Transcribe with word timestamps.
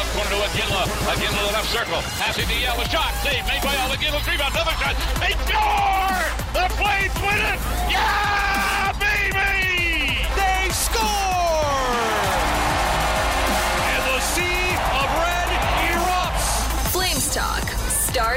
left 0.00 0.16
corner 0.16 0.30
to 0.30 0.40
Iginla. 0.48 0.82
Iginla 1.12 1.46
the 1.46 1.52
left 1.52 1.68
circle. 1.68 2.00
Passing 2.16 2.48
to 2.48 2.56
Yell. 2.56 2.80
A 2.80 2.88
shot. 2.88 3.12
Save 3.22 3.44
made 3.44 3.60
by 3.60 3.74
Yell. 3.76 3.92
Iginla 3.92 4.20
rebound. 4.24 4.54
Another 4.56 4.76
shot. 4.80 4.96
They 5.20 5.36
score! 5.44 6.24
The 6.56 6.64
Flames 6.80 7.16
win 7.20 7.40
it! 7.52 7.60
Yeah, 7.92 8.49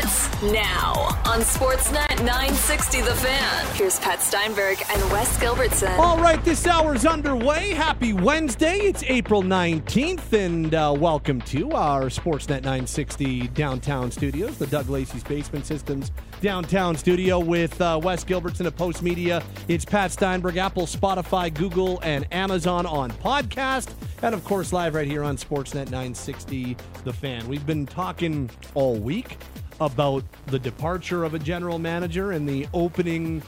starts 0.04 0.42
now 0.54 0.94
on 1.26 1.40
Sportsnet 1.40 2.18
960 2.20 3.02
The 3.02 3.16
Fan. 3.16 3.76
Here's 3.76 4.00
Pat 4.00 4.22
Steinberg 4.22 4.78
and 4.90 5.12
Wes 5.12 5.38
Gilbertson. 5.38 5.98
All 5.98 6.18
right, 6.20 6.44
this 6.44 6.68
hour's 6.68 7.06
underway. 7.06 7.70
Happy 7.70 8.12
Wednesday. 8.14 8.80
It's 8.80 9.04
April 9.04 9.42
19th, 9.44 10.34
and 10.34 10.76
uh, 10.76 10.94
welcome 10.98 11.40
to 11.42 11.72
our 11.72 12.04
Sportsnet 12.06 12.64
960 12.64 13.48
downtown 13.50 14.12
studios, 14.12 14.58
the 14.58 14.68
Doug 14.68 14.90
Lacey's 14.90 15.24
Basement 15.24 15.66
Systems 15.66 16.12
downtown 16.42 16.98
studio 16.98 17.40
with 17.40 17.80
uh, 17.80 18.00
Wes 18.04 18.26
Gilbertson 18.26 18.66
of 18.66 18.76
Postmedia. 18.76 19.42
It's 19.70 19.86
Pat 19.86 20.12
Steinberg, 20.12 20.58
Apple, 20.58 20.86
Spotify, 20.86 21.54
Google, 21.54 22.00
and 22.04 22.28
Amazon 22.34 22.86
on 22.86 23.12
podcast, 23.12 23.94
and 24.22 24.36
of 24.36 24.44
course, 24.44 24.74
live 24.74 24.96
right 24.96 25.08
here 25.08 25.24
on 25.24 25.38
Sportsnet 25.38 25.86
960 25.86 26.76
The 27.06 27.14
Fan. 27.14 27.48
We've 27.48 27.66
been 27.66 27.86
talking 27.86 28.50
all 28.74 28.96
week 28.96 29.38
about 29.86 30.24
the 30.48 30.60
departure 30.60 31.24
of 31.24 31.34
a 31.34 31.40
general 31.40 31.80
manager 31.80 32.32
and 32.32 32.48
the 32.48 32.68
opening 32.74 33.42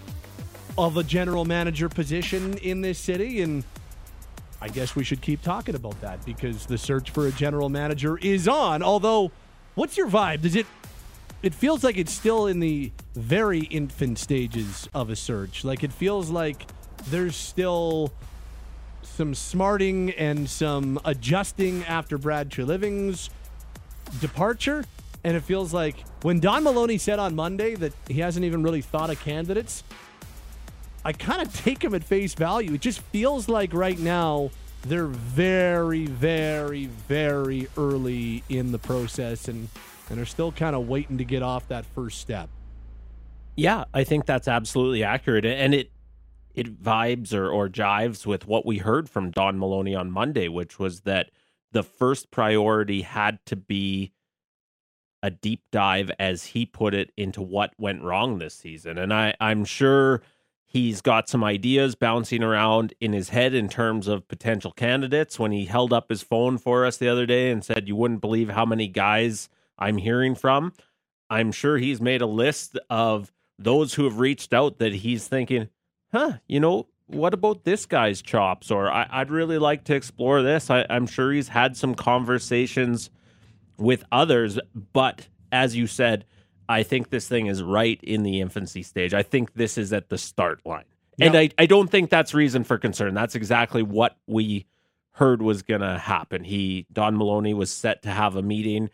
of 0.78 0.98
a 0.98 1.04
general 1.04 1.46
manager 1.46 1.88
position 1.88 2.58
in 2.58 2.82
this 2.82 3.00
city 3.00 3.42
and 3.42 3.64
I 4.62 4.68
guess 4.70 4.96
we 4.96 5.04
should 5.04 5.22
keep 5.22 5.42
talking 5.42 5.76
about 5.76 6.00
that 6.02 6.26
because 6.26 6.66
the 6.66 6.78
search 6.78 7.12
for 7.12 7.28
a 7.28 7.32
general 7.32 7.70
manager 7.70 8.18
is 8.18 8.48
on. 8.48 8.82
Although, 8.82 9.32
what's 9.76 9.96
your 9.96 10.08
vibe? 10.08 10.42
Does 10.42 10.56
it 10.56 10.66
it 11.44 11.54
feels 11.54 11.84
like 11.84 11.98
it's 11.98 12.12
still 12.12 12.48
in 12.48 12.60
the 12.60 12.92
very 13.14 13.60
infant 13.60 14.18
stages 14.18 14.90
of 14.96 15.12
a 15.12 15.16
search. 15.16 15.64
Like 15.64 15.84
it 15.84 15.94
feels 15.94 16.32
like 16.32 16.66
there's 17.12 17.36
still 17.36 18.12
some 19.04 19.36
smarting 19.36 20.10
and 20.12 20.50
some 20.50 21.00
adjusting 21.06 21.84
after 21.84 22.18
Brad 22.18 22.50
Treliving's 22.50 23.30
departure. 24.20 24.86
And 25.26 25.36
it 25.36 25.42
feels 25.42 25.74
like 25.74 25.96
when 26.22 26.40
Don 26.40 26.64
Maloney 26.64 27.00
said 27.00 27.18
on 27.18 27.36
Monday 27.36 27.74
that 27.74 27.94
he 28.08 28.20
hasn't 28.20 28.46
even 28.46 28.62
really 28.62 28.82
thought 28.82 29.10
of 29.10 29.20
candidates, 29.22 29.84
I 31.04 31.14
kind 31.14 31.42
of 31.42 31.52
take 31.52 31.84
him 31.84 31.96
at 31.96 32.04
face 32.04 32.36
value. 32.36 32.76
It 32.76 32.82
just 32.82 33.02
feels 33.02 33.50
like 33.50 33.74
right 33.74 33.98
now 33.98 34.52
they're 34.84 35.08
very, 35.08 36.06
very, 36.06 36.86
very 36.86 37.68
early 37.76 38.44
in 38.50 38.72
the 38.72 38.78
process 38.78 39.48
and, 39.48 39.68
and 40.12 40.20
are 40.20 40.28
still 40.28 40.52
kind 40.52 40.76
of 40.76 40.88
waiting 40.88 41.18
to 41.18 41.26
get 41.26 41.42
off 41.42 41.68
that 41.70 41.88
first 41.88 42.22
step. 42.22 42.48
Yeah, 43.56 43.86
I 43.96 44.04
think 44.04 44.28
that's 44.28 44.48
absolutely 44.48 45.04
accurate. 45.04 45.46
And 45.46 45.74
it 45.74 45.92
it 46.54 46.84
vibes 46.84 47.34
or, 47.34 47.50
or 47.50 47.68
jives 47.68 48.28
with 48.28 48.46
what 48.46 48.64
we 48.64 48.78
heard 48.78 49.10
from 49.10 49.32
Don 49.32 49.58
Maloney 49.58 49.96
on 49.96 50.12
Monday, 50.12 50.50
which 50.50 50.78
was 50.78 51.02
that 51.02 51.32
the 51.72 51.84
first 51.84 52.30
priority 52.30 53.02
had 53.02 53.44
to 53.48 53.56
be 53.56 54.12
a 55.26 55.32
deep 55.32 55.62
dive, 55.72 56.12
as 56.20 56.46
he 56.46 56.68
put 56.68 56.94
it, 56.94 57.12
into 57.18 57.42
what 57.42 57.74
went 57.80 58.04
wrong 58.04 58.38
this 58.38 58.54
season. 58.54 59.00
And 59.00 59.12
I, 59.12 59.34
I'm 59.42 59.66
sure 59.66 60.22
he's 60.64 61.02
got 61.02 61.28
some 61.28 61.44
ideas 61.44 61.96
bouncing 61.96 62.44
around 62.44 62.94
in 63.00 63.12
his 63.12 63.30
head 63.30 63.56
in 63.56 63.68
terms 63.68 64.08
of 64.08 64.28
potential 64.28 64.72
candidates. 64.72 65.40
When 65.40 65.52
he 65.52 65.66
held 65.66 65.92
up 65.92 66.10
his 66.10 66.22
phone 66.22 66.60
for 66.60 66.86
us 66.86 66.98
the 66.98 67.10
other 67.10 67.26
day 67.26 67.50
and 67.50 67.66
said, 67.66 67.88
You 67.88 67.96
wouldn't 67.96 68.22
believe 68.22 68.50
how 68.52 68.68
many 68.68 68.88
guys 68.88 69.50
I'm 69.80 69.98
hearing 69.98 70.36
from, 70.36 70.74
I'm 71.28 71.52
sure 71.52 71.80
he's 71.80 72.00
made 72.00 72.22
a 72.22 72.28
list 72.28 72.78
of 72.88 73.34
those 73.58 73.96
who 73.96 74.04
have 74.04 74.20
reached 74.20 74.54
out 74.54 74.78
that 74.78 74.94
he's 74.94 75.28
thinking, 75.28 75.70
huh, 76.12 76.34
you 76.48 76.60
know, 76.60 76.86
what 77.08 77.34
about 77.34 77.64
this 77.64 77.88
guy's 77.88 78.22
chops? 78.22 78.70
Or 78.70 78.92
I, 78.92 79.20
would 79.20 79.32
really 79.32 79.58
like 79.58 79.86
to 79.86 79.96
explore 79.96 80.44
this. 80.44 80.70
I, 80.70 80.86
I'm 80.88 81.08
sure 81.08 81.32
he's 81.32 81.48
had 81.48 81.76
some 81.76 81.96
conversations 81.96 83.10
with 83.78 84.04
others, 84.12 84.60
but 84.94 85.28
as 85.52 85.76
you 85.76 85.88
said, 85.88 86.26
I 86.68 86.84
think 86.84 87.10
this 87.10 87.28
thing 87.28 87.48
is 87.48 87.62
right 87.62 88.00
in 88.04 88.24
the 88.24 88.42
infancy 88.42 88.84
stage. 88.84 89.14
I 89.14 89.24
think 89.24 89.54
this 89.54 89.78
is 89.78 89.94
at 89.94 90.10
the 90.10 90.18
start 90.18 90.66
line. 90.66 90.86
And 91.20 91.38
I, 91.38 91.50
I 91.58 91.66
don't 91.66 91.90
think 91.90 92.10
that's 92.10 92.34
reason 92.34 92.64
for 92.64 92.78
concern. 92.78 93.14
That's 93.14 93.36
exactly 93.36 93.84
what 93.84 94.18
we 94.28 94.66
heard 95.12 95.42
was 95.42 95.62
going 95.62 95.82
to 95.82 95.98
happen. 95.98 96.44
He, 96.44 96.88
Don 96.92 97.18
Maloney, 97.18 97.54
was 97.54 97.72
set 97.72 98.02
to 98.02 98.10
have 98.10 98.36
a 98.36 98.42
meeting 98.42 98.90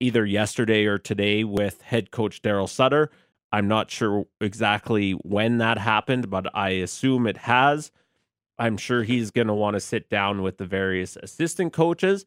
either 0.00 0.26
yesterday 0.26 0.86
or 0.86 0.98
today 0.98 1.44
with 1.44 1.82
head 1.82 2.10
coach 2.10 2.42
Daryl 2.42 2.68
Sutter. 2.68 3.10
I'm 3.52 3.68
not 3.68 3.90
sure 3.90 4.26
exactly 4.40 5.12
when 5.12 5.58
that 5.58 5.78
happened, 5.78 6.30
but 6.30 6.52
I 6.56 6.70
assume 6.70 7.26
it 7.26 7.36
has. 7.36 7.92
I'm 8.58 8.76
sure 8.76 9.02
he's 9.02 9.30
going 9.30 9.46
to 9.46 9.54
want 9.54 9.74
to 9.74 9.80
sit 9.80 10.10
down 10.10 10.42
with 10.42 10.58
the 10.58 10.66
various 10.66 11.16
assistant 11.16 11.72
coaches. 11.72 12.26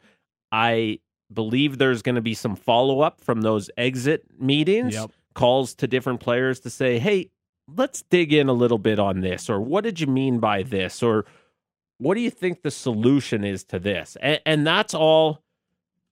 I 0.52 1.00
believe 1.33 1.77
there's 1.77 2.01
going 2.01 2.16
to 2.16 2.21
be 2.21 2.33
some 2.33 2.55
follow 2.55 3.01
up 3.01 3.21
from 3.21 3.41
those 3.41 3.69
exit 3.77 4.25
meetings, 4.39 4.94
yep. 4.94 5.11
calls 5.33 5.73
to 5.75 5.88
different 5.88 6.19
players 6.19 6.59
to 6.61 6.69
say, 6.69 6.99
hey, 6.99 7.29
let's 7.75 8.03
dig 8.09 8.33
in 8.33 8.49
a 8.49 8.53
little 8.53 8.77
bit 8.77 8.99
on 8.99 9.21
this, 9.21 9.49
or 9.49 9.59
what 9.59 9.83
did 9.83 9.99
you 9.99 10.07
mean 10.07 10.39
by 10.39 10.63
this, 10.63 11.01
or 11.01 11.25
what 11.97 12.16
do 12.16 12.21
you 12.21 12.29
think 12.29 12.61
the 12.61 12.71
solution 12.71 13.44
is 13.44 13.63
to 13.66 13.79
this? 13.79 14.17
And, 14.21 14.41
and 14.45 14.67
that's 14.67 14.94
all 14.94 15.44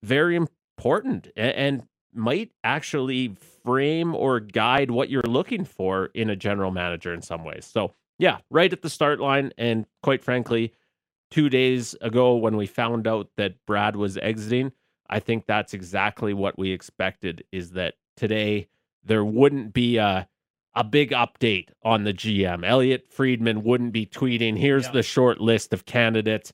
very 0.04 0.36
important 0.36 1.28
and, 1.36 1.54
and 1.54 1.88
might 2.14 2.52
actually 2.64 3.36
frame 3.64 4.16
or 4.16 4.40
guide 4.40 4.92
what 4.92 5.10
you're 5.10 5.22
looking 5.24 5.66
for 5.66 6.06
in 6.14 6.30
a 6.30 6.36
general 6.36 6.72
manager 6.72 7.14
in 7.14 7.22
some 7.22 7.44
ways. 7.44 7.66
So, 7.66 7.94
yeah, 8.18 8.38
right 8.50 8.72
at 8.72 8.82
the 8.82 8.90
start 8.90 9.20
line. 9.20 9.52
And 9.58 9.86
quite 10.04 10.24
frankly, 10.24 10.74
two 11.30 11.50
days 11.50 11.96
ago 12.02 12.36
when 12.36 12.58
we 12.58 12.68
found 12.68 13.08
out 13.08 13.30
that 13.38 13.56
Brad 13.66 13.96
was 13.96 14.18
exiting, 14.18 14.72
I 15.12 15.20
think 15.20 15.46
that's 15.46 15.74
exactly 15.74 16.34
what 16.34 16.58
we 16.58 16.72
expected 16.72 17.44
is 17.52 17.72
that 17.72 17.96
today 18.16 18.70
there 19.04 19.26
wouldn't 19.26 19.74
be 19.74 19.98
a 19.98 20.28
a 20.74 20.86
big 20.86 21.12
update 21.12 21.68
on 21.84 22.06
the 22.06 22.14
GM. 22.14 22.66
Elliot 22.66 23.12
Friedman 23.12 23.64
wouldn't 23.64 23.92
be 23.92 24.06
tweeting, 24.06 24.58
here's 24.58 24.86
yeah. 24.86 24.92
the 24.94 25.04
short 25.04 25.42
list 25.42 25.74
of 25.74 25.84
candidates. 25.84 26.54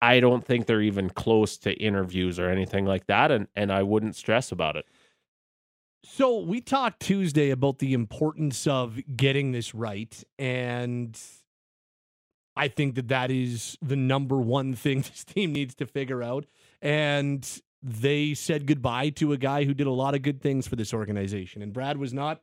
I 0.00 0.18
don't 0.18 0.44
think 0.44 0.66
they're 0.66 0.82
even 0.82 1.10
close 1.10 1.56
to 1.58 1.72
interviews 1.74 2.40
or 2.40 2.48
anything 2.48 2.86
like 2.86 3.06
that 3.06 3.30
and 3.30 3.46
and 3.54 3.72
I 3.72 3.84
wouldn't 3.84 4.16
stress 4.16 4.50
about 4.50 4.76
it. 4.76 4.86
So 6.04 6.40
we 6.40 6.60
talked 6.60 7.00
Tuesday 7.00 7.50
about 7.50 7.78
the 7.78 7.94
importance 7.94 8.66
of 8.66 8.98
getting 9.16 9.52
this 9.52 9.74
right 9.74 10.22
and 10.38 11.16
I 12.56 12.68
think 12.68 12.96
that 12.96 13.08
that 13.08 13.30
is 13.30 13.78
the 13.80 13.96
number 13.96 14.36
one 14.36 14.74
thing 14.74 15.00
this 15.02 15.24
team 15.24 15.52
needs 15.52 15.74
to 15.76 15.86
figure 15.86 16.22
out. 16.22 16.46
And 16.80 17.48
they 17.82 18.34
said 18.34 18.66
goodbye 18.66 19.10
to 19.10 19.32
a 19.32 19.36
guy 19.36 19.64
who 19.64 19.74
did 19.74 19.86
a 19.86 19.92
lot 19.92 20.14
of 20.14 20.22
good 20.22 20.40
things 20.40 20.68
for 20.68 20.76
this 20.76 20.94
organization. 20.94 21.62
And 21.62 21.72
Brad 21.72 21.96
was 21.96 22.12
not 22.12 22.40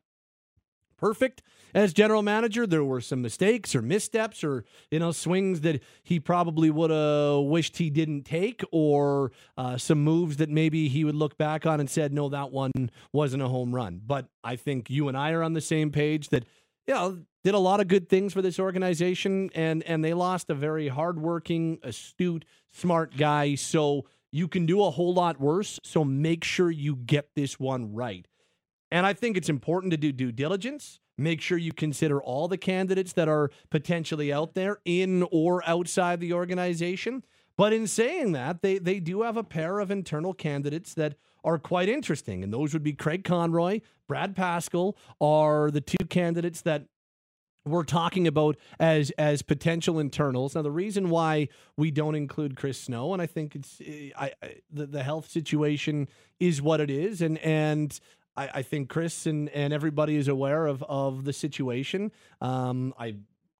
perfect 0.97 1.41
as 1.73 1.93
general 1.93 2.21
manager. 2.21 2.67
There 2.67 2.83
were 2.83 3.01
some 3.01 3.21
mistakes 3.21 3.73
or 3.73 3.81
missteps 3.81 4.43
or, 4.43 4.65
you 4.91 4.99
know, 4.99 5.11
swings 5.11 5.61
that 5.61 5.81
he 6.03 6.19
probably 6.19 6.69
would 6.69 6.91
have 6.91 7.45
wished 7.45 7.77
he 7.77 7.89
didn't 7.89 8.23
take 8.23 8.61
or 8.71 9.31
uh, 9.57 9.77
some 9.77 10.03
moves 10.03 10.37
that 10.37 10.49
maybe 10.49 10.89
he 10.89 11.05
would 11.05 11.15
look 11.15 11.37
back 11.37 11.65
on 11.65 11.79
and 11.79 11.89
said, 11.89 12.13
no, 12.13 12.29
that 12.29 12.51
one 12.51 12.91
wasn't 13.13 13.41
a 13.41 13.47
home 13.47 13.73
run. 13.73 14.01
But 14.05 14.27
I 14.43 14.57
think 14.57 14.89
you 14.89 15.07
and 15.07 15.17
I 15.17 15.31
are 15.31 15.43
on 15.43 15.53
the 15.53 15.61
same 15.61 15.91
page 15.91 16.29
that, 16.29 16.43
you 16.85 16.93
know, 16.93 17.19
did 17.43 17.53
a 17.53 17.59
lot 17.59 17.79
of 17.79 17.87
good 17.87 18.09
things 18.09 18.33
for 18.33 18.41
this 18.41 18.59
organization 18.59 19.49
and 19.55 19.81
and 19.83 20.03
they 20.03 20.13
lost 20.13 20.49
a 20.49 20.53
very 20.53 20.89
hardworking, 20.89 21.79
astute, 21.83 22.43
smart 22.73 23.15
guy. 23.15 23.55
So 23.55 24.05
you 24.31 24.47
can 24.47 24.65
do 24.65 24.83
a 24.83 24.91
whole 24.91 25.13
lot 25.13 25.39
worse. 25.39 25.79
So 25.83 26.03
make 26.03 26.43
sure 26.43 26.71
you 26.71 26.95
get 26.95 27.29
this 27.35 27.59
one 27.59 27.93
right. 27.93 28.27
And 28.91 29.05
I 29.05 29.13
think 29.13 29.37
it's 29.37 29.49
important 29.49 29.91
to 29.91 29.97
do 29.97 30.11
due 30.11 30.31
diligence. 30.31 30.99
Make 31.17 31.41
sure 31.41 31.57
you 31.57 31.73
consider 31.73 32.21
all 32.21 32.47
the 32.47 32.57
candidates 32.57 33.13
that 33.13 33.27
are 33.27 33.51
potentially 33.69 34.31
out 34.31 34.55
there 34.55 34.79
in 34.85 35.27
or 35.31 35.67
outside 35.67 36.19
the 36.19 36.33
organization. 36.33 37.23
But 37.57 37.73
in 37.73 37.87
saying 37.87 38.31
that, 38.31 38.61
they, 38.61 38.77
they 38.77 38.99
do 38.99 39.23
have 39.23 39.35
a 39.35 39.43
pair 39.43 39.79
of 39.79 39.91
internal 39.91 40.33
candidates 40.33 40.93
that 40.93 41.15
are 41.43 41.59
quite 41.59 41.89
interesting. 41.89 42.43
And 42.43 42.53
those 42.53 42.73
would 42.73 42.83
be 42.83 42.93
Craig 42.93 43.23
Conroy, 43.23 43.81
Brad 44.07 44.35
Pascall 44.35 44.95
are 45.19 45.69
the 45.69 45.81
two 45.81 46.05
candidates 46.05 46.61
that 46.61 46.85
we're 47.69 47.83
talking 47.83 48.27
about 48.27 48.57
as 48.79 49.11
as 49.11 49.41
potential 49.41 49.99
internals. 49.99 50.55
Now, 50.55 50.61
the 50.61 50.71
reason 50.71 51.09
why 51.09 51.49
we 51.77 51.91
don't 51.91 52.15
include 52.15 52.55
Chris 52.55 52.79
Snow, 52.79 53.13
and 53.13 53.21
I 53.21 53.25
think 53.25 53.55
it's 53.55 53.81
I, 54.17 54.31
I 54.41 54.55
the, 54.71 54.85
the 54.85 55.03
health 55.03 55.29
situation 55.29 56.07
is 56.39 56.61
what 56.61 56.79
it 56.79 56.89
is, 56.89 57.21
and 57.21 57.37
and 57.39 57.99
I, 58.35 58.49
I 58.55 58.61
think 58.61 58.89
Chris 58.89 59.25
and 59.25 59.49
and 59.49 59.73
everybody 59.73 60.15
is 60.15 60.27
aware 60.27 60.65
of 60.65 60.83
of 60.83 61.25
the 61.25 61.33
situation. 61.33 62.11
Um, 62.41 62.93
I 62.97 63.15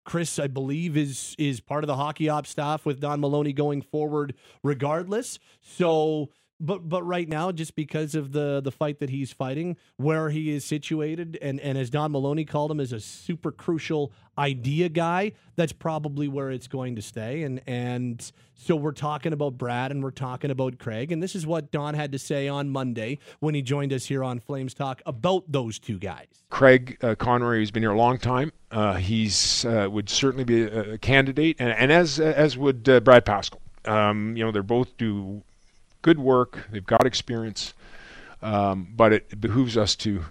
Chris, 0.06 0.40
I 0.40 0.48
believe, 0.48 0.98
is 0.98 1.36
is 1.38 1.60
part 1.60 1.84
of 1.84 1.88
the 1.88 1.96
hockey 1.96 2.30
ops 2.30 2.50
staff 2.50 2.86
with 2.86 3.00
Don 3.00 3.20
Maloney 3.20 3.54
going 3.54 3.82
forward, 3.82 4.34
regardless. 4.64 5.38
So 5.62 6.30
but 6.60 6.90
but 6.90 7.04
right 7.04 7.28
now, 7.28 7.52
just 7.52 7.76
because 7.76 8.16
of 8.16 8.32
the 8.32 8.62
the 8.62 8.72
fight 8.72 9.00
that 9.00 9.10
he's 9.10 9.32
fighting, 9.32 9.78
where 9.98 10.30
he 10.30 10.52
is 10.52 10.66
situated, 10.66 11.38
and 11.42 11.60
and 11.62 11.78
as 11.78 11.90
Don 11.90 12.12
Maloney 12.12 12.46
called 12.46 12.72
him, 12.72 12.80
as 12.80 12.92
a 12.92 13.00
super 13.00 13.52
crucial 13.52 14.12
idea 14.38 14.90
guy, 14.90 15.32
that's 15.56 15.72
probably 15.72 16.28
where 16.28 16.52
it's 16.52 16.68
going 16.68 16.96
to 16.96 17.02
stay. 17.02 17.44
And 17.44 17.62
and 17.66 18.32
so 18.56 18.76
we're 18.76 18.92
talking 18.92 19.32
about 19.32 19.58
Brad 19.58 19.92
and 19.92 20.04
we're 20.04 20.12
talking 20.12 20.52
about 20.52 20.80
Craig, 20.80 21.12
and 21.12 21.24
this 21.24 21.36
is 21.36 21.48
what 21.48 21.72
Don 21.72 21.94
had 21.94 22.12
to 22.12 22.20
say 22.20 22.48
on 22.48 22.70
Monday 22.70 23.20
when 23.40 23.56
he 23.56 23.62
joined 23.62 23.94
us 23.94 24.06
here 24.06 24.24
on 24.24 24.40
Flames 24.40 24.74
Talk 24.74 25.02
about 25.06 25.50
those 25.50 25.80
two 25.80 25.98
guys. 25.98 26.28
Craig 26.50 26.98
uh, 27.02 27.16
Conroy 27.16 27.60
has 27.60 27.72
been 27.72 27.84
here 27.84 27.92
a 27.92 27.98
long 27.98 28.18
time. 28.18 28.52
Uh, 28.72 28.96
he's 28.96 29.64
uh, 29.66 29.88
would 29.90 30.10
certainly 30.10 30.44
be 30.44 30.64
a, 30.64 30.94
a, 30.94 30.98
candidate, 30.98 31.56
and, 31.60 31.70
and 31.70 31.92
as 31.92 32.20
as 32.20 32.58
would 32.58 32.88
uh, 32.90 33.00
Brad 33.00 33.26
Pascall. 33.26 33.60
Um, 33.86 34.36
you 34.36 34.44
know, 34.44 34.52
they're 34.52 34.62
both 34.62 34.98
do 34.98 35.42
good 36.02 36.20
work. 36.20 36.68
They've 36.72 36.86
got 36.86 37.06
experience, 37.06 37.74
um, 38.42 38.94
but 38.96 39.14
it 39.14 39.40
behooves 39.40 39.78
us 39.78 39.96
to 39.98 40.26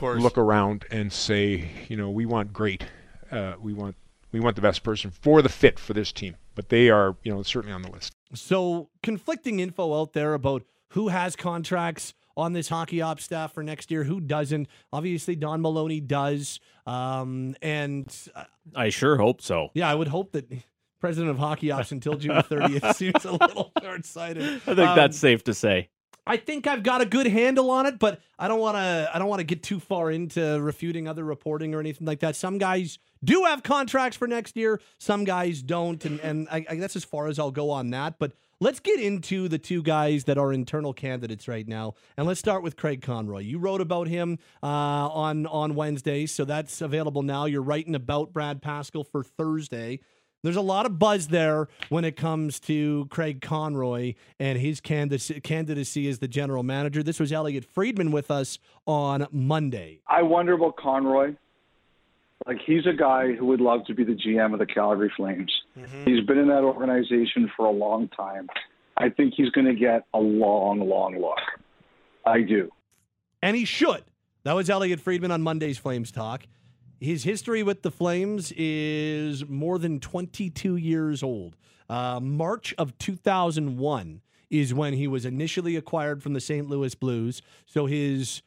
look 0.00 0.38
around 0.38 0.84
and 0.90 1.12
say, 1.12 1.70
you 1.88 1.96
know, 1.96 2.10
we 2.10 2.26
want 2.26 2.52
great. 2.52 2.84
Uh, 3.30 3.54
we 3.60 3.72
want 3.72 3.96
we 4.32 4.40
want 4.40 4.56
the 4.56 4.62
best 4.62 4.82
person 4.82 5.10
for 5.10 5.42
the 5.42 5.48
fit 5.48 5.78
for 5.78 5.94
this 5.94 6.12
team. 6.12 6.36
But 6.54 6.68
they 6.68 6.90
are, 6.90 7.16
you 7.22 7.32
know, 7.32 7.42
certainly 7.42 7.72
on 7.72 7.82
the 7.82 7.90
list. 7.90 8.12
So 8.34 8.90
conflicting 9.02 9.60
info 9.60 10.00
out 10.00 10.12
there 10.12 10.34
about 10.34 10.64
who 10.90 11.08
has 11.08 11.36
contracts 11.36 12.14
on 12.36 12.52
this 12.52 12.68
hockey 12.68 13.02
ops 13.02 13.24
staff 13.24 13.52
for 13.52 13.62
next 13.62 13.90
year, 13.90 14.04
who 14.04 14.20
doesn't. 14.20 14.68
Obviously, 14.92 15.36
Don 15.36 15.60
Maloney 15.60 16.00
does, 16.00 16.60
um, 16.86 17.56
and 17.60 18.14
uh, 18.34 18.44
I 18.74 18.90
sure 18.90 19.16
hope 19.16 19.42
so. 19.42 19.70
Yeah, 19.74 19.90
I 19.90 19.94
would 19.94 20.08
hope 20.08 20.32
that 20.32 20.50
president 21.00 21.30
of 21.30 21.38
hockey 21.38 21.70
ops 21.70 21.92
until 21.92 22.16
June 22.16 22.36
30th 22.36 22.94
seems 22.94 23.24
a 23.24 23.32
little 23.32 23.72
short 23.82 24.04
sighted. 24.04 24.44
I 24.44 24.58
think 24.58 24.78
um, 24.78 24.96
that's 24.96 25.18
safe 25.18 25.44
to 25.44 25.54
say. 25.54 25.88
I 26.28 26.36
think 26.36 26.66
I've 26.66 26.82
got 26.82 27.00
a 27.00 27.06
good 27.06 27.26
handle 27.26 27.70
on 27.70 27.86
it, 27.86 27.98
but 27.98 28.20
I 28.38 28.48
don't 28.48 28.60
want 28.60 28.76
to. 28.76 29.10
I 29.12 29.18
don't 29.18 29.28
want 29.28 29.40
to 29.40 29.44
get 29.44 29.62
too 29.62 29.80
far 29.80 30.10
into 30.10 30.60
refuting 30.60 31.08
other 31.08 31.24
reporting 31.24 31.74
or 31.74 31.80
anything 31.80 32.06
like 32.06 32.20
that. 32.20 32.36
Some 32.36 32.58
guys 32.58 32.98
do 33.24 33.44
have 33.44 33.62
contracts 33.62 34.16
for 34.18 34.28
next 34.28 34.54
year. 34.54 34.78
Some 34.98 35.24
guys 35.24 35.62
don't, 35.62 36.04
and 36.04 36.20
and 36.20 36.46
I, 36.50 36.66
I, 36.68 36.76
that's 36.76 36.96
as 36.96 37.04
far 37.04 37.28
as 37.28 37.38
I'll 37.38 37.50
go 37.50 37.70
on 37.70 37.90
that. 37.90 38.18
But 38.18 38.32
let's 38.60 38.78
get 38.78 39.00
into 39.00 39.48
the 39.48 39.56
two 39.58 39.82
guys 39.82 40.24
that 40.24 40.36
are 40.36 40.52
internal 40.52 40.92
candidates 40.92 41.48
right 41.48 41.66
now, 41.66 41.94
and 42.18 42.26
let's 42.26 42.40
start 42.40 42.62
with 42.62 42.76
Craig 42.76 43.00
Conroy. 43.00 43.40
You 43.40 43.58
wrote 43.58 43.80
about 43.80 44.06
him 44.06 44.38
uh, 44.62 44.66
on 44.66 45.46
on 45.46 45.74
Wednesday, 45.74 46.26
so 46.26 46.44
that's 46.44 46.82
available 46.82 47.22
now. 47.22 47.46
You're 47.46 47.62
writing 47.62 47.94
about 47.94 48.34
Brad 48.34 48.60
Pascall 48.60 49.06
for 49.10 49.24
Thursday. 49.24 50.00
There's 50.42 50.56
a 50.56 50.60
lot 50.60 50.86
of 50.86 50.98
buzz 50.98 51.28
there 51.28 51.68
when 51.88 52.04
it 52.04 52.16
comes 52.16 52.60
to 52.60 53.06
Craig 53.10 53.40
Conroy 53.40 54.14
and 54.38 54.56
his 54.58 54.80
candidacy 54.80 56.08
as 56.08 56.18
the 56.20 56.28
general 56.28 56.62
manager. 56.62 57.02
This 57.02 57.18
was 57.18 57.32
Elliot 57.32 57.64
Friedman 57.64 58.12
with 58.12 58.30
us 58.30 58.60
on 58.86 59.26
Monday. 59.32 60.00
I 60.06 60.22
wonder 60.22 60.52
about 60.52 60.76
Conroy. 60.76 61.34
Like 62.46 62.58
he's 62.64 62.86
a 62.86 62.92
guy 62.92 63.32
who 63.32 63.46
would 63.46 63.60
love 63.60 63.84
to 63.86 63.94
be 63.94 64.04
the 64.04 64.12
GM 64.12 64.52
of 64.52 64.60
the 64.60 64.66
Calgary 64.66 65.12
Flames. 65.16 65.52
Mm-hmm. 65.76 66.04
He's 66.04 66.24
been 66.24 66.38
in 66.38 66.46
that 66.48 66.62
organization 66.62 67.50
for 67.56 67.66
a 67.66 67.72
long 67.72 68.08
time. 68.08 68.48
I 68.96 69.10
think 69.10 69.34
he's 69.36 69.50
going 69.50 69.66
to 69.66 69.74
get 69.74 70.04
a 70.14 70.18
long, 70.18 70.88
long 70.88 71.20
look. 71.20 71.38
I 72.24 72.42
do. 72.42 72.70
And 73.42 73.56
he 73.56 73.64
should. 73.64 74.04
That 74.44 74.52
was 74.52 74.70
Elliot 74.70 75.00
Friedman 75.00 75.32
on 75.32 75.42
Monday's 75.42 75.78
Flames 75.78 76.12
Talk. 76.12 76.44
His 77.00 77.22
history 77.22 77.62
with 77.62 77.82
the 77.82 77.90
Flames 77.90 78.52
is 78.56 79.48
more 79.48 79.78
than 79.78 80.00
22 80.00 80.76
years 80.76 81.22
old. 81.22 81.56
Uh, 81.88 82.18
March 82.20 82.74
of 82.76 82.98
2001 82.98 84.20
is 84.50 84.74
when 84.74 84.94
he 84.94 85.06
was 85.06 85.24
initially 85.24 85.76
acquired 85.76 86.22
from 86.22 86.32
the 86.32 86.40
St. 86.40 86.68
Louis 86.68 86.94
Blues. 86.94 87.40
So 87.66 87.86
his 87.86 88.42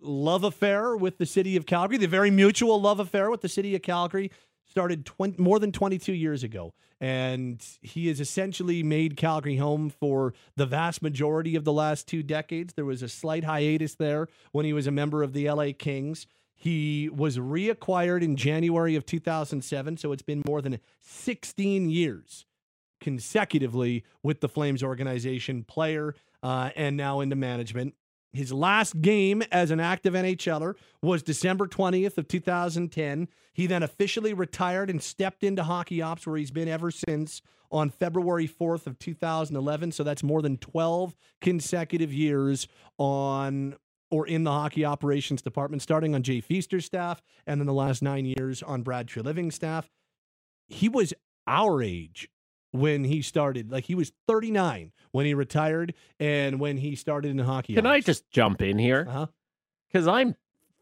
love 0.00 0.42
affair 0.44 0.96
with 0.96 1.18
the 1.18 1.26
city 1.26 1.56
of 1.56 1.66
Calgary, 1.66 1.98
the 1.98 2.06
very 2.06 2.30
mutual 2.30 2.80
love 2.80 2.98
affair 2.98 3.30
with 3.30 3.42
the 3.42 3.48
city 3.48 3.74
of 3.74 3.82
Calgary, 3.82 4.30
started 4.66 5.06
20, 5.06 5.40
more 5.40 5.58
than 5.58 5.70
22 5.70 6.12
years 6.12 6.42
ago. 6.42 6.74
And 7.00 7.64
he 7.80 8.08
has 8.08 8.20
essentially 8.20 8.82
made 8.82 9.16
Calgary 9.16 9.56
home 9.56 9.90
for 9.90 10.34
the 10.56 10.66
vast 10.66 11.02
majority 11.02 11.54
of 11.54 11.64
the 11.64 11.72
last 11.72 12.08
two 12.08 12.22
decades. 12.22 12.74
There 12.74 12.84
was 12.84 13.02
a 13.02 13.08
slight 13.08 13.44
hiatus 13.44 13.94
there 13.94 14.28
when 14.52 14.64
he 14.64 14.72
was 14.72 14.86
a 14.86 14.90
member 14.90 15.22
of 15.22 15.32
the 15.32 15.48
LA 15.50 15.68
Kings. 15.78 16.26
He 16.54 17.08
was 17.08 17.36
reacquired 17.38 18.22
in 18.22 18.36
January 18.36 18.96
of 18.96 19.04
2007, 19.04 19.96
so 19.96 20.12
it's 20.12 20.22
been 20.22 20.42
more 20.46 20.62
than 20.62 20.78
16 21.00 21.90
years 21.90 22.46
consecutively 23.00 24.02
with 24.22 24.40
the 24.40 24.48
Flames 24.48 24.82
organization, 24.82 25.62
player, 25.64 26.14
uh, 26.42 26.70
and 26.74 26.96
now 26.96 27.20
into 27.20 27.36
management. 27.36 27.94
His 28.32 28.52
last 28.52 29.00
game 29.00 29.42
as 29.52 29.70
an 29.70 29.78
active 29.78 30.14
NHLer 30.14 30.74
was 31.02 31.22
December 31.22 31.68
20th 31.68 32.18
of 32.18 32.26
2010. 32.26 33.28
He 33.52 33.66
then 33.66 33.82
officially 33.82 34.32
retired 34.32 34.90
and 34.90 35.00
stepped 35.00 35.44
into 35.44 35.62
hockey 35.62 36.02
ops 36.02 36.26
where 36.26 36.36
he's 36.36 36.50
been 36.50 36.66
ever 36.66 36.90
since 36.90 37.42
on 37.70 37.90
February 37.90 38.48
4th 38.48 38.86
of 38.86 38.98
2011. 38.98 39.92
So 39.92 40.02
that's 40.02 40.22
more 40.22 40.42
than 40.42 40.56
12 40.56 41.14
consecutive 41.40 42.12
years 42.12 42.66
on 42.98 43.76
or 44.14 44.28
in 44.28 44.44
the 44.44 44.50
hockey 44.52 44.84
operations 44.84 45.42
department, 45.42 45.82
starting 45.82 46.14
on 46.14 46.22
Jay 46.22 46.40
Feaster's 46.40 46.84
staff 46.84 47.20
and 47.48 47.60
then 47.60 47.66
the 47.66 47.72
last 47.72 48.00
nine 48.00 48.24
years 48.24 48.62
on 48.62 48.82
Brad 48.82 49.08
Treliving's 49.08 49.56
staff. 49.56 49.90
He 50.68 50.88
was 50.88 51.12
our 51.48 51.82
age 51.82 52.28
when 52.70 53.02
he 53.02 53.22
started. 53.22 53.72
Like 53.72 53.86
he 53.86 53.96
was 53.96 54.12
39 54.28 54.92
when 55.10 55.26
he 55.26 55.34
retired 55.34 55.94
and 56.20 56.60
when 56.60 56.76
he 56.76 56.94
started 56.94 57.32
in 57.32 57.38
hockey. 57.40 57.74
Can 57.74 57.86
ops. 57.86 57.92
I 57.92 58.00
just 58.02 58.30
jump 58.30 58.62
in 58.62 58.78
here? 58.78 59.02
Because 59.88 60.06
uh-huh. 60.06 60.16
I'm 60.16 60.36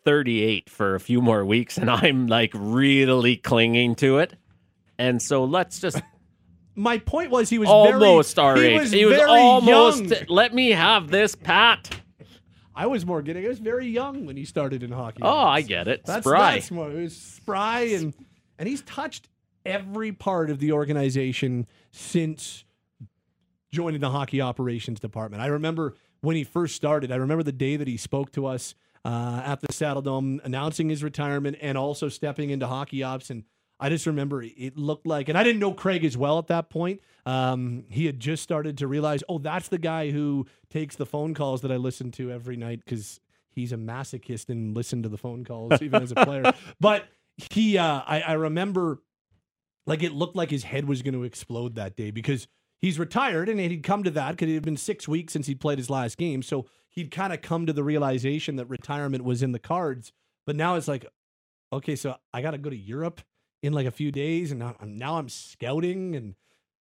38 0.05 0.69
for 0.69 0.95
a 0.95 1.01
few 1.01 1.23
more 1.23 1.43
weeks 1.43 1.79
and 1.79 1.91
I'm 1.91 2.27
like 2.27 2.53
really 2.55 3.39
clinging 3.39 3.95
to 3.95 4.19
it. 4.19 4.35
And 4.99 5.23
so 5.23 5.45
let's 5.45 5.81
just. 5.81 6.03
My 6.75 6.99
point 6.99 7.31
was 7.31 7.49
he 7.49 7.59
was 7.59 7.71
almost 7.71 8.37
very, 8.37 8.47
our 8.47 8.57
he 8.57 8.67
age. 8.67 8.81
Was 8.81 8.91
he 8.91 9.05
was 9.07 9.21
almost. 9.21 10.05
Young. 10.05 10.25
Let 10.29 10.55
me 10.55 10.71
have 10.71 11.09
this, 11.09 11.35
Pat. 11.35 12.02
I 12.75 12.87
was 12.87 13.05
more 13.05 13.23
getting. 13.23 13.45
I 13.45 13.49
was 13.49 13.59
very 13.59 13.87
young 13.87 14.27
when 14.27 14.37
he 14.37 14.45
started 14.45 14.83
in 14.83 14.91
hockey. 14.91 15.21
Oh, 15.23 15.37
I 15.37 15.63
get 15.63 15.89
it. 15.89 16.05
That's, 16.05 16.25
spry. 16.25 16.55
That's 16.55 16.71
more. 16.71 16.91
It 16.91 17.03
was 17.03 17.17
spry, 17.17 17.81
and 17.81 18.15
and 18.59 18.69
he's 18.69 18.83
touched 18.83 19.29
every 19.65 20.13
part 20.13 20.51
of 20.51 20.59
the 20.59 20.73
organization 20.73 21.67
since 21.91 22.65
joining 23.71 24.01
the 24.01 24.11
hockey 24.11 24.41
operations 24.41 25.01
department. 25.01 25.43
I 25.43 25.47
remember 25.47 25.95
when 26.21 26.37
he 26.37 26.45
first 26.45 26.77
started. 26.77 27.13
I 27.13 27.17
remember 27.17 27.43
the 27.43 27.53
day 27.53 27.77
that 27.77 27.89
he 27.89 27.97
spoke 27.97 28.33
to 28.33 28.47
us 28.47 28.75
uh, 29.05 29.43
at 29.45 29.61
the 29.61 29.69
Saddledome, 29.69 30.45
announcing 30.45 30.89
his 30.89 31.03
retirement 31.03 31.57
and 31.61 31.77
also 31.77 32.09
stepping 32.09 32.51
into 32.51 32.67
hockey 32.67 33.03
ops 33.03 33.31
and 33.31 33.45
I 33.83 33.89
just 33.89 34.07
remember 34.07 34.45
it 34.45 34.79
looked 34.79 35.09
like, 35.09 35.29
and 35.29 35.37
I 35.37 35.43
didn't 35.43 35.59
know 35.59 35.73
Craig 35.75 36.05
as 36.05 36.17
well 36.17 36.39
at 36.39 36.47
that 36.47 36.71
point. 36.71 37.01
Um, 37.27 37.83
he 37.89 38.07
had 38.07 38.21
just 38.21 38.41
started 38.41 38.79
to 38.79 38.87
realize, 38.87 39.25
oh, 39.29 39.39
that's 39.39 39.67
the 39.67 39.79
guy 39.79 40.13
who 40.13 40.47
takes 40.71 40.95
the 40.95 41.05
phone 41.05 41.35
calls 41.35 41.63
that 41.63 41.73
I 41.73 41.77
listen 41.77 42.13
to 42.13 42.31
every 42.31 42.57
night 42.57 42.81
because 42.85 43.19
he's 43.51 43.73
a 43.73 43.77
masochist 43.77 44.51
and 44.51 44.77
listened 44.77 45.03
to 45.03 45.09
the 45.09 45.19
phone 45.19 45.45
calls 45.45 45.83
even 45.83 46.01
as 46.01 46.13
a 46.13 46.15
player. 46.15 46.53
But 46.81 47.09
he, 47.51 47.77
uh, 47.77 48.03
I, 48.07 48.21
I 48.21 48.33
remember, 48.35 49.03
like 49.85 50.05
it 50.05 50.13
looked 50.13 50.37
like 50.37 50.51
his 50.51 50.63
head 50.63 50.87
was 50.87 51.03
going 51.03 51.15
to 51.15 51.25
explode 51.25 51.75
that 51.75 51.97
day 51.97 52.13
because 52.13 52.47
he's 52.79 53.01
retired 53.01 53.49
and 53.49 53.59
he'd 53.59 53.83
come 53.83 54.05
to 54.05 54.13
that 54.13 54.31
because 54.31 54.49
it 54.49 54.55
had 54.55 54.63
been 54.63 54.77
six 54.77 55.09
weeks 55.09 55.33
since 55.33 55.49
he'd 55.49 55.59
played 55.59 55.79
his 55.79 55.91
last 55.91 56.19
game. 56.19 56.43
So 56.43 56.67
he'd 56.89 57.11
kind 57.11 57.33
of 57.33 57.43
come 57.43 57.67
to 57.67 57.73
the 57.73 57.83
realization 57.83 58.55
that 58.57 58.67
retirement 58.67 59.25
was 59.25 59.43
in 59.43 59.51
the 59.51 59.59
cards. 59.59 60.13
But 60.47 60.55
now 60.55 60.77
it's 60.77 60.87
like, 60.87 61.05
okay, 61.73 61.97
so 61.97 62.15
I 62.33 62.43
got 62.43 62.53
to 62.53 62.59
go 62.59 62.71
to 62.71 62.77
Europe 62.77 63.23
in 63.63 63.73
like 63.73 63.87
a 63.87 63.91
few 63.91 64.13
days, 64.13 64.51
and 64.51 64.61
now 64.61 64.77
I'm, 64.81 64.97
now 64.97 65.19
I'm 65.19 65.29
scouting 65.29 66.17
and 66.17 66.35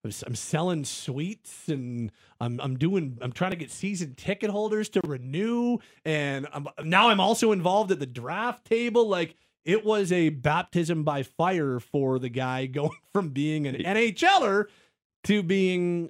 I'm, 0.04 0.12
I'm 0.26 0.36
selling 0.36 0.84
suites 0.84 1.68
and 1.68 2.12
I'm 2.40 2.60
I'm 2.60 2.78
doing 2.78 3.18
I'm 3.22 3.32
trying 3.32 3.52
to 3.52 3.58
get 3.58 3.72
season 3.72 4.16
ticket 4.16 4.50
holders 4.50 4.90
to 4.90 5.02
renew, 5.06 5.78
and 6.06 6.48
I'm, 6.52 6.68
now 6.84 7.10
I'm 7.10 7.20
also 7.20 7.52
involved 7.52 7.92
at 7.92 8.00
the 8.00 8.08
draft 8.08 8.66
table. 8.66 9.08
Like 9.08 9.36
it 9.64 9.86
was 9.86 10.12
a 10.12 10.30
baptism 10.30 11.04
by 11.04 11.24
fire 11.24 11.80
for 11.80 12.20
the 12.20 12.30
guy 12.30 12.66
going 12.68 12.98
from 13.14 13.30
being 13.30 13.68
an 13.68 13.76
NHLer 13.76 14.66
to 15.26 15.44
being 15.44 16.10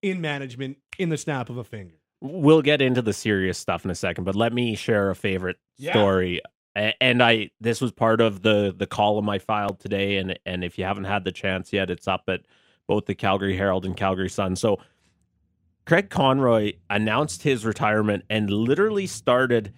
in 0.00 0.20
management 0.20 0.78
in 0.98 1.10
the 1.10 1.18
snap 1.18 1.50
of 1.50 1.58
a 1.58 1.64
finger. 1.64 1.94
We'll 2.20 2.62
get 2.62 2.80
into 2.80 3.02
the 3.02 3.12
serious 3.12 3.58
stuff 3.58 3.84
in 3.84 3.90
a 3.90 3.94
second, 3.94 4.24
but 4.24 4.34
let 4.34 4.52
me 4.52 4.74
share 4.74 5.10
a 5.10 5.14
favorite 5.14 5.58
yeah. 5.76 5.92
story 5.92 6.40
and 6.74 7.22
I 7.22 7.50
this 7.60 7.80
was 7.80 7.92
part 7.92 8.20
of 8.20 8.42
the 8.42 8.74
the 8.76 8.86
column 8.86 9.28
I 9.28 9.38
filed 9.38 9.80
today, 9.80 10.16
and 10.18 10.38
and 10.46 10.64
if 10.64 10.78
you 10.78 10.84
haven't 10.84 11.04
had 11.04 11.24
the 11.24 11.32
chance 11.32 11.72
yet, 11.72 11.90
it's 11.90 12.08
up 12.08 12.24
at 12.28 12.42
both 12.86 13.06
the 13.06 13.14
Calgary 13.14 13.56
Herald 13.56 13.84
and 13.84 13.96
Calgary 13.96 14.30
Sun. 14.30 14.56
So 14.56 14.78
Craig 15.86 16.10
Conroy 16.10 16.74
announced 16.90 17.42
his 17.42 17.64
retirement 17.64 18.24
and 18.28 18.50
literally 18.50 19.06
started 19.06 19.72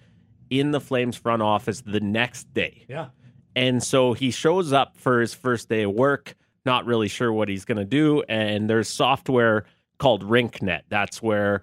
in 0.50 0.72
the 0.72 0.80
Flames 0.80 1.16
front 1.16 1.42
office 1.42 1.82
the 1.82 2.00
next 2.00 2.52
day. 2.52 2.84
Yeah. 2.88 3.08
And 3.54 3.82
so 3.82 4.12
he 4.12 4.30
shows 4.30 4.72
up 4.72 4.96
for 4.96 5.20
his 5.20 5.34
first 5.34 5.68
day 5.68 5.82
of 5.82 5.92
work, 5.92 6.34
not 6.64 6.86
really 6.86 7.08
sure 7.08 7.32
what 7.32 7.48
he's 7.48 7.64
going 7.64 7.78
to 7.78 7.84
do. 7.84 8.22
And 8.28 8.68
there's 8.68 8.88
software 8.88 9.64
called 9.98 10.24
RinkNet. 10.24 10.82
That's 10.88 11.22
where 11.22 11.62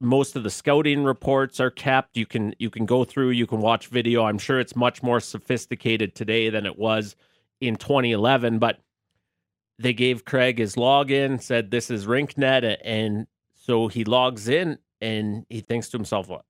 most 0.00 0.36
of 0.36 0.42
the 0.42 0.50
scouting 0.50 1.04
reports 1.04 1.60
are 1.60 1.70
kept. 1.70 2.16
You 2.16 2.26
can 2.26 2.54
you 2.58 2.70
can 2.70 2.86
go 2.86 3.04
through, 3.04 3.30
you 3.30 3.46
can 3.46 3.60
watch 3.60 3.88
video. 3.88 4.24
I'm 4.24 4.38
sure 4.38 4.60
it's 4.60 4.76
much 4.76 5.02
more 5.02 5.20
sophisticated 5.20 6.14
today 6.14 6.50
than 6.50 6.66
it 6.66 6.78
was 6.78 7.16
in 7.60 7.76
2011, 7.76 8.58
but 8.58 8.78
they 9.78 9.92
gave 9.92 10.24
Craig 10.24 10.58
his 10.58 10.74
login, 10.74 11.40
said 11.40 11.70
this 11.70 11.90
is 11.90 12.06
RinkNet, 12.06 12.78
and 12.84 13.26
so 13.54 13.88
he 13.88 14.04
logs 14.04 14.48
in 14.48 14.78
and 15.00 15.46
he 15.48 15.60
thinks 15.60 15.88
to 15.90 15.96
himself, 15.96 16.28
"What? 16.28 16.44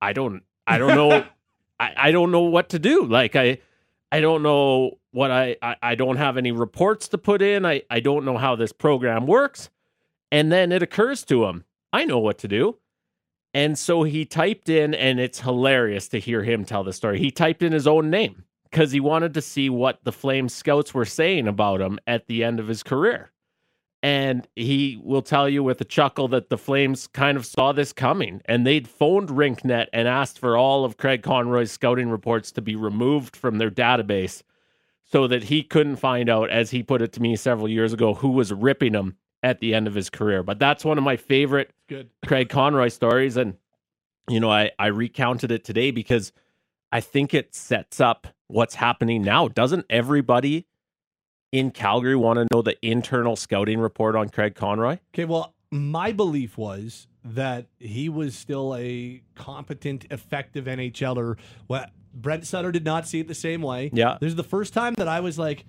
I 0.00 0.12
don't, 0.12 0.42
I 0.66 0.78
don't 0.78 0.94
know, 0.94 1.24
I, 1.80 1.94
I 1.96 2.10
don't 2.10 2.30
know 2.30 2.42
what 2.42 2.70
to 2.70 2.78
do. 2.78 3.04
Like 3.04 3.36
I, 3.36 3.58
I 4.10 4.20
don't 4.20 4.42
know 4.42 4.98
what 5.12 5.30
I, 5.30 5.56
I, 5.62 5.76
I 5.82 5.94
don't 5.94 6.16
have 6.16 6.36
any 6.36 6.52
reports 6.52 7.08
to 7.08 7.18
put 7.18 7.42
in. 7.42 7.64
I, 7.64 7.82
I 7.90 8.00
don't 8.00 8.24
know 8.24 8.36
how 8.38 8.56
this 8.56 8.72
program 8.72 9.26
works." 9.26 9.70
And 10.30 10.52
then 10.52 10.72
it 10.72 10.82
occurs 10.82 11.24
to 11.24 11.46
him, 11.46 11.64
I 11.92 12.04
know 12.04 12.18
what 12.18 12.38
to 12.38 12.48
do. 12.48 12.78
And 13.54 13.78
so 13.78 14.02
he 14.02 14.24
typed 14.24 14.68
in, 14.68 14.94
and 14.94 15.18
it's 15.18 15.40
hilarious 15.40 16.08
to 16.08 16.20
hear 16.20 16.42
him 16.42 16.64
tell 16.64 16.84
the 16.84 16.92
story. 16.92 17.18
He 17.18 17.30
typed 17.30 17.62
in 17.62 17.72
his 17.72 17.86
own 17.86 18.10
name 18.10 18.44
because 18.70 18.92
he 18.92 19.00
wanted 19.00 19.34
to 19.34 19.42
see 19.42 19.70
what 19.70 20.04
the 20.04 20.12
Flames 20.12 20.54
scouts 20.54 20.92
were 20.92 21.06
saying 21.06 21.48
about 21.48 21.80
him 21.80 21.98
at 22.06 22.26
the 22.26 22.44
end 22.44 22.60
of 22.60 22.68
his 22.68 22.82
career. 22.82 23.32
And 24.02 24.46
he 24.54 25.00
will 25.02 25.22
tell 25.22 25.48
you 25.48 25.64
with 25.64 25.80
a 25.80 25.84
chuckle 25.84 26.28
that 26.28 26.50
the 26.50 26.58
Flames 26.58 27.08
kind 27.08 27.36
of 27.36 27.46
saw 27.46 27.72
this 27.72 27.92
coming 27.92 28.42
and 28.44 28.64
they'd 28.64 28.86
phoned 28.86 29.30
RinkNet 29.30 29.86
and 29.92 30.06
asked 30.06 30.38
for 30.38 30.56
all 30.56 30.84
of 30.84 30.98
Craig 30.98 31.22
Conroy's 31.22 31.72
scouting 31.72 32.08
reports 32.08 32.52
to 32.52 32.62
be 32.62 32.76
removed 32.76 33.34
from 33.34 33.58
their 33.58 33.70
database 33.70 34.42
so 35.02 35.26
that 35.26 35.44
he 35.44 35.62
couldn't 35.62 35.96
find 35.96 36.28
out, 36.28 36.50
as 36.50 36.70
he 36.70 36.82
put 36.82 37.02
it 37.02 37.12
to 37.14 37.22
me 37.22 37.34
several 37.34 37.68
years 37.68 37.94
ago, 37.94 38.14
who 38.14 38.28
was 38.28 38.52
ripping 38.52 38.92
him 38.92 39.16
at 39.42 39.58
the 39.58 39.74
end 39.74 39.86
of 39.88 39.94
his 39.94 40.10
career. 40.10 40.42
But 40.42 40.58
that's 40.58 40.84
one 40.84 40.98
of 40.98 41.04
my 41.04 41.16
favorite 41.16 41.72
Good. 41.88 42.10
Craig 42.26 42.48
Conroy 42.48 42.88
stories. 42.88 43.36
And, 43.36 43.56
you 44.28 44.40
know, 44.40 44.50
I, 44.50 44.70
I 44.78 44.86
recounted 44.88 45.50
it 45.50 45.64
today 45.64 45.90
because 45.90 46.32
I 46.92 47.00
think 47.00 47.34
it 47.34 47.54
sets 47.54 48.00
up 48.00 48.26
what's 48.46 48.74
happening 48.76 49.22
now. 49.22 49.48
Doesn't 49.48 49.86
everybody 49.90 50.66
in 51.52 51.70
Calgary 51.70 52.16
want 52.16 52.38
to 52.38 52.46
know 52.52 52.62
the 52.62 52.76
internal 52.86 53.36
scouting 53.36 53.80
report 53.80 54.16
on 54.16 54.28
Craig 54.28 54.54
Conroy? 54.54 54.98
Okay, 55.14 55.24
well, 55.24 55.54
my 55.70 56.12
belief 56.12 56.56
was 56.56 57.06
that 57.24 57.66
he 57.78 58.08
was 58.08 58.34
still 58.34 58.74
a 58.76 59.22
competent, 59.34 60.06
effective 60.10 60.64
NHLer. 60.64 61.36
Well, 61.68 61.86
Brent 62.14 62.46
Sutter 62.46 62.72
did 62.72 62.84
not 62.84 63.06
see 63.06 63.20
it 63.20 63.28
the 63.28 63.34
same 63.34 63.62
way. 63.62 63.90
Yeah. 63.92 64.16
This 64.20 64.28
is 64.28 64.36
the 64.36 64.44
first 64.44 64.72
time 64.72 64.94
that 64.94 65.08
I 65.08 65.20
was 65.20 65.38
like, 65.38 65.64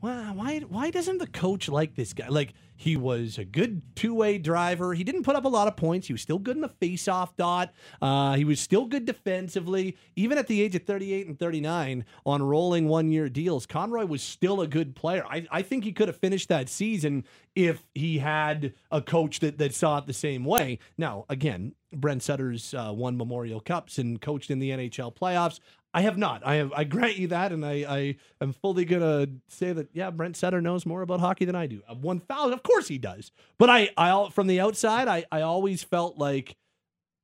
why 0.00 0.60
why 0.68 0.90
doesn't 0.90 1.18
the 1.18 1.26
coach 1.26 1.68
like 1.68 1.94
this 1.94 2.14
guy? 2.14 2.28
Like 2.28 2.54
he 2.80 2.96
was 2.96 3.36
a 3.36 3.44
good 3.44 3.82
two 3.94 4.14
way 4.14 4.38
driver. 4.38 4.94
He 4.94 5.04
didn't 5.04 5.24
put 5.24 5.36
up 5.36 5.44
a 5.44 5.48
lot 5.48 5.68
of 5.68 5.76
points. 5.76 6.06
He 6.06 6.14
was 6.14 6.22
still 6.22 6.38
good 6.38 6.56
in 6.56 6.62
the 6.62 6.68
face 6.70 7.08
off 7.08 7.36
dot. 7.36 7.74
Uh, 8.00 8.36
he 8.36 8.44
was 8.46 8.58
still 8.58 8.86
good 8.86 9.04
defensively, 9.04 9.98
even 10.16 10.38
at 10.38 10.46
the 10.46 10.62
age 10.62 10.74
of 10.74 10.84
thirty 10.84 11.12
eight 11.12 11.26
and 11.26 11.38
thirty 11.38 11.60
nine 11.60 12.06
on 12.24 12.42
rolling 12.42 12.88
one 12.88 13.12
year 13.12 13.28
deals. 13.28 13.66
Conroy 13.66 14.06
was 14.06 14.22
still 14.22 14.62
a 14.62 14.66
good 14.66 14.96
player. 14.96 15.26
I, 15.28 15.46
I 15.50 15.60
think 15.60 15.84
he 15.84 15.92
could 15.92 16.08
have 16.08 16.16
finished 16.16 16.48
that 16.48 16.70
season 16.70 17.24
if 17.54 17.86
he 17.94 18.16
had 18.16 18.72
a 18.90 19.02
coach 19.02 19.40
that 19.40 19.58
that 19.58 19.74
saw 19.74 19.98
it 19.98 20.06
the 20.06 20.14
same 20.14 20.46
way. 20.46 20.78
Now 20.96 21.26
again, 21.28 21.74
Brent 21.92 22.22
Sutter's 22.22 22.72
uh, 22.72 22.92
won 22.94 23.18
Memorial 23.18 23.60
Cups 23.60 23.98
and 23.98 24.22
coached 24.22 24.50
in 24.50 24.58
the 24.58 24.70
NHL 24.70 25.14
playoffs. 25.14 25.60
I 25.92 26.02
have 26.02 26.16
not. 26.16 26.46
I 26.46 26.56
have. 26.56 26.72
I 26.72 26.84
grant 26.84 27.16
you 27.16 27.28
that, 27.28 27.50
and 27.52 27.66
I, 27.66 27.84
I 27.88 28.16
am 28.40 28.52
fully 28.52 28.84
gonna 28.84 29.26
say 29.48 29.72
that. 29.72 29.88
Yeah, 29.92 30.10
Brent 30.10 30.36
Sutter 30.36 30.60
knows 30.60 30.86
more 30.86 31.02
about 31.02 31.20
hockey 31.20 31.44
than 31.44 31.56
I 31.56 31.66
do. 31.66 31.82
One 32.00 32.20
thousand, 32.20 32.52
of 32.52 32.62
course 32.62 32.86
he 32.86 32.98
does. 32.98 33.32
But 33.58 33.70
I, 33.70 33.90
I 33.96 34.28
from 34.30 34.46
the 34.46 34.60
outside, 34.60 35.08
I, 35.08 35.24
I 35.32 35.40
always 35.40 35.82
felt 35.82 36.16
like 36.16 36.56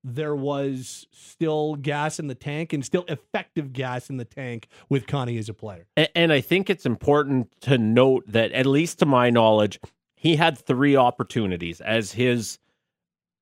there 0.02 0.37
was 0.37 1.06
still 1.11 1.75
gas 1.75 2.20
in 2.20 2.28
the 2.28 2.35
tank 2.35 2.73
and 2.73 2.85
still 2.85 3.04
effective 3.08 3.73
gas 3.73 4.08
in 4.08 4.16
the 4.16 4.25
tank 4.25 4.68
with 4.88 5.06
Connie 5.06 5.37
as 5.37 5.49
a 5.49 5.54
player. 5.54 5.87
And, 5.96 6.08
and 6.14 6.32
I 6.32 6.40
think 6.40 6.70
it's 6.70 6.87
important 6.87 7.49
to 7.62 7.76
note 7.76 8.25
that, 8.28 8.52
at 8.52 8.66
least 8.66 9.00
to 9.00 9.06
my 9.06 9.30
knowledge, 9.30 9.80
he 10.14 10.37
had 10.37 10.58
three 10.58 10.96
opportunities 10.96 11.80
as 11.80 12.12
his 12.12 12.58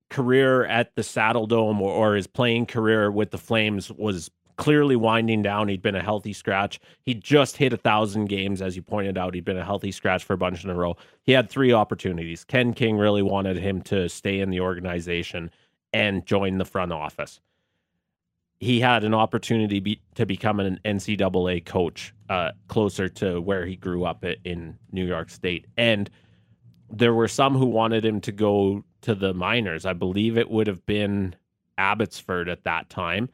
career 0.09 0.65
at 0.65 0.95
the 0.95 1.01
Saddledome 1.01 1.79
or, 1.79 1.91
or 1.91 2.15
his 2.15 2.27
playing 2.27 2.65
career 2.67 3.11
with 3.11 3.31
the 3.31 3.37
Flames 3.37 3.91
was 3.91 4.29
clearly 4.57 4.95
winding 4.95 5.41
down. 5.41 5.67
He'd 5.67 5.81
been 5.81 5.95
a 5.95 6.03
healthy 6.03 6.33
scratch. 6.33 6.79
He 7.01 7.13
just 7.13 7.57
hit 7.57 7.73
a 7.73 7.77
thousand 7.77 8.25
games, 8.25 8.61
as 8.61 8.75
you 8.75 8.81
pointed 8.81 9.17
out. 9.17 9.33
He'd 9.33 9.45
been 9.45 9.57
a 9.57 9.65
healthy 9.65 9.91
scratch 9.91 10.23
for 10.23 10.33
a 10.33 10.37
bunch 10.37 10.63
in 10.63 10.69
a 10.69 10.75
row. 10.75 10.97
He 11.23 11.31
had 11.31 11.49
three 11.49 11.73
opportunities. 11.73 12.43
Ken 12.43 12.73
King 12.73 12.97
really 12.97 13.21
wanted 13.21 13.57
him 13.57 13.81
to 13.83 14.09
stay 14.09 14.39
in 14.39 14.49
the 14.49 14.59
organization 14.59 15.51
and 15.93 16.25
join 16.25 16.57
the 16.57 16.65
front 16.65 16.91
office. 16.91 17.39
He 18.59 18.79
had 18.79 19.03
an 19.03 19.13
opportunity 19.13 19.79
be, 19.79 20.01
to 20.15 20.25
become 20.25 20.59
an 20.59 20.79
NCAA 20.85 21.65
coach 21.65 22.13
uh, 22.29 22.51
closer 22.67 23.09
to 23.09 23.41
where 23.41 23.65
he 23.65 23.75
grew 23.75 24.05
up 24.05 24.23
in 24.43 24.77
New 24.91 25.05
York 25.05 25.29
State. 25.29 25.67
And 25.77 26.09
there 26.89 27.13
were 27.13 27.27
some 27.27 27.55
who 27.55 27.65
wanted 27.65 28.05
him 28.05 28.21
to 28.21 28.31
go 28.31 28.83
to 29.01 29.15
the 29.15 29.33
minors. 29.33 29.85
I 29.85 29.93
believe 29.93 30.37
it 30.37 30.49
would 30.49 30.67
have 30.67 30.85
been 30.85 31.35
Abbotsford 31.77 32.49
at 32.49 32.63
that 32.63 32.89
time. 32.89 33.29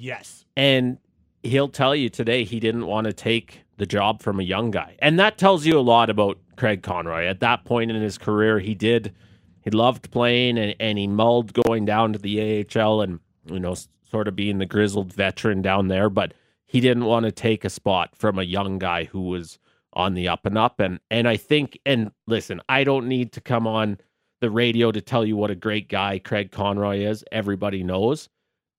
Yes. 0.00 0.44
And 0.56 0.98
he'll 1.42 1.68
tell 1.68 1.94
you 1.94 2.08
today 2.08 2.44
he 2.44 2.60
didn't 2.60 2.86
want 2.86 3.06
to 3.06 3.12
take 3.12 3.62
the 3.76 3.86
job 3.86 4.22
from 4.22 4.40
a 4.40 4.42
young 4.42 4.70
guy. 4.70 4.96
And 5.00 5.18
that 5.18 5.38
tells 5.38 5.64
you 5.66 5.78
a 5.78 5.80
lot 5.80 6.10
about 6.10 6.38
Craig 6.56 6.82
Conroy. 6.82 7.26
At 7.26 7.40
that 7.40 7.64
point 7.64 7.90
in 7.90 8.00
his 8.00 8.18
career, 8.18 8.58
he 8.58 8.74
did 8.74 9.14
he 9.62 9.70
loved 9.70 10.10
playing 10.10 10.58
and, 10.58 10.74
and 10.80 10.98
he 10.98 11.06
mulled 11.06 11.52
going 11.52 11.84
down 11.84 12.14
to 12.14 12.18
the 12.18 12.66
AHL 12.74 13.02
and 13.02 13.20
you 13.44 13.60
know 13.60 13.76
sort 14.10 14.26
of 14.26 14.34
being 14.34 14.58
the 14.58 14.66
grizzled 14.66 15.12
veteran 15.12 15.62
down 15.62 15.88
there, 15.88 16.10
but 16.10 16.34
he 16.66 16.80
didn't 16.80 17.04
want 17.04 17.24
to 17.26 17.32
take 17.32 17.64
a 17.64 17.70
spot 17.70 18.10
from 18.16 18.38
a 18.38 18.42
young 18.42 18.78
guy 18.78 19.04
who 19.04 19.22
was 19.22 19.58
on 19.92 20.14
the 20.14 20.28
up 20.28 20.46
and 20.46 20.56
up 20.56 20.80
and 20.80 21.00
and 21.10 21.28
I 21.28 21.36
think 21.36 21.78
and 21.84 22.10
listen, 22.26 22.60
I 22.68 22.84
don't 22.84 23.08
need 23.08 23.32
to 23.32 23.40
come 23.40 23.66
on 23.66 23.98
the 24.40 24.50
radio 24.50 24.90
to 24.90 25.00
tell 25.00 25.26
you 25.26 25.36
what 25.36 25.50
a 25.50 25.54
great 25.54 25.88
guy 25.88 26.18
Craig 26.18 26.50
Conroy 26.50 27.00
is. 27.00 27.24
Everybody 27.30 27.82
knows. 27.82 28.28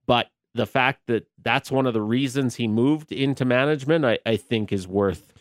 But 0.08 0.28
the 0.54 0.66
fact 0.66 1.02
that 1.08 1.28
that's 1.42 1.72
one 1.72 1.86
of 1.88 1.94
the 1.94 2.02
reasons 2.02 2.56
he 2.56 2.68
moved 2.68 3.12
into 3.12 3.46
management, 3.46 4.06
I, 4.06 4.20
I 4.26 4.36
think 4.38 4.72
is 4.72 4.88
worth 4.88 5.34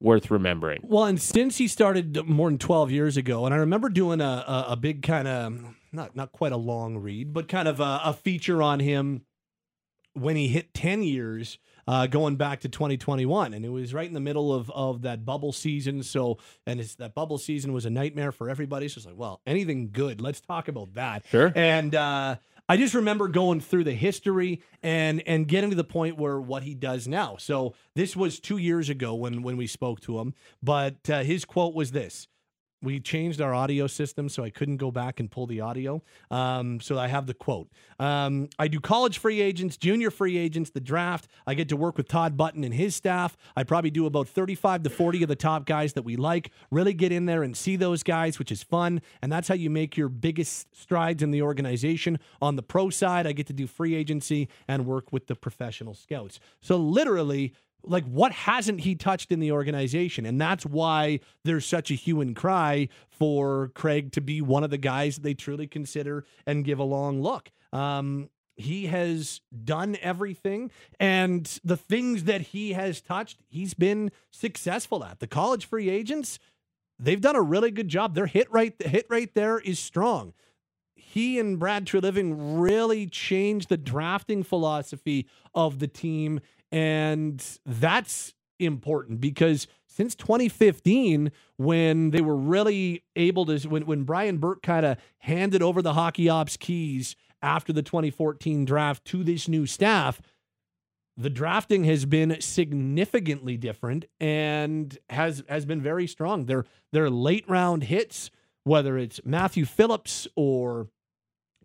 worth 0.00 0.30
remembering. 0.30 0.80
Well, 0.82 1.04
and 1.04 1.20
since 1.20 1.56
he 1.56 1.66
started 1.68 2.26
more 2.26 2.50
than 2.50 2.58
12 2.58 2.90
years 2.90 3.16
ago, 3.16 3.46
and 3.46 3.54
I 3.54 3.58
remember 3.58 3.88
doing 3.88 4.20
a, 4.20 4.24
a, 4.46 4.64
a 4.70 4.76
big 4.76 5.02
kind 5.02 5.26
of, 5.26 5.64
not, 5.92 6.14
not 6.14 6.30
quite 6.32 6.52
a 6.52 6.58
long 6.58 6.98
read, 6.98 7.32
but 7.32 7.48
kind 7.48 7.68
of 7.68 7.80
a, 7.80 8.00
a 8.04 8.12
feature 8.12 8.60
on 8.60 8.80
him 8.80 9.22
when 10.12 10.36
he 10.36 10.48
hit 10.48 10.74
10 10.74 11.02
years 11.02 11.58
uh, 11.88 12.06
going 12.06 12.36
back 12.36 12.60
to 12.60 12.68
2021 12.68 13.52
and 13.52 13.64
it 13.64 13.68
was 13.68 13.92
right 13.92 14.06
in 14.06 14.14
the 14.14 14.20
middle 14.20 14.52
of, 14.54 14.70
of 14.70 15.02
that 15.02 15.24
bubble 15.24 15.52
season 15.52 16.02
so 16.02 16.38
and 16.66 16.80
it's, 16.80 16.94
that 16.94 17.14
bubble 17.14 17.36
season 17.36 17.72
was 17.72 17.84
a 17.84 17.90
nightmare 17.90 18.30
for 18.32 18.48
everybody 18.48 18.88
so 18.88 18.98
it's 18.98 19.06
like 19.06 19.16
well 19.18 19.40
anything 19.46 19.90
good 19.92 20.20
let's 20.20 20.40
talk 20.40 20.68
about 20.68 20.94
that 20.94 21.26
Sure. 21.26 21.52
and 21.56 21.94
uh, 21.94 22.36
I 22.68 22.78
just 22.78 22.94
remember 22.94 23.28
going 23.28 23.60
through 23.60 23.84
the 23.84 23.92
history 23.92 24.62
and 24.82 25.22
and 25.26 25.46
getting 25.46 25.70
to 25.70 25.76
the 25.76 25.84
point 25.84 26.16
where 26.16 26.40
what 26.40 26.62
he 26.62 26.74
does 26.74 27.06
now. 27.06 27.36
So 27.36 27.74
this 27.94 28.16
was 28.16 28.40
two 28.40 28.56
years 28.56 28.88
ago 28.88 29.14
when 29.14 29.42
when 29.42 29.56
we 29.56 29.66
spoke 29.66 30.00
to 30.02 30.18
him, 30.18 30.34
but 30.62 31.10
uh, 31.10 31.22
his 31.22 31.44
quote 31.44 31.74
was 31.74 31.92
this: 31.92 32.26
we 32.84 33.00
changed 33.00 33.40
our 33.40 33.54
audio 33.54 33.86
system, 33.86 34.28
so 34.28 34.44
I 34.44 34.50
couldn't 34.50 34.76
go 34.76 34.90
back 34.90 35.20
and 35.20 35.30
pull 35.30 35.46
the 35.46 35.60
audio. 35.60 36.02
Um, 36.30 36.80
so 36.80 36.98
I 36.98 37.08
have 37.08 37.26
the 37.26 37.34
quote. 37.34 37.68
Um, 37.98 38.48
I 38.58 38.68
do 38.68 38.80
college 38.80 39.18
free 39.18 39.40
agents, 39.40 39.76
junior 39.76 40.10
free 40.10 40.36
agents, 40.36 40.70
the 40.70 40.80
draft. 40.80 41.28
I 41.46 41.54
get 41.54 41.68
to 41.70 41.76
work 41.76 41.96
with 41.96 42.08
Todd 42.08 42.36
Button 42.36 42.64
and 42.64 42.74
his 42.74 42.94
staff. 42.94 43.36
I 43.56 43.64
probably 43.64 43.90
do 43.90 44.06
about 44.06 44.28
35 44.28 44.82
to 44.84 44.90
40 44.90 45.22
of 45.22 45.28
the 45.28 45.36
top 45.36 45.66
guys 45.66 45.94
that 45.94 46.04
we 46.04 46.16
like. 46.16 46.50
Really 46.70 46.94
get 46.94 47.12
in 47.12 47.26
there 47.26 47.42
and 47.42 47.56
see 47.56 47.76
those 47.76 48.02
guys, 48.02 48.38
which 48.38 48.52
is 48.52 48.62
fun. 48.62 49.00
And 49.22 49.32
that's 49.32 49.48
how 49.48 49.54
you 49.54 49.70
make 49.70 49.96
your 49.96 50.08
biggest 50.08 50.74
strides 50.76 51.22
in 51.22 51.30
the 51.30 51.42
organization. 51.42 52.18
On 52.42 52.56
the 52.56 52.62
pro 52.62 52.90
side, 52.90 53.26
I 53.26 53.32
get 53.32 53.46
to 53.48 53.52
do 53.52 53.66
free 53.66 53.94
agency 53.94 54.48
and 54.68 54.86
work 54.86 55.12
with 55.12 55.26
the 55.26 55.34
professional 55.34 55.94
scouts. 55.94 56.38
So 56.60 56.76
literally, 56.76 57.54
like 57.86 58.04
what 58.04 58.32
hasn't 58.32 58.80
he 58.80 58.94
touched 58.94 59.32
in 59.32 59.40
the 59.40 59.52
organization? 59.52 60.26
And 60.26 60.40
that's 60.40 60.64
why 60.64 61.20
there's 61.44 61.66
such 61.66 61.90
a 61.90 61.94
hue 61.94 62.20
and 62.20 62.34
cry 62.34 62.88
for 63.08 63.68
craig 63.74 64.12
to 64.12 64.20
be 64.20 64.40
one 64.40 64.64
of 64.64 64.70
the 64.70 64.78
guys 64.78 65.16
that 65.16 65.22
they 65.22 65.34
truly 65.34 65.66
consider 65.66 66.24
and 66.46 66.64
give 66.64 66.78
a 66.78 66.84
long 66.84 67.22
look. 67.22 67.50
Um, 67.72 68.30
he 68.56 68.86
has 68.86 69.40
done 69.64 69.96
everything 70.00 70.70
and 71.00 71.58
the 71.64 71.76
things 71.76 72.24
that 72.24 72.40
he 72.40 72.72
has 72.72 73.00
touched 73.00 73.40
he's 73.48 73.74
been 73.74 74.10
successful 74.30 75.04
at. 75.04 75.18
The 75.18 75.26
college 75.26 75.66
free 75.66 75.88
agents 75.88 76.38
they've 76.98 77.20
done 77.20 77.36
a 77.36 77.42
really 77.42 77.70
good 77.70 77.88
job. 77.88 78.14
Their 78.14 78.26
hit 78.26 78.52
rate 78.52 78.78
the 78.78 78.88
hit 78.88 79.06
rate 79.08 79.34
there 79.34 79.58
is 79.58 79.78
strong. 79.78 80.32
He 80.94 81.38
and 81.38 81.58
Brad 81.58 81.86
Treliving 81.86 82.60
really 82.60 83.06
changed 83.06 83.68
the 83.68 83.76
drafting 83.76 84.42
philosophy 84.42 85.26
of 85.54 85.78
the 85.78 85.86
team 85.86 86.40
and 86.72 87.44
that's 87.64 88.34
important 88.58 89.20
because 89.20 89.66
since 89.86 90.14
2015, 90.16 91.30
when 91.56 92.10
they 92.10 92.20
were 92.20 92.36
really 92.36 93.04
able 93.14 93.46
to, 93.46 93.68
when, 93.68 93.86
when 93.86 94.02
Brian 94.02 94.38
Burke 94.38 94.62
kind 94.62 94.84
of 94.84 94.98
handed 95.18 95.62
over 95.62 95.82
the 95.82 95.94
hockey 95.94 96.28
ops 96.28 96.56
keys 96.56 97.14
after 97.42 97.72
the 97.72 97.82
2014 97.82 98.64
draft 98.64 99.04
to 99.06 99.22
this 99.22 99.46
new 99.46 99.66
staff, 99.66 100.20
the 101.16 101.30
drafting 101.30 101.84
has 101.84 102.06
been 102.06 102.40
significantly 102.40 103.56
different 103.56 104.06
and 104.18 104.98
has 105.10 105.44
has 105.48 105.64
been 105.64 105.80
very 105.80 106.08
strong. 106.08 106.46
Their 106.46 106.64
their 106.92 107.08
late 107.08 107.48
round 107.48 107.84
hits, 107.84 108.30
whether 108.64 108.98
it's 108.98 109.20
Matthew 109.24 109.64
Phillips 109.64 110.26
or 110.34 110.88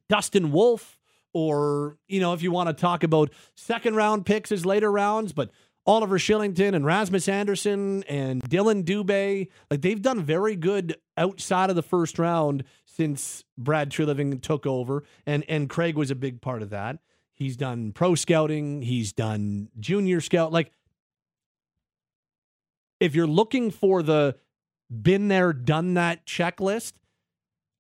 Dustin 0.08 0.52
Wolf, 0.52 0.99
or 1.34 1.98
you 2.08 2.20
know, 2.20 2.34
if 2.34 2.42
you 2.42 2.52
want 2.52 2.68
to 2.68 2.74
talk 2.74 3.04
about 3.04 3.32
second 3.56 3.96
round 3.96 4.26
picks 4.26 4.52
as 4.52 4.66
later 4.66 4.92
rounds, 4.92 5.34
but 5.34 5.52
Oliver 5.86 6.20
Kylington 6.20 6.76
and 6.76 6.86
Rasmus 6.86 7.28
Andersson 7.28 8.04
and 8.04 8.44
Dylan 8.44 8.84
Dubé, 8.84 9.48
like 9.72 9.82
they've 9.82 10.02
done 10.02 10.24
very 10.24 10.56
good 10.56 10.96
outside 11.18 11.70
of 11.70 11.76
the 11.76 11.82
first 11.82 12.20
round 12.20 12.64
since 12.86 13.44
Brad 13.58 13.90
Treliving 13.90 14.42
took 14.42 14.66
over, 14.66 15.04
and 15.26 15.44
and 15.48 15.70
Craig 15.70 15.96
was 15.96 16.12
a 16.12 16.16
big 16.16 16.42
part 16.42 16.62
of 16.62 16.70
that. 16.70 17.00
He's 17.34 17.56
done 17.56 17.94
pro 17.94 18.16
scouting, 18.16 18.82
he's 18.82 19.14
done 19.14 19.70
junior 19.80 20.22
scout. 20.22 20.52
Like, 20.52 20.72
if 23.00 23.16
you're 23.16 23.28
looking 23.28 23.72
for 23.72 24.04
the 24.04 24.36
been 24.90 25.28
there, 25.28 25.54
done 25.54 25.94
that 25.94 26.26
checklist 26.26 26.94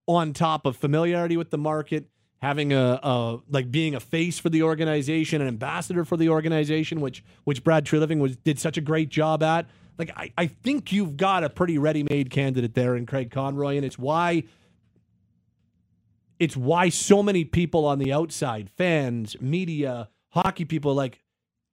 on 0.07 0.33
top 0.33 0.65
of 0.65 0.77
familiarity 0.77 1.37
with 1.37 1.49
the 1.49 1.57
market, 1.57 2.07
having 2.41 2.73
a, 2.73 2.99
a 3.03 3.39
like 3.49 3.71
being 3.71 3.95
a 3.95 3.99
face 3.99 4.39
for 4.39 4.49
the 4.49 4.63
organization, 4.63 5.41
an 5.41 5.47
ambassador 5.47 6.05
for 6.05 6.17
the 6.17 6.29
organization, 6.29 7.01
which 7.01 7.23
which 7.43 7.63
Brad 7.63 7.85
Treliving 7.85 8.19
was 8.19 8.35
did 8.37 8.59
such 8.59 8.77
a 8.77 8.81
great 8.81 9.09
job 9.09 9.43
at. 9.43 9.67
Like 9.97 10.11
I, 10.15 10.31
I 10.37 10.47
think 10.47 10.91
you've 10.91 11.17
got 11.17 11.43
a 11.43 11.49
pretty 11.49 11.77
ready-made 11.77 12.29
candidate 12.29 12.73
there 12.73 12.95
in 12.95 13.05
Craig 13.05 13.31
Conroy, 13.31 13.75
and 13.75 13.85
it's 13.85 13.99
why 13.99 14.43
it's 16.39 16.55
why 16.55 16.89
so 16.89 17.21
many 17.21 17.43
people 17.43 17.85
on 17.85 17.99
the 17.99 18.13
outside, 18.13 18.69
fans, 18.69 19.35
media, 19.41 20.09
hockey 20.29 20.65
people, 20.65 20.95
like, 20.95 21.19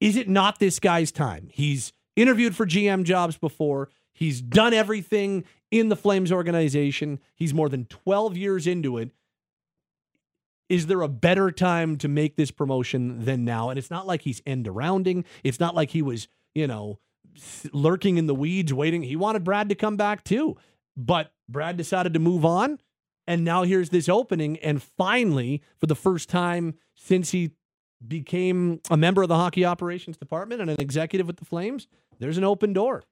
is 0.01 0.17
it 0.17 0.29
not 0.29 0.59
this 0.59 0.81
guy's 0.81 1.13
time? 1.13 1.49
He's 1.53 1.93
interviewed 2.17 2.57
for 2.57 2.67
GM 2.67 3.05
jobs 3.05 3.39
before. 3.39 3.91
He's 4.13 4.41
done 4.41 4.75
everything 4.75 5.45
in 5.71 5.89
the 5.89 5.97
Flames 5.97 6.33
organization. 6.33 7.21
He's 7.37 7.55
more 7.55 7.69
than 7.69 7.85
12 7.85 8.37
years 8.37 8.67
into 8.67 8.99
it 8.99 9.13
is 10.69 10.87
there 10.87 11.03
a 11.03 11.09
better 11.09 11.51
time 11.51 11.97
to 11.99 12.09
make 12.09 12.37
this 12.37 12.51
promotion 12.51 13.25
than 13.25 13.45
now? 13.45 13.71
And 13.71 13.79
it's 13.79 13.91
not 13.91 14.07
like 14.07 14.23
he's 14.23 14.43
end 14.47 14.67
arounding. 14.67 15.25
It's 15.45 15.61
not 15.61 15.75
like 15.75 15.91
he 15.91 16.03
was, 16.03 16.29
you 16.55 16.67
know, 16.67 16.99
lurking 17.73 18.19
in 18.19 18.27
the 18.27 18.35
weeds 18.35 18.73
waiting. 18.73 19.03
He 19.03 19.17
wanted 19.17 19.45
Brad 19.45 19.69
to 19.69 19.75
come 19.75 19.97
back 19.97 20.25
too. 20.25 20.57
But 20.97 21.33
Brad 21.49 21.77
decided 21.77 22.15
to 22.15 22.21
move 22.21 22.45
on. 22.45 22.81
And 23.27 23.45
now 23.45 23.65
here's 23.65 23.91
this 23.91 24.09
opening. 24.09 24.57
And 24.59 24.83
finally, 24.83 25.63
for 25.79 25.87
the 25.87 25.97
first 25.97 26.29
time 26.29 26.75
since 26.95 27.31
he 27.31 27.53
became 28.07 28.81
a 28.91 28.97
member 28.97 29.23
of 29.23 29.29
the 29.29 29.37
hockey 29.37 29.65
operations 29.65 30.17
department 30.17 30.61
and 30.61 30.71
an 30.71 30.81
executive 30.81 31.27
with 31.27 31.37
the 31.37 31.45
Flames, 31.45 31.89
there's 32.19 32.39
an 32.39 32.45
open 32.45 32.73
door. 32.73 33.03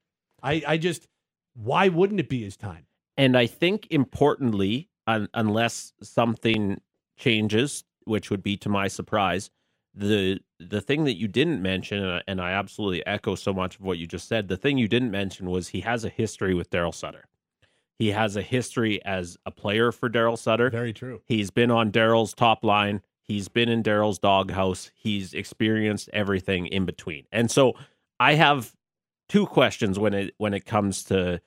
I, 0.42 0.62
I 0.66 0.76
just, 0.76 1.08
why 1.54 1.88
wouldn't 1.88 2.20
it 2.20 2.28
be 2.28 2.42
his 2.42 2.56
time? 2.56 2.86
And 3.16 3.36
I 3.36 3.46
think 3.46 3.86
importantly, 3.90 4.88
un- 5.06 5.28
unless 5.34 5.92
something 6.02 6.80
changes, 7.16 7.84
which 8.04 8.30
would 8.30 8.42
be 8.42 8.56
to 8.58 8.68
my 8.68 8.88
surprise. 8.88 9.50
The 9.94 10.40
the 10.58 10.80
thing 10.80 11.04
that 11.04 11.16
you 11.16 11.28
didn't 11.28 11.62
mention, 11.62 12.20
and 12.26 12.40
I 12.40 12.52
absolutely 12.52 13.06
echo 13.06 13.34
so 13.34 13.52
much 13.52 13.76
of 13.76 13.82
what 13.82 13.98
you 13.98 14.06
just 14.06 14.28
said. 14.28 14.48
The 14.48 14.56
thing 14.56 14.78
you 14.78 14.88
didn't 14.88 15.10
mention 15.10 15.50
was 15.50 15.68
he 15.68 15.80
has 15.82 16.04
a 16.04 16.08
history 16.08 16.54
with 16.54 16.70
Daryl 16.70 16.94
Sutter. 16.94 17.26
He 17.98 18.10
has 18.10 18.36
a 18.36 18.42
history 18.42 19.04
as 19.04 19.36
a 19.46 19.50
player 19.50 19.92
for 19.92 20.10
Daryl 20.10 20.36
Sutter. 20.36 20.68
Very 20.70 20.92
true. 20.92 21.22
He's 21.26 21.50
been 21.50 21.70
on 21.70 21.92
Daryl's 21.92 22.34
top 22.34 22.64
line. 22.64 23.02
He's 23.22 23.48
been 23.48 23.68
in 23.68 23.82
Daryl's 23.82 24.18
doghouse. 24.18 24.90
He's 24.94 25.32
experienced 25.32 26.10
everything 26.12 26.66
in 26.66 26.84
between. 26.84 27.24
And 27.30 27.50
so 27.50 27.74
I 28.18 28.34
have 28.34 28.74
two 29.28 29.46
questions 29.46 29.98
when 29.98 30.12
it 30.12 30.34
when 30.38 30.54
it 30.54 30.66
comes 30.66 31.04
to 31.04 31.40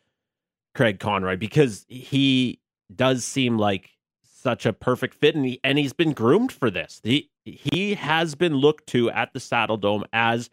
Craig 0.74 1.00
Conroy 1.00 1.38
because 1.38 1.86
he 1.90 2.60
does 2.96 3.26
seem 3.26 3.58
like 3.58 3.97
such 4.38 4.66
a 4.66 4.74
perfect 4.74 5.16
fit, 5.16 5.36
and 5.36 5.46
he 5.46 5.60
and 5.64 5.78
he's 5.78 5.94
been 5.94 6.14
groomed 6.14 6.52
for 6.52 6.70
this. 6.70 7.02
He 7.04 7.30
he 7.46 7.96
has 7.96 8.36
been 8.36 8.56
looked 8.56 8.88
to 8.88 9.10
at 9.12 9.34
the 9.34 9.40
Saddledome 9.40 10.04
as 10.14 10.50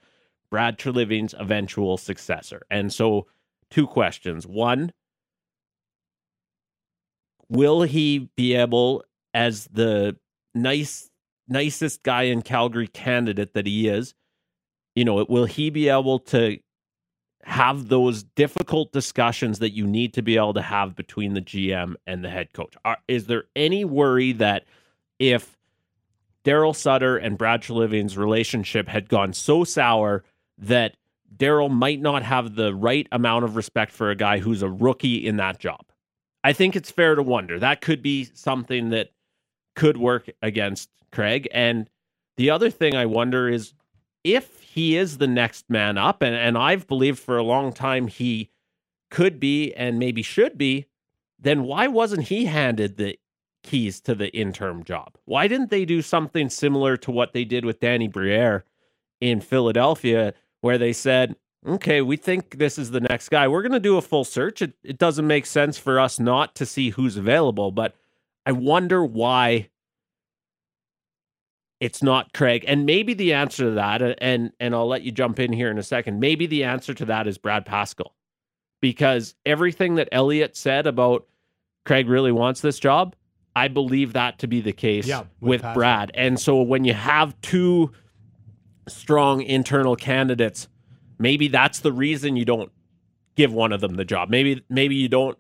Brad 0.51 0.79
Treliving's 0.79 1.35
eventual 1.39 1.97
successor. 1.97 2.63
And 2.71 2.93
so, 2.93 3.27
two 3.71 3.87
questions: 3.87 4.47
one, 4.47 4.93
will 7.49 7.83
he 7.83 8.31
be 8.37 8.55
able, 8.55 9.05
as 9.35 9.69
the 9.73 10.17
nice 10.55 11.11
nicest 11.47 12.03
guy 12.03 12.23
in 12.23 12.43
Calgary 12.43 12.89
candidate 12.89 13.53
that 13.55 13.67
he 13.67 13.89
is, 13.89 14.15
you 14.95 15.05
know, 15.05 15.25
will 15.29 15.45
he 15.45 15.71
be 15.71 15.89
able 15.89 16.19
to 16.21 16.59
have 17.47 17.89
those 17.89 18.23
difficult 18.23 18.93
discussions 18.93 19.59
that 19.59 19.73
you 19.73 19.87
need 19.87 20.15
to 20.15 20.23
be 20.23 20.37
able 20.37 20.55
to 20.55 20.63
have 20.63 20.97
between 20.97 21.35
the 21.35 21.41
GM 21.41 21.95
and 22.07 22.25
the 22.25 22.31
head 22.31 22.53
coach. 22.53 22.75
Are, 22.85 22.99
is 23.07 23.27
there 23.27 23.45
any 23.55 23.85
worry 23.85 24.33
that 24.33 24.65
if 25.19 25.57
Daryl 26.45 26.75
Sutter 26.75 27.17
and 27.17 27.39
Brad 27.39 27.63
Treliving's 27.63 28.17
relationship 28.17 28.89
had 28.89 29.09
gone 29.09 29.33
so 29.33 29.65
sour 29.65 30.25
that 30.59 30.97
Daryl 31.37 31.71
might 31.71 32.01
not 32.01 32.23
have 32.23 32.55
the 32.55 32.75
right 32.75 33.07
amount 33.13 33.45
of 33.45 33.57
respect 33.57 33.93
for 33.93 34.11
a 34.11 34.17
guy 34.17 34.39
who's 34.39 34.63
a 34.63 34.69
rookie 34.69 35.27
in 35.27 35.37
that 35.37 35.59
job? 35.59 35.85
I 36.43 36.53
think 36.53 36.77
it's 36.77 36.91
fair 36.91 37.15
to 37.15 37.23
wonder. 37.23 37.59
That 37.59 37.81
could 37.81 38.03
be 38.03 38.29
something 38.35 38.91
that 38.91 39.11
could 39.75 39.97
work 39.97 40.31
against 40.43 40.91
Craig. 41.11 41.49
And 41.53 41.89
the 42.37 42.51
other 42.51 42.71
thing 42.71 42.95
I 42.95 43.07
wonder 43.07 43.49
is 43.49 43.73
if 44.23 44.64
he 44.75 44.97
is 44.97 45.19
the 45.19 45.29
next 45.29 45.71
man 45.71 45.97
up, 45.97 46.21
and, 46.21 46.35
and 46.35 46.59
I've 46.59 46.89
believed 46.89 47.21
for 47.21 47.37
a 47.37 47.45
long 47.45 47.73
time 47.73 48.09
he 48.09 48.51
could 49.09 49.39
be 49.39 49.73
and 49.73 50.01
maybe 50.01 50.21
should 50.21 50.59
be, 50.59 50.87
then 51.39 51.63
why 51.63 51.87
wasn't 51.87 52.25
he 52.25 52.47
handed 52.47 52.97
the 52.97 53.17
keys 53.63 54.01
to 54.01 54.17
the 54.17 54.35
interim 54.37 54.83
job? 54.83 55.15
Why 55.27 55.47
didn't 55.47 55.71
they 55.71 55.85
do 55.85 56.03
something 56.03 56.49
similar 56.49 56.97
to 56.97 57.13
what 57.13 57.35
they 57.35 57.45
did 57.45 57.65
with 57.65 57.79
Danny 57.79 58.09
Briere 58.09 58.65
in 59.21 59.41
Philadelphia, 59.41 60.35
where 60.61 60.77
they 60.77 60.93
said, 60.93 61.37
okay, 61.65 62.03
we 62.03 62.17
think 62.17 62.59
this 62.59 62.77
is 62.77 62.91
the 62.91 63.01
next 63.01 63.29
guy. 63.29 63.47
We're 63.47 63.63
going 63.63 63.71
to 63.71 63.79
do 63.79 63.97
a 63.97 64.03
full 64.03 64.25
search. 64.25 64.61
It, 64.61 64.73
it 64.83 64.99
doesn't 64.99 65.29
make 65.29 65.47
sense 65.47 65.79
for 65.79 66.01
us 66.01 66.19
not 66.19 66.57
to 66.57 66.67
see 66.67 66.91
who's 66.91 67.17
available, 67.17 67.71
but 67.71 67.95
I 68.45 68.51
wonder 68.51 69.05
why 69.05 69.69
it's 71.85 72.03
not 72.03 72.33
Craig. 72.33 72.65
And 72.67 72.87
maybe 72.87 73.13
the 73.13 73.35
answer 73.35 73.65
to 73.65 73.71
that, 73.73 74.01
uh, 74.01 74.15
and 74.17 74.53
and 74.59 74.75
I'll 74.75 74.89
let 74.89 75.03
you 75.03 75.13
jump 75.13 75.39
in 75.39 75.53
here 75.53 75.71
in 75.71 75.77
a 75.77 75.83
second. 75.83 76.19
Maybe 76.19 76.47
the 76.47 76.65
answer 76.65 76.95
to 76.95 77.05
that 77.05 77.27
is 77.27 77.37
Brad 77.37 77.67
Pascall, 77.67 78.13
because 78.81 79.35
everything 79.45 79.97
that 79.97 80.09
Elliot 80.11 80.57
said 80.57 80.87
about 80.87 81.27
Craig 81.85 82.09
really 82.09 82.33
wants 82.33 82.63
this 82.63 82.79
job, 82.79 83.15
I 83.55 83.69
believe 83.69 84.15
that 84.15 84.39
to 84.39 84.47
be 84.47 84.63
the 84.63 84.73
case 84.73 85.07
yeah, 85.07 85.25
with, 85.41 85.63
with 85.63 85.75
Brad. 85.75 86.11
And 86.15 86.41
so 86.41 86.63
when 86.63 86.85
you 86.87 86.95
have 86.95 87.39
two 87.43 87.93
strong 88.89 89.43
internal 89.43 89.95
candidates, 89.95 90.69
maybe 91.19 91.49
that's 91.49 91.81
the 91.81 91.93
reason 91.93 92.35
you 92.37 92.47
don't 92.47 92.73
give 93.35 93.53
one 93.53 93.73
of 93.73 93.83
them 93.83 93.97
the 93.97 94.07
job. 94.07 94.31
Maybe 94.31 94.65
maybe 94.71 94.95
you 94.95 95.11
don't 95.11 95.37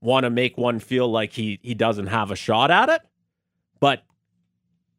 want 0.00 0.24
to 0.24 0.30
make 0.30 0.58
one 0.58 0.80
feel 0.80 1.08
like 1.08 1.30
he 1.30 1.60
he 1.62 1.74
doesn't 1.74 2.08
have 2.08 2.32
a 2.32 2.36
shot 2.36 2.72
at 2.72 2.88
it. 2.88 3.02
But 3.78 4.02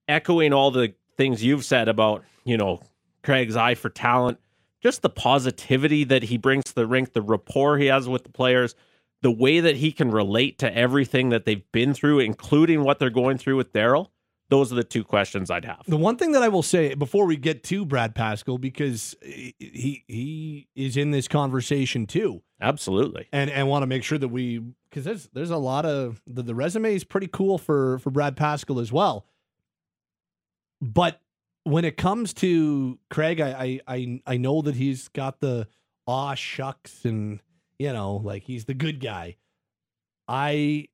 echoing 0.08 0.54
all 0.54 0.72
the 0.72 0.94
things 1.18 1.44
you've 1.44 1.66
said 1.66 1.88
about, 1.88 2.24
you 2.44 2.58
know, 2.58 2.82
Craig's 3.24 3.56
eye 3.56 3.76
for 3.76 3.90
talent, 3.90 4.40
just 4.82 5.02
the 5.02 5.10
positivity 5.10 6.04
that 6.06 6.24
he 6.24 6.38
brings 6.38 6.66
to 6.66 6.76
the 6.76 6.88
rink, 6.88 7.14
the 7.14 7.22
rapport 7.22 7.78
he 7.78 7.88
has 7.88 8.08
with 8.08 8.24
the 8.24 8.30
players, 8.30 8.76
the 9.22 9.32
way 9.32 9.60
that 9.60 9.76
he 9.76 9.92
can 9.92 10.12
relate 10.12 10.60
to 10.60 10.78
everything 10.78 11.30
that 11.30 11.46
they've 11.46 11.70
been 11.72 11.94
through, 11.94 12.20
including 12.20 12.84
what 12.84 13.00
they're 13.00 13.10
going 13.10 13.38
through 13.38 13.58
with 13.58 13.74
Daryl. 13.74 14.10
Those 14.50 14.72
are 14.72 14.76
the 14.76 14.84
two 14.84 15.04
questions 15.04 15.52
I'd 15.52 15.66
have. 15.66 15.84
The 15.88 15.98
one 15.98 16.16
thing 16.16 16.32
that 16.32 16.42
I 16.42 16.48
will 16.48 16.64
say 16.64 16.94
before 16.94 17.26
we 17.26 17.36
get 17.36 17.64
to 17.66 17.86
Brad 17.86 18.16
Pascall, 18.16 18.62
because 18.62 19.14
he 19.22 20.06
he 20.08 20.68
is 20.74 20.96
in 20.96 21.12
this 21.12 21.28
conversation 21.28 22.06
too, 22.06 22.44
absolutely, 22.62 23.28
and 23.34 23.50
and 23.50 23.68
want 23.68 23.84
to 23.84 23.88
make 23.88 24.06
sure 24.06 24.18
that 24.18 24.30
we 24.30 24.60
because 24.90 25.04
there's 25.04 25.28
there's 25.34 25.50
a 25.50 25.58
lot 25.58 25.86
of 25.86 26.22
the, 26.26 26.44
the 26.44 26.56
resume 26.56 26.96
is 26.96 27.04
pretty 27.04 27.28
cool 27.28 27.58
for 27.58 28.00
for 28.00 28.10
Brad 28.10 28.38
Pascall 28.38 28.82
as 28.82 28.90
well. 28.90 29.26
But 30.82 31.22
when 31.64 31.86
it 31.86 31.98
comes 31.98 32.34
to 32.36 33.00
Craig, 33.10 33.42
I 33.42 33.82
I 33.88 34.22
I 34.26 34.38
know 34.38 34.62
that 34.62 34.76
he's 34.76 35.08
got 35.10 35.40
the 35.40 35.68
aw 36.08 36.34
shucks 36.36 37.04
and 37.06 37.40
you 37.80 37.92
know 37.94 38.16
like 38.18 38.44
he's 38.44 38.66
the 38.66 38.74
good 38.74 39.00
guy. 39.00 39.38
I 40.28 40.88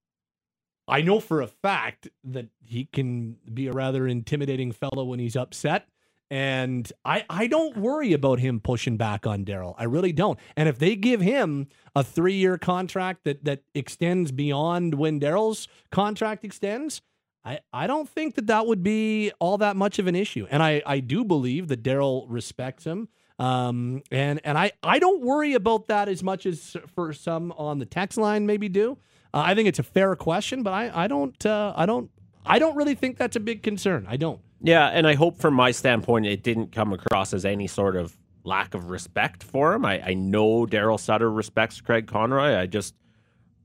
I 0.88 1.02
know 1.02 1.20
for 1.20 1.42
a 1.42 1.48
fact 1.48 2.10
that 2.24 2.48
he 2.66 2.86
can 2.86 3.38
be 3.54 3.68
a 3.68 3.72
rather 3.74 4.08
intimidating 4.08 4.72
fellow 4.72 5.06
when 5.06 5.20
he's 5.20 5.36
upset 5.36 5.88
And 6.32 6.92
I, 7.06 7.26
I 7.30 7.48
don't 7.48 7.78
worry 7.78 8.14
about 8.14 8.40
him 8.40 8.60
pushing 8.60 8.98
back 8.98 9.28
on 9.28 9.46
Daryl. 9.46 9.76
I 9.78 9.84
really 9.86 10.12
don't. 10.14 10.40
And 10.58 10.68
if 10.68 10.80
they 10.80 10.96
give 10.96 11.22
him 11.22 11.68
a 11.96 12.04
three 12.04 12.34
year 12.36 12.58
contract 12.58 13.24
that, 13.26 13.46
that 13.46 13.64
extends 13.76 14.32
beyond 14.32 14.96
when 14.96 15.20
Daryl's 15.20 15.68
contract 15.92 16.44
extends, 16.44 17.02
I, 17.46 17.60
I 17.74 17.88
don't 17.88 18.08
think 18.08 18.36
that 18.36 18.48
that 18.48 18.68
would 18.68 18.84
be 18.84 19.32
all 19.40 19.58
that 19.58 19.76
much 19.76 20.00
of 20.00 20.08
an 20.08 20.16
issue. 20.16 20.48
And 20.50 20.64
I, 20.64 20.82
I 20.86 21.00
do 21.00 21.26
believe 21.26 21.68
that 21.68 21.84
Daryl 21.84 22.26
respects 22.28 22.86
him. 22.86 23.10
Um, 23.40 24.04
and 24.12 24.40
and 24.44 24.58
I, 24.58 24.72
I 24.84 25.00
don't 25.00 25.22
worry 25.22 25.54
about 25.54 25.88
that 25.88 26.08
as 26.08 26.24
much 26.24 26.46
as 26.46 26.78
for 26.96 27.12
some 27.14 27.52
on 27.54 27.80
the 27.80 27.86
text 27.86 28.18
line 28.18 28.46
maybe 28.46 28.70
do. 28.70 28.98
Uh, 29.34 29.44
I 29.46 29.56
think 29.56 29.68
it's 29.68 29.80
a 29.80 29.84
fair 29.84 30.16
question, 30.16 30.64
but 30.64 30.72
I, 30.72 30.92
I 31.06 31.08
don't 31.08 31.44
uh, 31.46 31.74
I 31.76 31.86
don't 31.86 32.12
I 32.46 32.60
don't 32.60 32.76
really 32.76 32.96
think 32.96 33.18
that's 33.18 33.36
a 33.36 33.40
big 33.40 33.64
concern. 33.64 34.06
I 34.08 34.18
don't. 34.18 34.40
Yeah, 34.62 34.88
and 34.88 35.08
I 35.08 35.16
hope 35.16 35.40
from 35.40 35.56
my 35.56 35.72
standpoint 35.72 36.28
it 36.28 36.44
didn't 36.44 36.72
come 36.72 36.94
across 36.94 37.34
as 37.34 37.44
any 37.44 37.68
sort 37.68 37.96
of 37.96 38.16
lack 38.44 38.76
of 38.76 38.90
respect 38.90 39.44
for 39.44 39.74
him. 39.74 39.84
I, 39.84 40.02
I 40.10 40.14
know 40.14 40.66
Daryl 40.66 41.00
Sutter 41.00 41.32
respects 41.32 41.82
Craig 41.82 42.08
Conroy. 42.08 42.56
I 42.56 42.68
just 42.68 42.94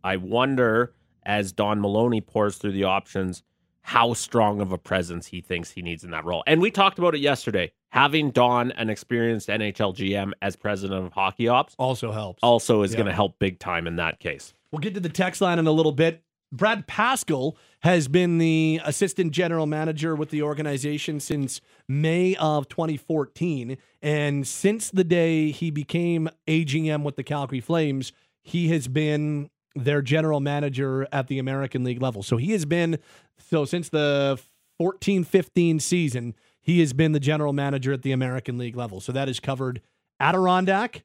I 0.03 0.17
wonder 0.17 0.95
as 1.25 1.53
Don 1.53 1.81
Maloney 1.81 2.23
pours 2.23 2.57
through 2.57 2.73
the 2.73 2.85
options 2.85 3.43
how 3.89 4.13
strong 4.13 4.61
of 4.61 4.71
a 4.71 4.77
presence 4.77 5.27
he 5.27 5.41
thinks 5.41 5.71
he 5.71 5.81
needs 5.81 6.05
in 6.05 6.11
that 6.11 6.23
role. 6.23 6.45
And 6.47 6.61
we 6.61 6.71
talked 6.71 6.99
about 6.99 7.15
it 7.15 7.23
yesterday. 7.23 7.73
Having 7.89 8.33
Don, 8.33 8.71
an 8.73 8.91
experienced 8.91 9.49
NHL 9.49 9.97
GM, 9.97 10.33
as 10.43 10.57
president 10.57 11.07
of 11.07 11.13
hockey 11.15 11.49
ops 11.49 11.75
also 11.79 12.13
helps. 12.13 12.41
Also 12.43 12.83
is 12.83 12.91
yeah. 12.91 12.99
going 12.99 13.07
to 13.07 13.15
help 13.15 13.39
big 13.39 13.59
time 13.59 13.87
in 13.87 13.97
that 13.97 14.21
case. 14.21 14.53
We'll 14.71 14.81
get 14.81 14.93
to 14.93 15.01
the 15.01 15.09
text 15.09 15.41
line 15.41 15.59
in 15.59 15.67
a 15.67 15.73
little 15.73 15.93
bit. 15.93 16.23
Brad 16.53 16.87
Pascall 16.87 17.57
has 17.81 18.09
been 18.09 18.37
the 18.37 18.79
assistant 18.85 19.33
general 19.33 19.65
manager 19.65 20.15
with 20.15 20.29
the 20.29 20.43
organization 20.43 21.19
since 21.19 21.63
May 21.89 22.37
of 22.37 22.69
2014. 22.69 23.79
And 24.03 24.47
since 24.47 24.91
the 24.91 25.03
day 25.03 25.51
he 25.51 25.71
became 25.71 26.29
AGM 26.47 27.05
with 27.05 27.17
the 27.17 27.25
Calgary 27.25 27.61
Flames, 27.61 28.13
he 28.43 28.69
has 28.69 28.87
been 28.87 29.49
their 29.75 30.03
general 30.03 30.41
manager 30.41 31.07
at 31.13 31.29
the 31.29 31.39
American 31.39 31.85
League 31.85 32.03
level. 32.03 32.23
So 32.23 32.37
he 32.37 32.53
has 32.53 32.65
been, 32.65 32.99
so 33.39 33.65
since 33.65 33.89
the 33.89 34.41
14 34.79 35.25
15 35.25 35.81
season, 35.81 36.35
he 36.61 36.81
has 36.81 36.93
been 36.93 37.13
the 37.13 37.21
general 37.21 37.53
manager 37.53 37.93
at 37.93 38.03
the 38.03 38.13
American 38.13 38.59
League 38.59 38.77
level. 38.77 39.01
So 39.01 39.13
that 39.13 39.29
has 39.29 39.41
covered 39.41 39.81
Adirondack, 40.21 41.05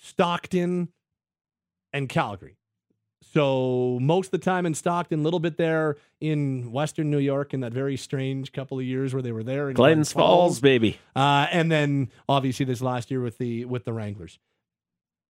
Stockton, 0.00 0.88
and 1.92 2.08
Calgary. 2.08 2.56
So 3.32 3.98
most 4.00 4.28
of 4.28 4.30
the 4.32 4.38
time 4.38 4.64
in 4.64 4.74
Stockton, 4.74 5.20
a 5.20 5.22
little 5.22 5.40
bit 5.40 5.56
there 5.56 5.96
in 6.20 6.70
Western 6.70 7.10
New 7.10 7.18
York 7.18 7.52
in 7.52 7.60
that 7.60 7.72
very 7.72 7.96
strange 7.96 8.52
couple 8.52 8.78
of 8.78 8.84
years 8.84 9.12
where 9.12 9.22
they 9.22 9.32
were 9.32 9.42
there 9.42 9.70
in 9.70 9.74
Glens, 9.74 9.94
Glens 9.94 10.12
Falls, 10.12 10.26
Falls, 10.26 10.60
baby. 10.60 10.98
Uh, 11.16 11.46
and 11.50 11.70
then 11.70 12.10
obviously 12.28 12.64
this 12.64 12.80
last 12.80 13.10
year 13.10 13.20
with 13.20 13.38
the 13.38 13.64
with 13.64 13.84
the 13.84 13.92
Wranglers. 13.92 14.38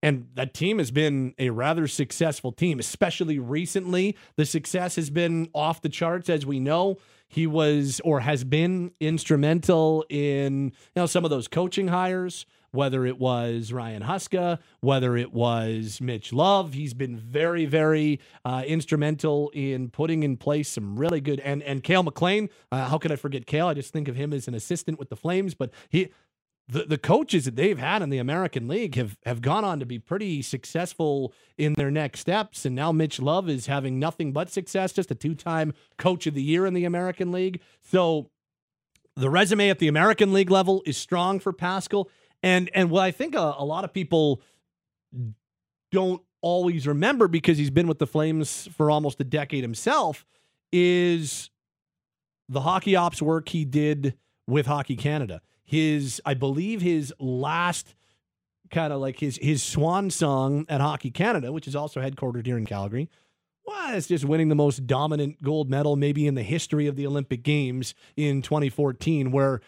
And 0.04 0.28
that 0.34 0.52
team 0.52 0.78
has 0.78 0.90
been 0.90 1.34
a 1.38 1.48
rather 1.48 1.88
successful 1.88 2.52
team, 2.52 2.78
especially 2.78 3.38
recently. 3.38 4.16
The 4.36 4.44
success 4.44 4.96
has 4.96 5.08
been 5.08 5.48
off 5.54 5.80
the 5.80 5.88
charts, 5.88 6.28
as 6.28 6.44
we 6.44 6.60
know. 6.60 6.98
He 7.26 7.46
was 7.46 8.02
or 8.04 8.20
has 8.20 8.44
been 8.44 8.92
instrumental 9.00 10.04
in 10.10 10.64
you 10.66 10.72
know 10.94 11.06
some 11.06 11.24
of 11.24 11.30
those 11.30 11.48
coaching 11.48 11.88
hires 11.88 12.44
whether 12.74 13.06
it 13.06 13.18
was 13.18 13.72
Ryan 13.72 14.02
Huska, 14.02 14.58
whether 14.80 15.16
it 15.16 15.32
was 15.32 16.00
Mitch 16.00 16.32
Love. 16.32 16.74
He's 16.74 16.92
been 16.92 17.16
very, 17.16 17.66
very 17.66 18.20
uh, 18.44 18.64
instrumental 18.66 19.50
in 19.54 19.90
putting 19.90 20.24
in 20.24 20.36
place 20.36 20.68
some 20.68 20.98
really 20.98 21.20
good 21.20 21.40
and 21.40 21.62
and 21.62 21.82
Cail 21.82 22.02
MacLean. 22.02 22.50
Uh, 22.70 22.88
how 22.88 22.98
can 22.98 23.12
I 23.12 23.16
forget 23.16 23.46
Cail? 23.46 23.68
I 23.68 23.74
just 23.74 23.92
think 23.92 24.08
of 24.08 24.16
him 24.16 24.32
as 24.32 24.48
an 24.48 24.54
assistant 24.54 24.98
with 24.98 25.08
the 25.08 25.16
Flames, 25.16 25.54
but 25.54 25.70
he. 25.88 26.10
The, 26.66 26.85
the 26.85 26.98
coaches 26.98 27.44
that 27.44 27.57
they've 27.57 27.79
had 27.79 28.00
in 28.00 28.09
the 28.09 28.18
American 28.18 28.68
League 28.68 28.94
have, 28.94 29.18
have 29.27 29.42
gone 29.42 29.64
on 29.64 29.81
to 29.81 29.87
be 29.87 29.98
pretty 29.98 30.40
successful 30.40 31.35
in 31.59 31.74
their 31.74 31.90
next 31.90 32.20
steps. 32.20 32.64
And 32.64 32.74
now 32.74 32.90
Mitch 32.90 33.20
Love 33.20 33.50
is 33.50 33.66
having 33.66 33.98
nothing 33.98 34.33
but 34.33 34.50
success, 34.50 34.92
just 34.92 35.11
a 35.11 35.14
two 35.14 35.35
time 35.35 35.74
coach 35.98 36.27
of 36.27 36.33
the 36.33 36.42
year 36.42 36.64
in 36.64 36.72
the 36.72 36.87
American 36.87 37.33
League. 37.33 37.61
So 37.83 38.31
the 39.14 39.29
resume 39.29 39.68
at 39.68 39.79
the 39.79 39.88
American 39.88 40.33
League 40.33 40.50
level 40.50 40.83
is 40.87 40.96
strong 40.96 41.38
for 41.38 41.53
Pascall. 41.53 42.07
And 42.42 42.70
and 42.74 42.90
what 42.90 43.03
I 43.03 43.11
think 43.11 43.35
a, 43.35 43.55
a 43.59 43.64
lot 43.64 43.85
of 43.85 43.92
people 43.92 44.40
don't 45.92 46.22
always 46.40 46.87
remember 46.87 47.29
because 47.29 47.57
he's 47.57 47.70
been 47.70 47.87
with 47.87 47.98
the 47.98 48.07
Flames 48.07 48.68
for 48.77 48.90
almost 48.90 49.20
a 49.20 49.24
decade 49.24 49.62
himself 49.62 50.27
is 50.72 51.50
the 52.48 52.61
hockey 52.61 52.96
ops 52.96 53.22
work 53.22 53.48
he 53.48 53.64
did 53.64 54.14
with 54.46 54.66
Hockey 54.66 54.96
Canada. 54.96 55.40
His, 55.64 56.20
I 56.24 56.35
believe, 56.35 56.83
his 56.83 57.12
last 57.18 57.94
kind 58.70 58.92
of 58.92 59.00
like 59.00 59.20
his 59.20 59.38
his 59.38 59.62
swan 59.62 60.11
song 60.11 60.66
at 60.68 60.81
Hockey 60.81 61.11
Canada, 61.11 61.53
which 61.53 61.66
is 61.66 61.77
also 61.77 62.00
headquartered 62.00 62.46
here 62.46 62.59
in 62.59 62.66
Calgary, 62.66 63.09
was 63.66 64.07
just 64.07 64.24
winning 64.24 64.48
the 64.48 64.55
most 64.55 64.87
dominant 64.87 65.42
gold 65.42 65.70
medal 65.70 65.96
maybe 65.96 66.27
in 66.27 66.35
the 66.35 66.42
history 66.42 66.87
of 66.87 66.96
the 66.96 67.07
Olympic 67.07 67.42
Games 67.42 67.94
in 68.16 68.42
2014, 68.42 69.31
where 69.31 69.61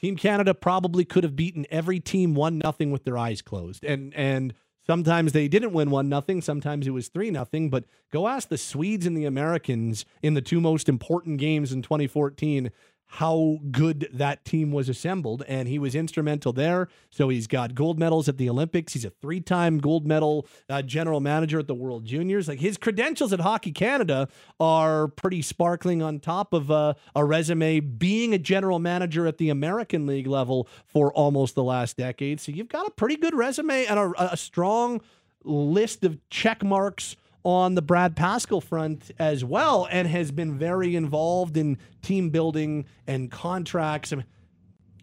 Team 0.00 0.16
Canada 0.16 0.54
probably 0.54 1.04
could 1.04 1.24
have 1.24 1.36
beaten 1.36 1.66
every 1.70 1.98
team 1.98 2.34
one 2.34 2.58
nothing 2.58 2.90
with 2.90 3.04
their 3.04 3.16
eyes 3.16 3.42
closed. 3.42 3.84
And 3.84 4.12
and 4.14 4.54
sometimes 4.86 5.32
they 5.32 5.48
didn't 5.48 5.72
win 5.72 5.90
one 5.90 6.08
nothing, 6.08 6.42
sometimes 6.42 6.86
it 6.86 6.90
was 6.90 7.08
three 7.08 7.30
nothing, 7.30 7.70
but 7.70 7.84
go 8.12 8.28
ask 8.28 8.48
the 8.48 8.58
Swedes 8.58 9.06
and 9.06 9.16
the 9.16 9.24
Americans 9.24 10.04
in 10.22 10.34
the 10.34 10.42
two 10.42 10.60
most 10.60 10.88
important 10.88 11.38
games 11.38 11.72
in 11.72 11.82
2014 11.82 12.70
how 13.06 13.58
good 13.70 14.08
that 14.12 14.44
team 14.44 14.72
was 14.72 14.88
assembled, 14.88 15.44
and 15.46 15.68
he 15.68 15.78
was 15.78 15.94
instrumental 15.94 16.52
there. 16.52 16.88
So 17.10 17.28
he's 17.28 17.46
got 17.46 17.74
gold 17.74 17.98
medals 17.98 18.28
at 18.28 18.38
the 18.38 18.50
Olympics. 18.50 18.92
He's 18.92 19.04
a 19.04 19.10
three-time 19.10 19.78
gold 19.78 20.04
medal 20.04 20.48
uh, 20.68 20.82
general 20.82 21.20
manager 21.20 21.60
at 21.60 21.68
the 21.68 21.74
World 21.74 22.04
Juniors. 22.04 22.48
Like 22.48 22.58
his 22.60 22.76
credentials 22.76 23.32
at 23.32 23.40
Hockey 23.40 23.70
Canada 23.70 24.28
are 24.58 25.08
pretty 25.08 25.42
sparkling. 25.42 26.02
On 26.02 26.18
top 26.18 26.52
of 26.52 26.70
uh, 26.70 26.94
a 27.14 27.24
resume 27.24 27.78
being 27.80 28.34
a 28.34 28.38
general 28.38 28.78
manager 28.78 29.26
at 29.26 29.38
the 29.38 29.48
American 29.48 30.06
League 30.06 30.26
level 30.26 30.68
for 30.86 31.12
almost 31.12 31.54
the 31.54 31.62
last 31.62 31.96
decade, 31.96 32.40
so 32.40 32.50
you've 32.50 32.68
got 32.68 32.86
a 32.86 32.90
pretty 32.90 33.16
good 33.16 33.34
resume 33.34 33.86
and 33.86 33.98
a, 33.98 34.32
a 34.32 34.36
strong 34.36 35.00
list 35.44 36.04
of 36.04 36.18
check 36.30 36.64
marks 36.64 37.16
on 37.44 37.74
the 37.74 37.82
Brad 37.82 38.16
Pascall 38.16 38.62
front 38.62 39.10
as 39.18 39.44
well 39.44 39.86
and 39.90 40.08
has 40.08 40.32
been 40.32 40.58
very 40.58 40.96
involved 40.96 41.56
in 41.56 41.78
team 42.02 42.30
building 42.30 42.86
and 43.06 43.30
contracts. 43.30 44.12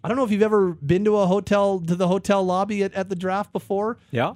I 0.04 0.08
don't 0.08 0.18
know 0.18 0.24
if 0.24 0.32
you've 0.32 0.42
ever 0.42 0.74
been 0.74 1.06
to 1.06 1.18
a 1.18 1.28
hotel 1.28 1.80
to 1.80 1.96
the 1.96 2.08
hotel 2.08 2.44
lobby 2.44 2.84
at, 2.84 2.94
at 2.94 3.10
the 3.10 3.16
draft 3.16 3.54
before. 3.54 4.00
Yeah. 4.10 4.34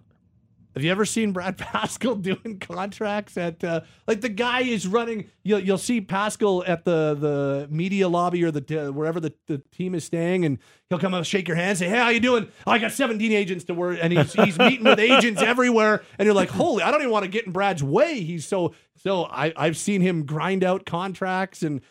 Have 0.75 0.83
you 0.83 0.91
ever 0.91 1.05
seen 1.05 1.31
Brad 1.31 1.57
Pascall 1.57 2.21
doing 2.21 2.59
contracts 2.59 3.37
at 3.37 3.63
uh, 3.63 3.81
like 4.07 4.19
the 4.19 4.29
guy 4.29 4.61
is 4.61 4.85
running? 4.85 5.29
You'll 5.43 5.61
you'll 5.61 5.77
see 5.77 6.01
Pascall 6.01 6.67
at 6.67 6.83
the 6.83 7.15
the 7.15 7.67
media 7.71 8.09
lobby 8.09 8.43
or 8.43 8.51
the 8.51 8.87
uh, 8.87 8.91
wherever 8.91 9.21
the, 9.21 9.33
the 9.47 9.59
team 9.71 9.95
is 9.95 10.03
staying, 10.03 10.43
and 10.43 10.59
he'll 10.89 10.99
come 10.99 11.13
up, 11.13 11.23
shake 11.23 11.47
your 11.47 11.55
hand, 11.55 11.77
say, 11.77 11.87
"Hey, 11.87 11.97
how 11.97 12.09
you 12.09 12.19
doing? 12.19 12.49
Oh, 12.67 12.71
I 12.71 12.79
got 12.79 12.91
17 12.91 13.31
agents 13.31 13.63
to 13.65 13.73
work," 13.73 13.99
and 14.01 14.11
he's 14.11 14.33
he's 14.33 14.59
meeting 14.59 14.83
with 14.83 14.99
agents 14.99 15.41
everywhere, 15.41 16.03
and 16.19 16.25
you're 16.25 16.35
like, 16.35 16.49
"Holy! 16.49 16.83
I 16.83 16.91
don't 16.91 16.99
even 16.99 17.11
want 17.11 17.23
to 17.23 17.31
get 17.31 17.45
in 17.45 17.53
Brad's 17.53 17.81
way." 17.83 18.19
He's 18.19 18.45
so 18.45 18.73
so. 18.95 19.25
I 19.25 19.53
I've 19.55 19.77
seen 19.77 20.01
him 20.01 20.25
grind 20.25 20.63
out 20.63 20.85
contracts 20.85 21.63
and. 21.63 21.81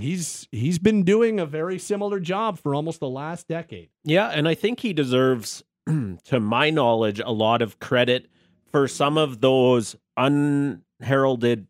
He's 0.00 0.46
he's 0.52 0.78
been 0.78 1.02
doing 1.02 1.40
a 1.40 1.44
very 1.44 1.76
similar 1.76 2.20
job 2.20 2.60
for 2.60 2.72
almost 2.72 3.00
the 3.00 3.08
last 3.08 3.48
decade. 3.48 3.88
Yeah, 4.04 4.28
and 4.28 4.46
I 4.46 4.54
think 4.54 4.78
he 4.78 4.92
deserves 4.92 5.64
to 6.24 6.40
my 6.40 6.70
knowledge, 6.70 7.20
a 7.20 7.32
lot 7.32 7.62
of 7.62 7.78
credit 7.78 8.26
for 8.70 8.86
some 8.88 9.16
of 9.16 9.40
those 9.40 9.96
unheralded 10.16 11.66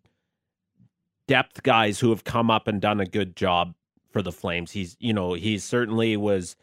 depth 1.26 1.62
guys 1.62 2.00
who 2.00 2.10
have 2.10 2.24
come 2.24 2.50
up 2.50 2.66
and 2.66 2.80
done 2.80 3.00
a 3.00 3.06
good 3.06 3.36
job 3.36 3.74
for 4.10 4.22
the 4.22 4.32
Flames. 4.32 4.72
He's, 4.72 4.96
you 4.98 5.12
know, 5.12 5.34
he 5.34 5.58
certainly 5.58 6.16
was 6.16 6.56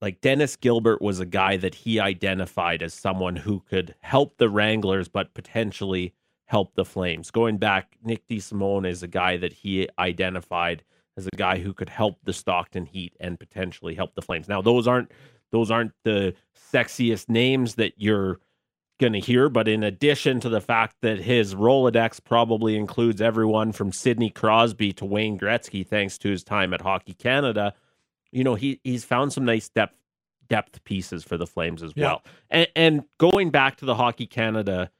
like 0.00 0.20
Dennis 0.20 0.56
Gilbert 0.56 1.00
was 1.00 1.20
a 1.20 1.26
guy 1.26 1.56
that 1.56 1.74
he 1.74 1.98
identified 1.98 2.82
as 2.82 2.94
someone 2.94 3.36
who 3.36 3.60
could 3.60 3.94
help 4.00 4.36
the 4.36 4.48
Wranglers, 4.48 5.08
but 5.08 5.34
potentially 5.34 6.14
help 6.46 6.74
the 6.74 6.84
Flames. 6.84 7.30
Going 7.30 7.58
back, 7.58 7.96
Nick 8.02 8.26
DeSimone 8.28 8.86
is 8.86 9.02
a 9.02 9.08
guy 9.08 9.36
that 9.38 9.52
he 9.52 9.88
identified 9.98 10.82
as 11.16 11.26
a 11.26 11.36
guy 11.36 11.58
who 11.58 11.74
could 11.74 11.88
help 11.88 12.18
the 12.24 12.32
Stockton 12.32 12.86
Heat 12.86 13.16
and 13.18 13.40
potentially 13.40 13.94
help 13.94 14.14
the 14.14 14.22
Flames. 14.22 14.48
Now, 14.48 14.62
those 14.62 14.86
aren't 14.86 15.10
those 15.52 15.70
aren't 15.70 15.92
the 16.04 16.34
sexiest 16.72 17.28
names 17.28 17.76
that 17.76 17.94
you're 17.96 18.40
going 19.00 19.12
to 19.12 19.20
hear. 19.20 19.48
But 19.48 19.68
in 19.68 19.82
addition 19.82 20.40
to 20.40 20.48
the 20.48 20.60
fact 20.60 20.96
that 21.02 21.18
his 21.18 21.54
Rolodex 21.54 22.22
probably 22.22 22.76
includes 22.76 23.20
everyone 23.20 23.72
from 23.72 23.92
Sidney 23.92 24.30
Crosby 24.30 24.92
to 24.94 25.04
Wayne 25.04 25.38
Gretzky, 25.38 25.86
thanks 25.86 26.18
to 26.18 26.30
his 26.30 26.44
time 26.44 26.74
at 26.74 26.80
Hockey 26.80 27.14
Canada, 27.14 27.74
you 28.30 28.44
know, 28.44 28.54
he 28.54 28.80
he's 28.84 29.04
found 29.04 29.32
some 29.32 29.44
nice 29.44 29.68
depth 29.68 29.94
depth 30.48 30.82
pieces 30.84 31.24
for 31.24 31.36
the 31.36 31.46
Flames 31.46 31.82
as 31.82 31.94
well. 31.94 32.22
And, 32.50 32.68
and 32.74 33.04
going 33.18 33.50
back 33.50 33.76
to 33.76 33.84
the 33.84 33.94
Hockey 33.94 34.26
Canada 34.26 34.90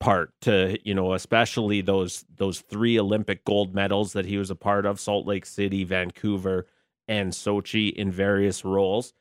part 0.00 0.32
to 0.42 0.76
you 0.84 0.92
know 0.92 1.14
especially 1.14 1.80
those 1.80 2.26
those 2.36 2.60
three 2.60 2.98
olympic 2.98 3.42
gold 3.44 3.74
medals 3.74 4.12
that 4.12 4.26
he 4.26 4.36
was 4.36 4.50
a 4.50 4.54
part 4.54 4.84
of 4.84 5.00
salt 5.00 5.24
lake 5.24 5.46
city 5.46 5.82
vancouver 5.82 6.66
and 7.08 7.32
Sochi 7.32 7.92
in 7.92 8.10
various 8.10 8.64
roles. 8.64 9.12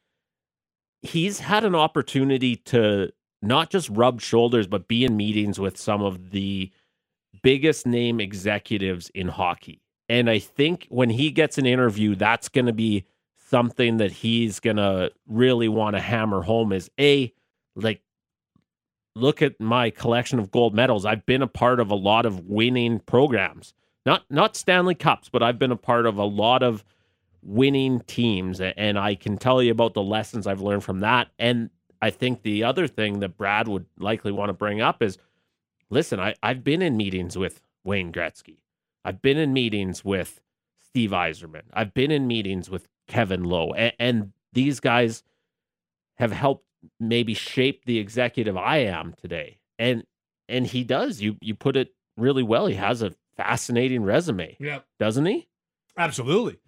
He's 1.04 1.40
had 1.40 1.64
an 1.64 1.76
opportunity 1.76 2.56
to 2.56 3.12
not 3.42 3.70
just 3.70 3.90
rub 3.90 4.22
shoulders, 4.22 4.68
but 4.68 4.88
be 4.88 5.06
in 5.06 5.16
meetings 5.18 5.60
with 5.60 5.78
some 5.78 6.02
of 6.02 6.32
the 6.32 6.72
biggest 7.42 7.86
name 7.86 8.20
executives 8.20 9.12
in 9.14 9.28
hockey. 9.28 9.82
And 10.10 10.30
I 10.30 10.40
think 10.40 10.88
when 10.90 11.10
he 11.10 11.30
gets 11.30 11.58
an 11.58 11.66
interview, 11.66 12.16
that's 12.16 12.50
going 12.50 12.66
to 12.66 12.74
be 12.74 13.06
something 13.50 13.98
that 13.98 14.12
he's 14.12 14.60
going 14.60 14.78
to 14.78 15.12
really 15.28 15.68
want 15.68 15.96
to 15.96 16.02
hammer 16.02 16.42
home 16.42 16.72
is 16.72 16.90
A, 17.00 17.32
like, 17.76 18.02
look 19.16 19.42
at 19.42 19.60
my 19.60 19.90
collection 19.90 20.40
of 20.40 20.52
gold 20.52 20.74
medals. 20.74 21.06
I've 21.06 21.26
been 21.26 21.42
a 21.42 21.48
part 21.48 21.80
of 21.80 21.92
a 21.92 21.96
lot 21.96 22.26
of 22.26 22.48
winning 22.48 23.00
programs. 23.00 23.74
Not 24.06 24.24
not 24.30 24.56
Stanley 24.56 24.96
Cups, 24.96 25.30
but 25.30 25.44
I've 25.44 25.60
been 25.60 25.72
a 25.72 25.78
part 25.78 26.06
of 26.06 26.18
a 26.18 26.26
lot 26.26 26.64
of 26.64 26.84
winning 27.44 28.00
teams 28.02 28.62
and 28.62 28.98
I 28.98 29.16
can 29.16 29.38
tell 29.38 29.62
you 29.62 29.72
about 29.72 29.94
the 29.94 30.02
lessons 30.02 30.48
I've 30.48 30.62
learned 30.62 30.84
from 30.84 31.02
that. 31.02 31.30
And 31.38 31.70
I 32.02 32.10
think 32.10 32.42
the 32.42 32.64
other 32.64 32.88
thing 32.88 33.20
that 33.20 33.38
Brad 33.38 33.68
would 33.68 33.86
likely 33.98 34.32
want 34.32 34.50
to 34.50 34.54
bring 34.54 34.82
up 34.82 35.02
is 35.02 35.18
listen, 35.90 36.20
I, 36.20 36.36
I've 36.42 36.64
been 36.64 36.82
in 36.82 36.98
meetings 36.98 37.38
with 37.38 37.62
Wayne 37.84 38.12
Gretzky. 38.12 38.58
I've 39.06 39.22
been 39.22 39.38
in 39.38 39.54
meetings 39.54 40.04
with 40.04 40.42
Steve 40.82 41.12
Yzerman. 41.12 41.64
I've 41.74 41.94
been 41.94 42.12
in 42.12 42.28
meetings 42.28 42.70
with 42.70 42.88
Kevin 43.08 43.44
Lowe. 43.44 43.74
And, 43.74 43.94
and 44.00 44.34
these 44.54 44.80
guys 44.80 45.24
have 46.16 46.32
helped 46.32 46.66
maybe 47.00 47.34
shape 47.34 47.86
the 47.86 48.00
executive 48.00 48.58
I 48.58 48.78
am 48.78 49.14
today. 49.22 49.60
And 49.80 50.04
and 50.50 50.68
he 50.68 50.84
does. 50.84 51.22
You 51.22 51.38
you 51.42 51.56
put 51.56 51.76
it 51.76 51.94
really 52.18 52.44
well. 52.44 52.68
He 52.68 52.76
has 52.76 53.02
a 53.02 53.14
fascinating 53.36 54.04
resume. 54.04 54.56
Yeah. 54.60 54.80
Doesn't 55.00 55.26
he? 55.26 55.48
Absolutely. 55.98 56.60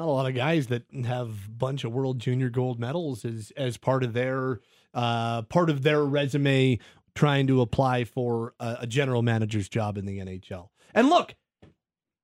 Not 0.00 0.08
a 0.08 0.12
lot 0.12 0.26
of 0.26 0.34
guys 0.34 0.68
that 0.68 0.84
have 1.04 1.28
a 1.28 1.50
bunch 1.50 1.84
of 1.84 1.92
world 1.92 2.18
junior 2.20 2.48
gold 2.48 2.80
medals 2.80 3.22
as 3.26 3.52
as 3.54 3.76
part 3.76 4.02
of 4.02 4.14
their 4.14 4.60
uh 4.94 5.42
part 5.42 5.68
of 5.68 5.82
their 5.82 6.02
resume 6.02 6.78
trying 7.14 7.46
to 7.48 7.60
apply 7.60 8.04
for 8.04 8.54
a, 8.58 8.78
a 8.80 8.86
general 8.86 9.20
manager's 9.20 9.68
job 9.68 9.98
in 9.98 10.06
the 10.06 10.18
NHL. 10.18 10.70
And 10.94 11.10
look, 11.10 11.34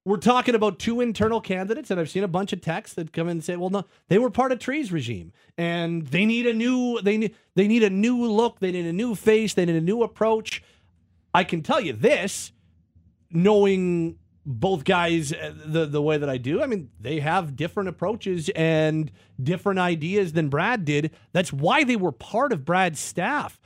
we're 0.07 0.17
talking 0.17 0.55
about 0.55 0.79
two 0.79 1.03
internal 1.03 1.43
candidates, 1.43 1.91
and 1.91 2.01
I've 2.01 2.09
seen 2.09 2.25
a 2.25 2.29
bunch 2.29 2.55
of 2.55 2.63
texts 2.63 2.97
that 2.97 3.13
come 3.13 3.27
in 3.27 3.33
and 3.33 3.45
say, 3.45 3.57
"Well, 3.57 3.69
no, 3.69 3.85
they 4.09 4.17
were 4.17 4.31
part 4.31 4.53
of 4.53 4.59
Tree's 4.59 4.91
regime, 4.91 5.35
and 5.59 6.07
they 6.07 6.25
need 6.25 6.47
a 6.47 6.55
new 6.55 7.03
they 7.03 7.19
need 7.19 7.35
they 7.57 7.69
need 7.69 7.83
a 7.83 7.91
new 7.91 8.25
look, 8.25 8.59
they 8.59 8.73
need 8.73 8.87
a 8.87 8.93
new 8.95 9.15
face, 9.15 9.53
they 9.53 9.67
need 9.67 9.77
a 9.77 9.83
new 9.83 10.03
approach." 10.03 10.63
I 11.35 11.45
can 11.45 11.61
tell 11.61 11.83
you 11.83 11.93
this, 11.93 12.53
knowing 13.31 14.17
both 14.47 14.85
guys 14.85 15.33
uh, 15.33 15.53
the 15.67 15.87
the 15.87 16.01
way 16.01 16.17
that 16.17 16.31
I 16.31 16.39
do. 16.39 16.63
I 16.63 16.67
mean, 16.67 16.91
they 17.01 17.19
have 17.19 17.57
different 17.57 17.89
approaches 17.89 18.49
and 18.55 19.11
different 19.43 19.81
ideas 19.81 20.33
than 20.33 20.49
Brad 20.49 20.85
did. 20.85 21.11
That's 21.33 21.53
why 21.53 21.83
they 21.83 21.97
were 21.97 22.13
part 22.13 22.53
of 22.53 22.65
Brad's 22.65 23.01
staff. 23.01 23.61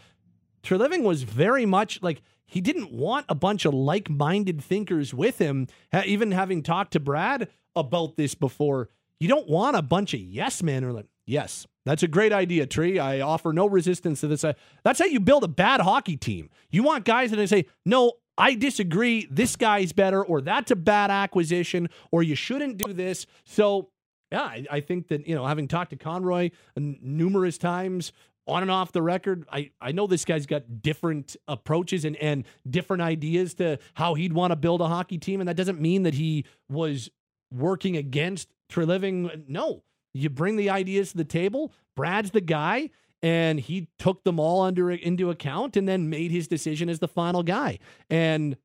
Treliving 0.62 1.03
was 1.03 1.23
very 1.23 1.66
much 1.66 2.03
like 2.03 2.23
he 2.47 2.61
didn't 2.61 2.93
want 2.93 3.27
a 3.29 3.35
bunch 3.35 3.64
of 3.64 3.75
like-minded 3.75 4.61
thinkers 4.61 5.14
with 5.14 5.38
him. 5.38 5.69
Even 6.05 6.33
having 6.33 6.62
talked 6.62 6.93
to 6.95 7.01
Brad 7.01 7.49
about 7.77 8.16
this 8.16 8.35
before, 8.35 8.88
you 9.21 9.29
don't 9.29 9.49
want 9.49 9.77
a 9.77 9.83
bunch 9.83 10.14
of 10.14 10.21
yes 10.21 10.62
men 10.62 10.83
or 10.83 10.93
like, 10.93 11.07
yes, 11.27 11.66
that's 11.87 12.03
a 12.03 12.09
great 12.09 12.33
idea, 12.33 12.66
Tree. 12.66 12.99
I 12.99 13.21
offer 13.21 13.53
no 13.53 13.66
resistance 13.66 14.21
to 14.23 14.27
this. 14.27 14.45
That's 14.83 14.99
how 14.99 15.05
you 15.05 15.21
build 15.21 15.45
a 15.45 15.49
bad 15.49 15.81
hockey 15.81 16.16
team. 16.16 16.51
You 16.71 16.83
want 16.83 17.05
guys 17.05 17.31
that 17.31 17.49
say, 17.49 17.66
no, 17.87 18.14
I 18.40 18.55
disagree. 18.55 19.29
This 19.31 19.55
guy's 19.55 19.92
better, 19.92 20.24
or 20.24 20.40
that's 20.40 20.70
a 20.70 20.76
bad 20.76 21.11
acquisition, 21.11 21.88
or 22.11 22.22
you 22.22 22.35
shouldn't 22.35 22.79
do 22.79 22.92
this. 22.92 23.26
So, 23.44 23.90
yeah, 24.33 24.42
I, 24.42 24.66
I 24.70 24.81
think 24.81 25.09
that, 25.09 25.29
you 25.29 25.35
know, 25.35 25.46
having 25.46 25.68
talked 25.68 25.90
to 25.90 25.96
Conroy 25.96 26.50
numerous 26.76 27.59
times, 27.59 28.12
on 28.46 28.62
and 28.62 28.70
off 28.70 28.90
the 28.90 29.03
record, 29.03 29.46
I, 29.53 29.70
I 29.81 29.92
know 29.92 30.07
this 30.07 30.24
guy's 30.24 30.46
got 30.46 30.83
different 30.83 31.37
approaches 31.46 32.05
and, 32.05 32.16
and 32.16 32.44
different 32.68 33.03
ideas 33.03 33.55
to 33.55 33.79
how 33.94 34.14
he'd 34.14 34.33
want 34.33 34.50
to 34.50 34.57
build 34.57 34.81
a 34.81 34.88
hockey 34.88 35.18
team. 35.18 35.40
And 35.40 35.48
that 35.48 35.57
doesn't 35.57 35.81
mean 35.81 36.03
that 36.03 36.14
he 36.14 36.44
was 36.68 37.11
working 37.53 37.96
against 37.96 38.48
Treliving. 38.72 39.46
No, 39.46 39.83
you 40.14 40.31
bring 40.31 40.57
the 40.57 40.70
ideas 40.70 41.12
to 41.12 41.18
the 41.18 41.24
table. 41.24 41.72
Brad's 41.94 42.33
the 42.33 42.40
guy, 42.40 42.90
and 43.23 43.61
he 43.61 43.89
took 43.99 44.25
them 44.25 44.41
all 44.41 44.63
under 44.63 44.91
into 44.91 45.31
account 45.31 45.77
and 45.77 45.89
then 45.89 46.11
made 46.11 46.31
his 46.31 46.49
decision 46.49 46.89
as 46.89 46.99
the 46.99 47.09
final 47.09 47.43
guy. 47.43 47.79
And 48.09 48.57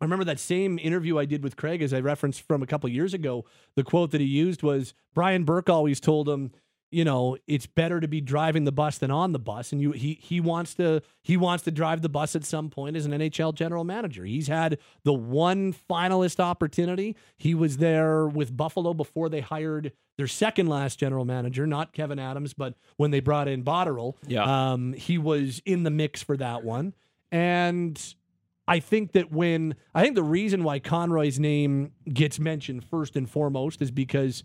I 0.00 0.04
remember 0.04 0.24
that 0.24 0.40
same 0.40 0.78
interview 0.78 1.18
I 1.18 1.24
did 1.24 1.42
with 1.42 1.56
Craig, 1.56 1.80
as 1.80 1.94
I 1.94 2.00
referenced 2.00 2.42
from 2.42 2.62
a 2.62 2.66
couple 2.66 2.88
years 2.90 3.14
ago. 3.14 3.44
The 3.76 3.84
quote 3.84 4.10
that 4.10 4.20
he 4.20 4.26
used 4.26 4.62
was 4.62 4.92
Brian 5.14 5.44
Burke 5.44 5.70
always 5.70 6.00
told 6.00 6.28
him, 6.28 6.50
you 6.94 7.04
know, 7.04 7.36
it's 7.48 7.66
better 7.66 7.98
to 7.98 8.06
be 8.06 8.20
driving 8.20 8.64
the 8.64 8.72
bus 8.72 8.98
than 8.98 9.10
on 9.10 9.32
the 9.32 9.38
bus. 9.38 9.72
And 9.72 9.80
you 9.80 9.92
he 9.92 10.18
he 10.22 10.40
wants 10.40 10.74
to 10.74 11.02
he 11.22 11.36
wants 11.36 11.64
to 11.64 11.72
drive 11.72 12.02
the 12.02 12.08
bus 12.08 12.36
at 12.36 12.44
some 12.44 12.70
point 12.70 12.96
as 12.96 13.04
an 13.04 13.12
NHL 13.12 13.54
general 13.54 13.82
manager. 13.82 14.24
He's 14.24 14.46
had 14.46 14.78
the 15.02 15.12
one 15.12 15.72
finalist 15.72 16.38
opportunity. 16.38 17.16
He 17.36 17.54
was 17.54 17.78
there 17.78 18.26
with 18.26 18.56
Buffalo 18.56 18.94
before 18.94 19.28
they 19.28 19.40
hired 19.40 19.92
their 20.16 20.28
second 20.28 20.68
last 20.68 20.98
general 20.98 21.24
manager, 21.24 21.66
not 21.66 21.92
Kevin 21.92 22.20
Adams, 22.20 22.54
but 22.54 22.74
when 22.96 23.10
they 23.10 23.18
brought 23.18 23.48
in 23.48 23.64
Botterill. 23.64 24.14
Yeah. 24.28 24.72
Um, 24.72 24.92
he 24.92 25.18
was 25.18 25.60
in 25.66 25.82
the 25.82 25.90
mix 25.90 26.22
for 26.22 26.36
that 26.36 26.62
one. 26.62 26.94
And 27.32 28.00
I 28.68 28.78
think 28.78 29.12
that 29.12 29.32
when 29.32 29.74
I 29.94 30.02
think 30.02 30.14
the 30.14 30.22
reason 30.22 30.62
why 30.62 30.78
Conroy's 30.78 31.40
name 31.40 31.90
gets 32.12 32.38
mentioned 32.38 32.84
first 32.84 33.16
and 33.16 33.28
foremost 33.28 33.82
is 33.82 33.90
because 33.90 34.44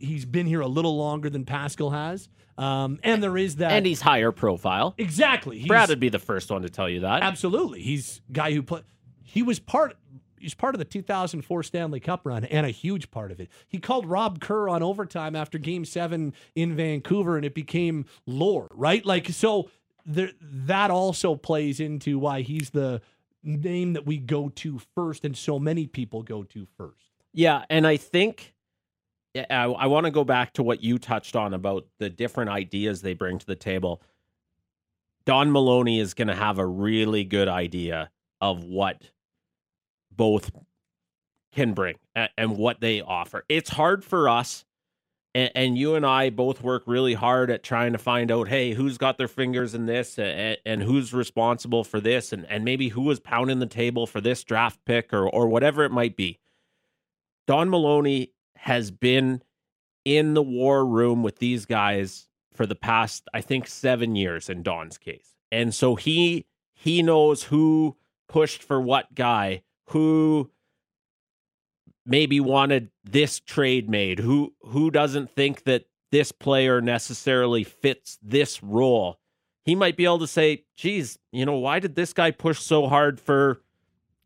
he's 0.00 0.24
been 0.24 0.46
here 0.46 0.60
a 0.60 0.66
little 0.66 0.96
longer 0.96 1.30
than 1.30 1.44
Pascall 1.44 1.92
has. 1.92 2.28
Um, 2.58 2.98
and 3.02 3.22
there 3.22 3.36
is 3.38 3.56
that. 3.56 3.72
And 3.72 3.86
he's 3.86 4.00
higher 4.00 4.32
profile. 4.32 4.94
Exactly. 4.98 5.58
He's, 5.58 5.68
Brad 5.68 5.88
would 5.88 6.00
be 6.00 6.08
the 6.08 6.18
first 6.18 6.50
one 6.50 6.62
to 6.62 6.68
tell 6.68 6.88
you 6.88 7.00
that. 7.00 7.22
Absolutely. 7.22 7.80
He's 7.82 8.20
guy 8.32 8.52
who 8.52 8.62
put. 8.62 8.84
He 9.22 9.42
was 9.42 9.58
part. 9.58 9.96
He's 10.38 10.54
part 10.54 10.74
of 10.74 10.78
the 10.78 10.86
2004 10.86 11.62
Stanley 11.62 12.00
Cup 12.00 12.22
run 12.24 12.44
and 12.46 12.64
a 12.66 12.70
huge 12.70 13.10
part 13.10 13.30
of 13.30 13.40
it. 13.40 13.50
He 13.68 13.78
called 13.78 14.06
Rob 14.06 14.40
Kerr 14.40 14.70
on 14.70 14.82
overtime 14.82 15.36
after 15.36 15.58
Game 15.58 15.84
Seven 15.84 16.32
in 16.54 16.74
Vancouver, 16.74 17.36
and 17.36 17.44
it 17.44 17.54
became 17.54 18.06
lore, 18.26 18.68
right? 18.72 19.04
Like 19.04 19.28
so. 19.28 19.70
There, 20.06 20.30
that 20.40 20.90
also 20.90 21.34
plays 21.34 21.78
into 21.78 22.18
why 22.18 22.40
he's 22.40 22.70
the 22.70 23.02
name 23.42 23.92
that 23.92 24.06
we 24.06 24.16
go 24.16 24.48
to 24.48 24.80
first, 24.94 25.26
and 25.26 25.36
so 25.36 25.58
many 25.58 25.86
people 25.86 26.22
go 26.22 26.42
to 26.44 26.66
first. 26.76 27.10
Yeah, 27.32 27.64
and 27.68 27.86
I 27.86 27.98
think 27.98 28.54
I, 29.34 29.64
I 29.64 29.86
want 29.86 30.06
to 30.06 30.10
go 30.10 30.24
back 30.24 30.54
to 30.54 30.62
what 30.62 30.82
you 30.82 30.98
touched 30.98 31.36
on 31.36 31.54
about 31.54 31.86
the 31.98 32.10
different 32.10 32.50
ideas 32.50 33.00
they 33.02 33.14
bring 33.14 33.38
to 33.38 33.46
the 33.46 33.56
table. 33.56 34.02
Don 35.24 35.52
Maloney 35.52 36.00
is 36.00 36.14
going 36.14 36.28
to 36.28 36.34
have 36.34 36.58
a 36.58 36.66
really 36.66 37.24
good 37.24 37.48
idea 37.48 38.10
of 38.40 38.64
what 38.64 39.10
both 40.10 40.50
can 41.52 41.74
bring 41.74 41.96
and, 42.14 42.30
and 42.36 42.56
what 42.56 42.80
they 42.80 43.00
offer. 43.00 43.44
It's 43.48 43.70
hard 43.70 44.04
for 44.04 44.28
us, 44.28 44.64
and, 45.34 45.50
and, 45.54 45.78
you 45.78 45.94
and 45.94 46.04
I 46.04 46.30
both 46.30 46.62
work 46.62 46.82
really 46.86 47.14
hard 47.14 47.50
at 47.50 47.62
trying 47.62 47.92
to 47.92 47.98
find 47.98 48.32
out, 48.32 48.48
hey, 48.48 48.72
who's 48.72 48.98
got 48.98 49.18
their 49.18 49.28
fingers 49.28 49.74
in 49.74 49.86
this, 49.86 50.18
and, 50.18 50.56
and 50.64 50.82
who's 50.82 51.12
responsible 51.12 51.84
for 51.84 52.00
this, 52.00 52.32
and, 52.32 52.46
and 52.46 52.64
maybe 52.64 52.88
who 52.88 53.02
was 53.02 53.20
pounding 53.20 53.60
the 53.60 53.66
table 53.66 54.06
for 54.06 54.20
this 54.20 54.42
draft 54.42 54.80
pick 54.84 55.12
or 55.12 55.28
or 55.28 55.48
whatever 55.48 55.84
it 55.84 55.92
might 55.92 56.16
be. 56.16 56.38
Don 57.46 57.68
Maloney 57.68 58.32
has 58.60 58.90
been 58.90 59.42
in 60.04 60.34
the 60.34 60.42
war 60.42 60.84
room 60.84 61.22
with 61.22 61.38
these 61.38 61.64
guys 61.64 62.28
for 62.54 62.66
the 62.66 62.74
past, 62.74 63.26
I 63.32 63.40
think, 63.40 63.66
seven 63.66 64.16
years 64.16 64.50
in 64.50 64.62
Don's 64.62 64.98
case. 64.98 65.34
And 65.50 65.74
so 65.74 65.94
he 65.94 66.44
he 66.74 67.02
knows 67.02 67.44
who 67.44 67.96
pushed 68.28 68.62
for 68.62 68.80
what 68.80 69.14
guy, 69.14 69.62
who 69.88 70.50
maybe 72.04 72.38
wanted 72.38 72.90
this 73.02 73.40
trade 73.40 73.88
made, 73.88 74.18
who 74.18 74.52
who 74.60 74.90
doesn't 74.90 75.30
think 75.30 75.64
that 75.64 75.86
this 76.12 76.30
player 76.30 76.82
necessarily 76.82 77.64
fits 77.64 78.18
this 78.22 78.62
role. 78.62 79.18
He 79.64 79.74
might 79.74 79.96
be 79.96 80.04
able 80.04 80.18
to 80.18 80.26
say, 80.26 80.64
geez, 80.76 81.18
you 81.32 81.46
know, 81.46 81.56
why 81.56 81.78
did 81.78 81.94
this 81.94 82.12
guy 82.12 82.30
push 82.30 82.58
so 82.58 82.88
hard 82.88 83.20
for 83.20 83.62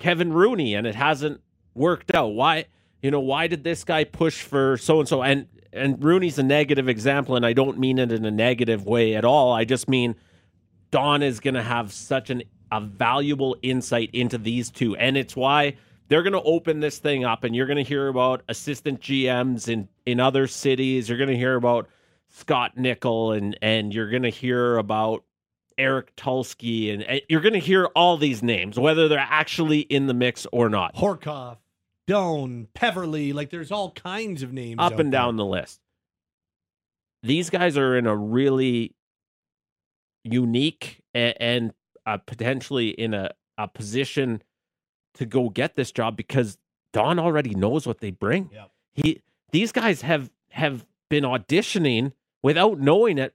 Kevin 0.01 0.33
Rooney 0.33 0.75
and 0.75 0.89
it 0.89 0.97
hasn't 0.97 1.41
worked 1.75 2.13
out? 2.15 2.29
Why 2.35 2.67
you 3.05 3.11
know, 3.11 3.21
why 3.21 3.49
did 3.49 3.65
this 3.65 3.85
guy 3.85 4.05
push 4.05 4.41
for 4.41 4.79
so 4.79 4.99
and 4.99 5.07
so? 5.07 5.23
And 5.23 5.47
and 5.75 6.03
Rooney's 6.03 6.39
a 6.39 6.43
negative 6.43 6.89
example, 6.89 7.37
and 7.37 7.45
I 7.45 7.53
don't 7.53 7.79
mean 7.79 7.99
it 7.99 8.11
in 8.11 8.25
a 8.25 8.31
negative 8.31 8.87
way 8.87 9.15
at 9.15 9.27
all. 9.27 9.53
I 9.53 9.67
just 9.67 9.91
mean 9.91 10.15
Don 10.91 11.23
is 11.23 11.39
going 11.39 11.53
to 11.53 11.63
have 11.63 11.93
such 11.93 12.31
an 12.31 12.45
a 12.73 12.81
valuable 12.81 13.59
insight 13.61 14.09
into 14.15 14.39
these 14.39 14.71
two, 14.71 14.97
and 14.97 15.19
it's 15.19 15.37
why 15.37 15.77
they're 16.09 16.23
going 16.23 16.33
to 16.33 16.41
open 16.41 16.81
this 16.81 16.99
thing 16.99 17.27
up, 17.27 17.45
and 17.45 17.55
you're 17.55 17.67
going 17.67 17.77
to 17.77 17.83
hear 17.83 18.09
about 18.09 18.43
assistant 18.49 19.03
GMs 19.03 19.69
in 19.69 19.87
in 20.07 20.19
other 20.19 20.47
cities. 20.47 21.07
You're 21.07 21.19
going 21.19 21.29
to 21.29 21.37
hear 21.37 21.57
about 21.57 21.91
Scott 22.31 22.79
Nichol, 22.79 23.33
and 23.33 23.59
and 23.61 23.93
you're 23.93 24.09
going 24.09 24.23
to 24.23 24.31
hear 24.31 24.79
about 24.79 25.25
Eric 25.77 26.17
Tulsky, 26.17 26.91
and, 26.95 27.03
and 27.03 27.21
you're 27.29 27.43
going 27.43 27.53
to 27.53 27.59
hear 27.59 27.85
all 27.95 28.17
these 28.17 28.43
names, 28.43 28.79
whether 28.79 29.09
they're 29.09 29.19
actually 29.19 29.81
in 29.81 30.07
the 30.07 30.15
mix 30.15 30.47
or 30.53 30.71
not. 30.71 30.95
Horcoff. 30.95 31.59
Doan, 32.07 32.69
Peverley. 32.75 33.33
like 33.33 33.51
there's 33.51 33.73
all 33.73 33.91
kinds 33.93 34.43
of 34.43 34.53
names 34.53 34.77
up 34.79 34.99
and 34.99 35.11
down 35.11 35.37
the 35.37 35.45
list. 35.45 35.81
these 37.23 37.51
guys 37.51 37.79
are 37.79 37.97
in 37.97 38.07
a 38.07 38.17
really 38.17 38.95
unique 40.25 41.03
and, 41.15 41.35
and 41.41 41.73
uh, 42.07 42.19
potentially 42.19 42.89
in 42.89 43.15
a, 43.15 43.31
a 43.59 43.69
position 43.69 44.43
to 45.15 45.27
go 45.27 45.49
get 45.49 45.77
this 45.77 45.93
job 45.93 46.17
because 46.17 46.59
Don 46.93 47.19
already 47.19 47.55
knows 47.55 47.87
what 47.87 48.01
they 48.01 48.11
bring. 48.11 48.51
Yep. 48.53 48.71
He 48.95 49.23
these 49.53 49.73
guys 49.73 50.03
have 50.03 50.31
have 50.51 50.85
been 51.09 51.25
auditioning 51.25 52.13
without 52.43 52.79
knowing 52.79 53.19
it 53.19 53.35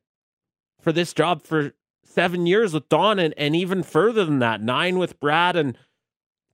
for 0.82 0.92
this 0.92 1.14
job 1.14 1.44
for 1.44 1.74
seven 2.06 2.46
years 2.46 2.74
with 2.74 2.90
Don 2.90 3.20
and, 3.20 3.34
and 3.38 3.56
even 3.56 3.84
further 3.84 4.26
than 4.26 4.40
that, 4.40 4.62
nine 4.62 4.98
with 4.98 5.20
Brad 5.20 5.56
and 5.56 5.78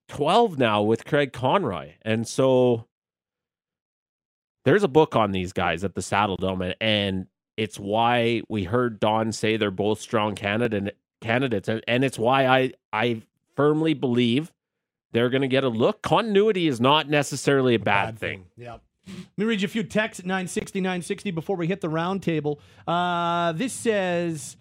twelve 0.08 0.58
now 0.58 0.82
with 0.82 1.06
Craig 1.06 1.34
Conroy. 1.34 1.94
And 2.02 2.28
so 2.28 2.88
there's 4.64 4.84
a 4.84 4.88
book 4.88 5.16
on 5.16 5.32
these 5.32 5.54
guys 5.54 5.84
at 5.84 5.96
the 5.96 6.02
Saddledome, 6.02 6.64
and, 6.64 6.76
and 6.82 7.28
it's 7.58 7.80
why 7.80 8.42
we 8.50 8.64
heard 8.64 9.00
Don 9.00 9.32
say 9.32 9.58
they're 9.58 9.72
both 9.72 10.02
strong 10.02 10.36
candidate 10.36 10.98
candidates, 11.22 11.68
and, 11.68 11.82
and 11.88 12.04
it's 12.04 12.20
why 12.20 12.46
I 12.48 12.74
I 12.92 13.22
firmly 13.56 13.94
believe 13.94 14.52
they're 15.12 15.30
going 15.30 15.42
to 15.42 15.48
get 15.48 15.64
a 15.64 15.70
look. 15.70 16.02
Continuity 16.02 16.68
is 16.68 16.82
not 16.82 17.08
necessarily 17.10 17.76
a 17.76 17.80
bad, 17.80 18.16
Bad 18.16 18.20
thing. 18.20 18.46
Yep. 18.58 18.82
Let 19.08 19.38
me 19.38 19.46
read 19.46 19.62
you 19.62 19.68
a 19.68 19.70
few 19.70 19.84
texts 19.84 20.20
at 20.20 20.26
960, 20.26 20.82
960 20.82 21.32
before 21.32 21.56
we 21.56 21.68
hit 21.68 21.80
the 21.80 21.88
roundtable. 21.88 22.58
Uh, 22.88 23.52
this 23.52 23.72
says 23.72 24.58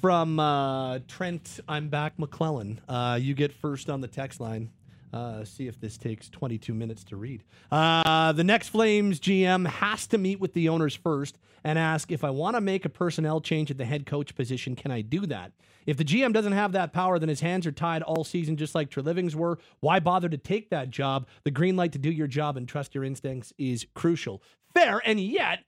from 0.00 0.38
uh, 0.38 1.00
Trent, 1.08 1.60
I'm 1.68 1.88
back, 1.88 2.18
McClellan. 2.18 2.80
Uh, 2.88 3.18
you 3.20 3.34
get 3.34 3.52
first 3.52 3.90
on 3.90 4.00
the 4.00 4.08
text 4.08 4.40
line. 4.40 4.70
Uh, 5.12 5.44
see 5.44 5.66
if 5.66 5.80
this 5.80 5.96
takes 5.96 6.28
22 6.28 6.74
minutes 6.74 7.04
to 7.04 7.16
read. 7.16 7.42
Uh, 7.72 8.32
the 8.32 8.44
next 8.44 8.68
Flames 8.68 9.18
GM 9.18 9.66
has 9.66 10.06
to 10.08 10.18
meet 10.18 10.38
with 10.38 10.52
the 10.52 10.68
owners 10.68 10.94
first 10.94 11.38
and 11.64 11.78
ask 11.78 12.12
if 12.12 12.24
I 12.24 12.30
want 12.30 12.56
to 12.56 12.60
make 12.60 12.84
a 12.84 12.90
personnel 12.90 13.40
change 13.40 13.70
at 13.70 13.78
the 13.78 13.84
head 13.84 14.06
coach 14.06 14.34
position, 14.34 14.76
can 14.76 14.90
I 14.90 15.00
do 15.00 15.26
that? 15.26 15.52
If 15.86 15.96
the 15.96 16.04
GM 16.04 16.34
doesn't 16.34 16.52
have 16.52 16.72
that 16.72 16.92
power, 16.92 17.18
then 17.18 17.30
his 17.30 17.40
hands 17.40 17.66
are 17.66 17.72
tied 17.72 18.02
all 18.02 18.22
season, 18.22 18.58
just 18.58 18.74
like 18.74 18.90
Treliving's 18.90 19.34
were. 19.34 19.58
Why 19.80 20.00
bother 20.00 20.28
to 20.28 20.36
take 20.36 20.68
that 20.68 20.90
job? 20.90 21.26
The 21.44 21.50
green 21.50 21.76
light 21.76 21.92
to 21.92 21.98
do 21.98 22.10
your 22.10 22.26
job 22.26 22.58
and 22.58 22.68
trust 22.68 22.94
your 22.94 23.04
instincts 23.04 23.54
is 23.56 23.86
crucial. 23.94 24.42
Fair, 24.74 25.00
and 25.06 25.18
yet 25.18 25.60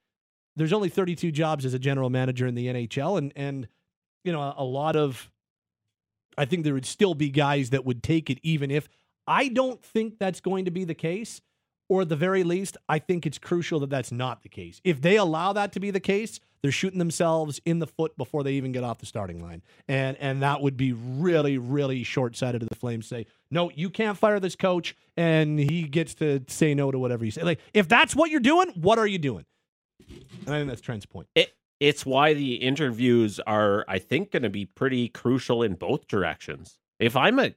there's 0.57 0.75
only 0.75 0.91
32 0.91 1.33
jobs 1.33 1.65
as 1.65 1.73
a 1.73 1.79
general 1.79 2.11
manager 2.11 2.47
in 2.47 2.55
the 2.55 2.67
NHL, 2.67 3.17
and 3.17 3.33
and 3.35 3.69
you 4.23 4.33
know 4.33 4.55
a 4.57 4.65
lot 4.65 4.97
of. 4.97 5.31
I 6.37 6.45
think 6.45 6.65
there 6.65 6.75
would 6.75 6.87
still 6.87 7.15
be 7.15 7.31
guys 7.31 7.71
that 7.71 7.85
would 7.85 8.03
take 8.03 8.31
it, 8.31 8.39
even 8.43 8.71
if 8.71 8.89
I 9.31 9.47
don't 9.47 9.81
think 9.81 10.19
that's 10.19 10.41
going 10.41 10.65
to 10.65 10.73
be 10.73 10.83
the 10.83 10.95
case, 10.95 11.41
or 11.89 12.03
at 12.03 12.09
the 12.09 12.17
very 12.17 12.43
least, 12.43 12.77
I 12.89 12.99
think 12.99 13.27
it's 13.27 13.39
crucial 13.39 13.79
that 13.81 13.91
that's 13.91 14.11
not 14.11 14.43
the 14.43 14.49
case. 14.49 14.81
If 14.83 15.01
they 15.01 15.17
allow 15.17 15.53
that 15.53 15.71
to 15.73 15.81
be 15.81 15.93
the 15.93 16.01
case, 16.01 16.41
they're 16.63 16.73
shooting 16.73 16.99
themselves 16.99 17.61
in 17.65 17.79
the 17.79 17.87
foot 17.87 18.17
before 18.19 18.43
they 18.43 18.55
even 18.55 18.73
get 18.73 18.83
off 18.83 18.99
the 18.99 19.07
starting 19.07 19.41
line, 19.41 19.63
and 19.87 20.17
and 20.19 20.43
that 20.43 20.61
would 20.61 20.77
be 20.77 20.93
really 20.93 21.59
really 21.59 22.03
short 22.03 22.37
sighted 22.37 22.63
of 22.63 22.69
the 22.69 22.75
Flames. 22.75 23.07
Say 23.07 23.27
no, 23.53 23.71
you 23.71 23.89
can't 23.89 24.19
fire 24.19 24.41
this 24.41 24.57
coach, 24.57 24.97
and 25.17 25.61
he 25.61 25.85
gets 25.85 26.15
to 26.17 26.43
say 26.49 26.75
no 26.75 26.91
to 26.91 26.99
whatever 26.99 27.25
you 27.25 27.31
say. 27.31 27.45
Like 27.45 27.61
if 27.73 27.89
that's 27.89 28.17
what 28.17 28.31
you're 28.31 28.41
doing, 28.41 28.71
what 28.75 28.99
are 28.99 29.07
you 29.07 29.19
doing? 29.19 29.47
And 30.47 30.55
I 30.55 30.59
think 30.59 30.69
that's 30.69 30.81
Trent's 30.81 31.07
point. 31.07 31.29
It, 31.37 31.55
it's 31.79 32.05
why 32.05 32.35
the 32.35 32.57
interviews 32.57 33.41
are, 33.47 33.85
I 33.89 34.01
think, 34.01 34.33
going 34.33 34.43
to 34.43 34.51
be 34.51 34.67
pretty 34.67 35.09
crucial 35.09 35.63
in 35.63 35.75
both 35.75 36.09
directions. 36.09 36.79
If 36.99 37.17
I'm 37.17 37.39
a 37.39 37.55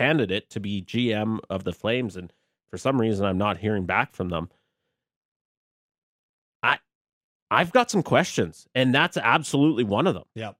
candidate 0.00 0.48
to 0.48 0.60
be 0.60 0.82
GM 0.82 1.40
of 1.50 1.64
the 1.64 1.72
Flames, 1.72 2.16
and 2.16 2.32
for 2.70 2.78
some 2.78 2.98
reason 2.98 3.26
I'm 3.26 3.36
not 3.36 3.58
hearing 3.58 3.84
back 3.84 4.14
from 4.14 4.30
them, 4.30 4.48
I 6.62 6.78
I've 7.50 7.72
got 7.72 7.90
some 7.90 8.02
questions, 8.02 8.66
and 8.74 8.94
that's 8.94 9.18
absolutely 9.18 9.84
one 9.84 10.06
of 10.06 10.14
them. 10.14 10.24
Yep. 10.34 10.56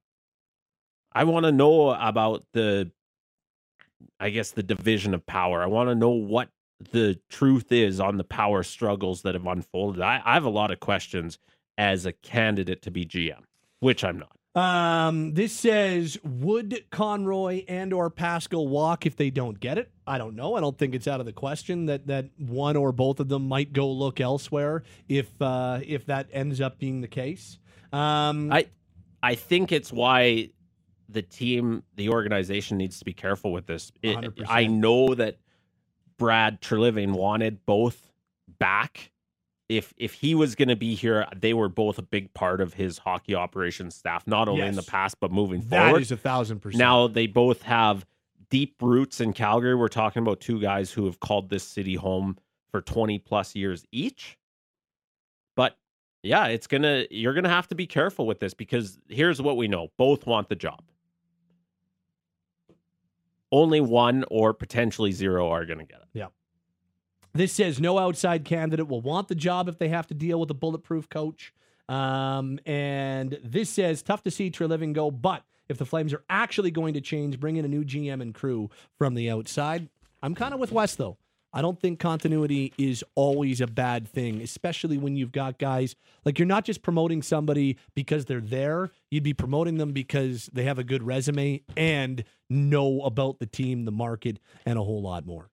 I 1.13 1.25
want 1.25 1.47
to 1.47 1.53
know 1.53 1.91
about 1.91 2.45
the, 2.53 2.91
I 4.21 4.31
guess, 4.31 4.51
the 4.51 4.63
division 4.63 5.15
of 5.15 5.25
power. 5.25 5.63
I 5.63 5.67
want 5.67 5.89
to 5.89 5.95
know 5.95 6.11
what 6.11 6.51
the 6.93 7.19
truth 7.31 7.73
is 7.73 7.99
on 7.99 8.19
the 8.19 8.25
power 8.25 8.63
struggles 8.63 9.23
that 9.23 9.35
have 9.35 9.47
unfolded. 9.47 10.03
I, 10.03 10.21
I 10.25 10.35
have 10.35 10.45
a 10.45 10.51
lot 10.51 10.71
of 10.71 10.81
questions 10.81 11.39
as 11.79 12.05
a 12.05 12.13
candidate 12.13 12.83
to 12.83 12.91
be 12.91 13.07
GM, 13.07 13.43
which 13.81 14.05
I'm 14.05 14.19
not. 14.19 14.37
Um, 14.55 15.35
this 15.35 15.53
says, 15.53 16.19
would 16.25 16.85
Conroy 16.91 17.65
and 17.69 17.93
or 17.93 18.11
Pascall 18.11 18.69
walk 18.69 19.07
if 19.07 19.17
they 19.17 19.31
don't 19.31 19.61
get 19.61 19.79
it? 19.79 19.91
I 20.07 20.19
don't 20.19 20.35
know. 20.35 20.57
I 20.57 20.61
don't 20.61 20.77
think 20.77 20.95
it's 20.95 21.07
out 21.07 21.21
of 21.21 21.27
the 21.27 21.33
question 21.33 21.87
that 21.87 22.09
that 22.09 22.27
one 22.37 22.77
or 22.77 22.91
both 22.91 23.21
of 23.21 23.29
them 23.29 23.47
might 23.47 23.73
go 23.73 23.91
look 23.91 24.21
elsewhere 24.21 24.83
if 25.09 25.29
uh, 25.41 25.81
if 25.87 26.07
that 26.07 26.29
ends 26.33 26.61
up 26.61 26.79
being 26.79 27.01
the 27.01 27.09
case. 27.09 27.59
Um, 27.93 28.53
I 28.53 28.67
I 29.23 29.37
think 29.37 29.71
it's 29.71 29.93
why 29.93 30.51
the 31.09 31.23
team, 31.23 31.83
the 31.97 32.09
organization 32.09 32.77
needs 32.77 32.99
to 33.01 33.05
be 33.05 33.13
careful 33.13 33.53
with 33.53 33.67
this. 33.67 33.93
It- 34.03 34.17
I 34.49 34.67
know 34.67 35.15
that 35.15 35.39
Brad 36.19 36.61
Treliving 36.61 37.13
wanted 37.13 37.65
both 37.67 38.11
back. 38.59 39.11
If 39.71 39.95
if 39.97 40.15
he 40.15 40.35
was 40.35 40.57
going 40.57 40.69
to 40.69 40.77
be 40.77 40.97
here, 40.97 41.27
they 41.37 41.55
were 41.55 41.69
both 41.69 41.97
a 41.99 42.03
big 42.03 42.35
part 42.35 42.61
of 42.61 42.75
his 42.75 42.99
hockey 42.99 43.37
operations 43.37 43.95
staff, 43.95 44.27
not 44.27 44.49
only 44.49 44.67
in 44.67 44.75
the 44.75 44.83
past 44.83 45.21
but 45.21 45.31
moving 45.31 45.61
that 45.69 45.85
forward. 45.85 46.03
is 46.03 46.11
a 46.11 46.17
thousand 46.17 46.59
percent. 46.59 46.81
Now 46.81 47.07
they 47.07 47.29
both 47.29 47.63
have 47.63 48.05
deep 48.51 48.75
roots 48.83 49.21
in 49.21 49.33
Calgary. 49.33 49.77
We're 49.77 49.87
talking 49.87 50.23
about 50.23 50.41
two 50.41 50.61
guys 50.61 50.91
who 50.91 51.05
have 51.07 51.21
called 51.21 51.51
this 51.51 51.63
city 51.63 51.95
home 51.95 52.37
for 52.73 52.81
20 52.81 53.21
plus 53.21 53.55
years 53.55 53.85
each. 53.93 54.37
But 55.55 55.79
yeah, 56.25 56.47
it's 56.47 56.67
to 56.67 57.07
you're 57.11 57.33
going 57.33 57.45
to 57.45 57.51
have 57.51 57.69
to 57.69 57.77
be 57.77 57.87
careful 57.87 58.27
with 58.27 58.41
this 58.41 58.55
because 58.55 58.99
here's 59.09 59.41
what 59.41 59.57
we 59.57 59.69
know. 59.69 59.89
Both 59.97 60.27
want 60.27 60.49
the 60.49 60.57
job. 60.57 60.83
Only 63.53 63.81
one 63.81 64.25
or 64.33 64.53
potentially 64.53 65.13
zero 65.13 65.49
are 65.49 65.65
going 65.65 65.79
to 65.79 65.85
get 65.85 66.01
it. 66.01 66.09
This 67.33 67.53
says 67.53 67.81
no 67.81 67.99
outside 67.99 68.45
candidate 68.45 68.89
will 68.89 69.01
want 69.01 69.29
the 69.29 69.35
job 69.35 69.69
if 69.69 69.79
they 69.79 69.89
have 69.89 70.07
to 70.09 70.15
deal 70.15 70.41
with 70.41 70.51
a 70.51 70.55
bulletproof 70.55 71.09
coach. 71.09 71.53
Um, 71.89 72.59
and 72.67 73.39
this 73.45 73.71
says 73.71 74.03
tough 74.03 74.23
to 74.25 74.31
see 74.31 74.51
Treliving 74.51 74.93
go, 74.93 75.11
but 75.11 75.43
if 75.69 75.79
the 75.79 75.85
Flames 75.85 76.13
are 76.13 76.23
actually 76.29 76.71
going 76.71 76.95
to 76.95 77.01
change, 77.01 77.39
bring 77.39 77.57
in 77.57 77.65
a 77.65 77.69
new 77.69 77.85
GM 77.85 78.21
and 78.21 78.35
crew 78.35 78.71
from 78.99 79.15
the 79.15 79.31
outside. 79.31 79.89
I'm 80.23 80.35
kind 80.35 80.55
of 80.55 80.61
with 80.61 80.73
Wes 80.73 80.95
though. 80.97 81.17
I 81.53 81.63
don't 81.63 81.81
think 81.81 81.99
continuity 81.99 82.73
is 82.79 83.03
always 83.17 83.61
a 83.61 83.67
bad 83.67 84.07
thing, 84.07 84.41
especially 84.41 84.99
when 84.99 85.17
you've 85.17 85.33
got 85.33 85.59
guys 85.59 85.97
like 86.25 86.39
you're 86.39 86.47
not 86.47 86.65
just 86.65 86.83
promoting 86.83 87.23
somebody 87.23 87.77
because 87.95 88.27
they're 88.27 88.41
there. 88.41 88.91
You'd 89.11 89.25
be 89.25 89.35
promoting 89.35 89.79
them 89.79 89.93
because 89.93 90.49
they 90.53 90.63
have 90.65 90.79
a 90.79 90.85
good 90.85 91.03
resume 91.03 91.63
and 91.77 92.23
know 92.49 93.03
about 93.03 93.41
the 93.41 93.47
team, 93.47 93.85
the 93.85 93.93
market, 93.93 94.39
and 94.65 94.79
a 94.79 94.83
whole 94.83 95.03
lot 95.03 95.27
more. 95.27 95.51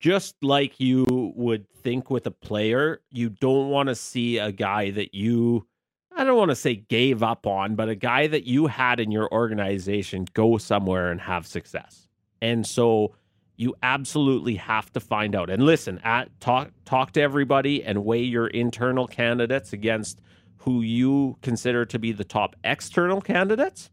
Just 0.00 0.36
like 0.42 0.78
you 0.78 1.04
would 1.36 1.68
think 1.82 2.10
with 2.10 2.26
a 2.26 2.30
player, 2.30 3.00
you 3.10 3.28
don't 3.28 3.70
want 3.70 3.88
to 3.88 3.94
see 3.94 4.38
a 4.38 4.52
guy 4.52 4.90
that 4.90 5.14
you, 5.14 5.66
I 6.14 6.24
don't 6.24 6.36
want 6.36 6.50
to 6.50 6.56
say 6.56 6.76
gave 6.76 7.22
up 7.22 7.46
on, 7.46 7.74
but 7.76 7.88
a 7.88 7.94
guy 7.94 8.26
that 8.26 8.44
you 8.44 8.66
had 8.66 9.00
in 9.00 9.10
your 9.10 9.32
organization 9.32 10.26
go 10.34 10.58
somewhere 10.58 11.10
and 11.10 11.20
have 11.20 11.46
success. 11.46 12.08
And 12.42 12.66
so 12.66 13.14
you 13.56 13.74
absolutely 13.82 14.56
have 14.56 14.92
to 14.92 15.00
find 15.00 15.34
out 15.34 15.50
and 15.50 15.62
listen 15.62 15.98
at 16.04 16.28
talk 16.40 16.70
talk 16.84 17.12
to 17.12 17.22
everybody 17.22 17.82
and 17.82 18.04
weigh 18.04 18.22
your 18.22 18.48
internal 18.48 19.06
candidates 19.06 19.72
against 19.72 20.20
who 20.58 20.82
you 20.82 21.36
consider 21.42 21.84
to 21.86 21.98
be 21.98 22.12
the 22.12 22.24
top 22.24 22.54
external 22.64 23.20
candidates 23.20 23.90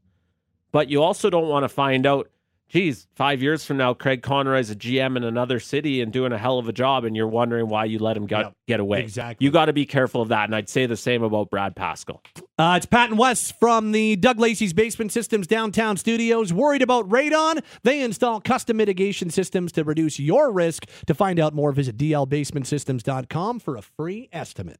but 0.73 0.89
you 0.89 1.01
also 1.01 1.29
don't 1.29 1.47
want 1.47 1.63
to 1.63 1.69
find 1.69 2.05
out 2.05 2.29
geez, 2.73 3.07
five 3.15 3.39
years 3.43 3.63
from 3.63 3.77
now, 3.77 3.93
Craig 3.93 4.23
Conroy 4.23 4.57
is 4.57 4.71
a 4.71 4.75
GM 4.75 5.15
in 5.15 5.23
another 5.23 5.59
city 5.59 6.01
and 6.01 6.11
doing 6.11 6.31
a 6.31 6.37
hell 6.39 6.57
of 6.57 6.67
a 6.67 6.73
job, 6.73 7.05
and 7.05 7.15
you're 7.15 7.27
wondering 7.27 7.67
why 7.67 7.85
you 7.85 7.99
let 7.99 8.17
him 8.17 8.25
get, 8.25 8.39
Yep, 8.39 8.53
get 8.67 8.79
away. 8.79 9.01
exactly. 9.01 9.45
You 9.45 9.51
got 9.51 9.65
to 9.65 9.73
be 9.73 9.85
careful 9.85 10.23
of 10.23 10.29
that. 10.29 10.45
And 10.45 10.55
I'd 10.55 10.67
say 10.69 10.87
the 10.87 10.97
same 10.97 11.21
about 11.21 11.51
Brad 11.51 11.75
Pascall. 11.75 12.19
Uh, 12.57 12.73
it's 12.77 12.87
Pat 12.87 13.11
and 13.11 13.19
Wes 13.19 13.51
from 13.51 13.91
the 13.91 14.15
Doug 14.15 14.39
Lacey's 14.39 14.73
Basement 14.73 15.11
Systems 15.11 15.45
downtown 15.45 15.97
studios. 15.97 16.51
Worried 16.51 16.81
about 16.81 17.07
radon? 17.09 17.63
They 17.83 18.01
install 18.01 18.41
custom 18.41 18.77
mitigation 18.77 19.29
systems 19.29 19.71
to 19.73 19.83
reduce 19.83 20.19
your 20.19 20.51
risk. 20.51 20.87
To 21.05 21.13
find 21.13 21.39
out 21.39 21.53
more, 21.53 21.71
visit 21.73 21.95
dlbasementsystems.com 21.97 23.59
for 23.59 23.77
a 23.77 23.81
free 23.83 24.29
estimate. 24.33 24.79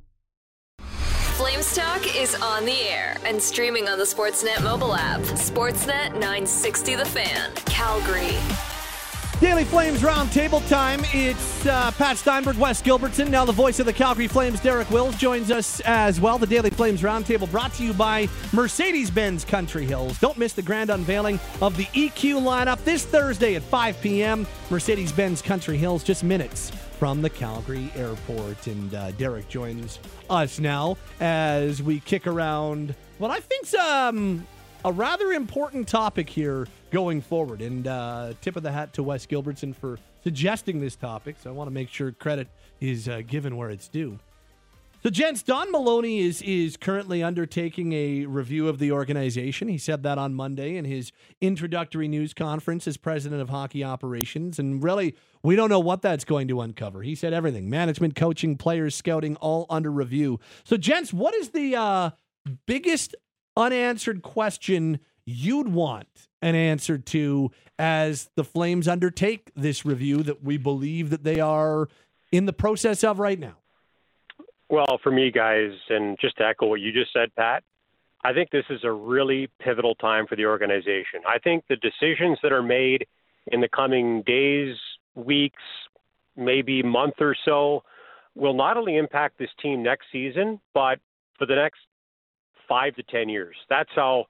Flames 1.41 1.75
Talk 1.75 2.15
is 2.15 2.35
on 2.35 2.65
the 2.65 2.81
air 2.81 3.17
and 3.25 3.41
streaming 3.41 3.89
on 3.89 3.97
the 3.97 4.03
Sportsnet 4.03 4.63
mobile 4.63 4.93
app. 4.93 5.21
Sportsnet 5.21 6.11
960 6.11 6.93
The 6.93 7.03
Fan, 7.03 7.51
Calgary. 7.65 8.37
Daily 9.39 9.63
Flames 9.63 10.01
Roundtable 10.01 10.65
time. 10.69 11.01
It's 11.05 11.65
uh, 11.65 11.89
Pat 11.97 12.17
Steinberg, 12.17 12.57
Wes 12.57 12.79
Gilbertson. 12.83 13.31
Now 13.31 13.43
the 13.43 13.51
voice 13.51 13.79
of 13.79 13.87
the 13.87 13.91
Calgary 13.93 14.27
Flames, 14.27 14.59
Derek 14.59 14.87
Wills, 14.91 15.15
joins 15.15 15.49
us 15.49 15.79
as 15.79 16.21
well. 16.21 16.37
The 16.37 16.45
Daily 16.45 16.69
Flames 16.69 17.01
Roundtable 17.01 17.49
brought 17.49 17.73
to 17.73 17.83
you 17.83 17.93
by 17.93 18.29
Mercedes-Benz 18.53 19.43
Country 19.43 19.87
Hills. 19.87 20.19
Don't 20.19 20.37
miss 20.37 20.53
the 20.53 20.61
grand 20.61 20.91
unveiling 20.91 21.39
of 21.59 21.75
the 21.75 21.85
EQ 21.85 22.43
lineup 22.43 22.83
this 22.83 23.03
Thursday 23.03 23.55
at 23.55 23.63
5 23.63 23.99
p.m. 23.99 24.45
Mercedes-Benz 24.69 25.41
Country 25.41 25.77
Hills, 25.77 26.03
just 26.03 26.23
minutes 26.23 26.71
from 27.01 27.23
the 27.23 27.29
Calgary 27.31 27.91
airport. 27.95 28.67
And 28.67 28.93
uh, 28.93 29.09
Derek 29.13 29.49
joins 29.49 29.97
us 30.29 30.59
now 30.59 30.97
as 31.19 31.81
we 31.81 31.99
kick 31.99 32.27
around 32.27 32.93
what 33.17 33.31
I 33.31 33.39
think's 33.39 33.73
um, 33.73 34.45
a 34.85 34.91
rather 34.91 35.31
important 35.31 35.87
topic 35.87 36.29
here 36.29 36.67
going 36.91 37.21
forward. 37.21 37.63
And 37.63 37.87
uh, 37.87 38.33
tip 38.41 38.55
of 38.55 38.61
the 38.61 38.71
hat 38.71 38.93
to 38.93 39.01
Wes 39.01 39.25
Gilbertson 39.25 39.75
for 39.75 39.97
suggesting 40.23 40.79
this 40.79 40.95
topic. 40.95 41.37
So 41.41 41.49
I 41.49 41.53
want 41.53 41.69
to 41.69 41.73
make 41.73 41.89
sure 41.89 42.11
credit 42.11 42.47
is 42.79 43.09
uh, 43.09 43.23
given 43.25 43.57
where 43.57 43.71
it's 43.71 43.87
due. 43.87 44.19
So, 45.03 45.09
gents, 45.09 45.41
Don 45.41 45.71
Maloney 45.71 46.19
is 46.19 46.43
is 46.43 46.77
currently 46.77 47.23
undertaking 47.23 47.91
a 47.91 48.27
review 48.27 48.67
of 48.67 48.77
the 48.77 48.91
organization. 48.91 49.67
He 49.67 49.79
said 49.79 50.03
that 50.03 50.19
on 50.19 50.35
Monday 50.35 50.77
in 50.77 50.85
his 50.85 51.11
introductory 51.41 52.07
news 52.07 52.35
conference 52.35 52.87
as 52.87 52.97
president 52.97 53.41
of 53.41 53.49
hockey 53.49 53.83
operations. 53.83 54.59
And 54.59 54.83
really, 54.83 55.15
we 55.41 55.55
don't 55.55 55.71
know 55.71 55.79
what 55.79 56.03
that's 56.03 56.23
going 56.23 56.47
to 56.49 56.61
uncover. 56.61 57.01
He 57.01 57.15
said 57.15 57.33
everything: 57.33 57.67
management, 57.67 58.15
coaching, 58.15 58.57
players, 58.57 58.93
scouting, 58.93 59.35
all 59.37 59.65
under 59.71 59.91
review. 59.91 60.39
So, 60.63 60.77
gents, 60.77 61.11
what 61.11 61.33
is 61.33 61.49
the 61.49 61.75
uh, 61.75 62.09
biggest 62.67 63.15
unanswered 63.57 64.21
question 64.21 64.99
you'd 65.25 65.69
want 65.69 66.27
an 66.43 66.53
answer 66.53 66.99
to 66.99 67.49
as 67.79 68.29
the 68.35 68.43
Flames 68.43 68.87
undertake 68.87 69.51
this 69.55 69.83
review 69.83 70.21
that 70.21 70.43
we 70.43 70.57
believe 70.57 71.09
that 71.09 71.23
they 71.23 71.39
are 71.39 71.89
in 72.31 72.45
the 72.45 72.53
process 72.53 73.03
of 73.03 73.17
right 73.17 73.39
now? 73.39 73.60
Well, 74.71 75.01
for 75.03 75.11
me, 75.11 75.31
guys, 75.31 75.71
and 75.89 76.17
just 76.21 76.37
to 76.37 76.45
echo 76.45 76.65
what 76.65 76.79
you 76.79 76.93
just 76.93 77.11
said, 77.11 77.35
Pat, 77.35 77.61
I 78.23 78.31
think 78.31 78.51
this 78.51 78.63
is 78.69 78.79
a 78.85 78.91
really 78.91 79.49
pivotal 79.59 79.95
time 79.95 80.25
for 80.27 80.37
the 80.37 80.45
organization. 80.45 81.19
I 81.27 81.39
think 81.39 81.65
the 81.67 81.75
decisions 81.75 82.39
that 82.41 82.53
are 82.53 82.63
made 82.63 83.05
in 83.47 83.59
the 83.59 83.67
coming 83.67 84.23
days, 84.25 84.77
weeks, 85.13 85.61
maybe 86.37 86.81
month 86.83 87.15
or 87.19 87.35
so 87.43 87.83
will 88.33 88.53
not 88.53 88.77
only 88.77 88.95
impact 88.95 89.37
this 89.37 89.49
team 89.61 89.83
next 89.83 90.05
season, 90.09 90.61
but 90.73 90.99
for 91.37 91.45
the 91.45 91.55
next 91.55 91.79
five 92.69 92.95
to 92.95 93.03
10 93.03 93.27
years. 93.27 93.57
That's 93.69 93.89
how 93.93 94.27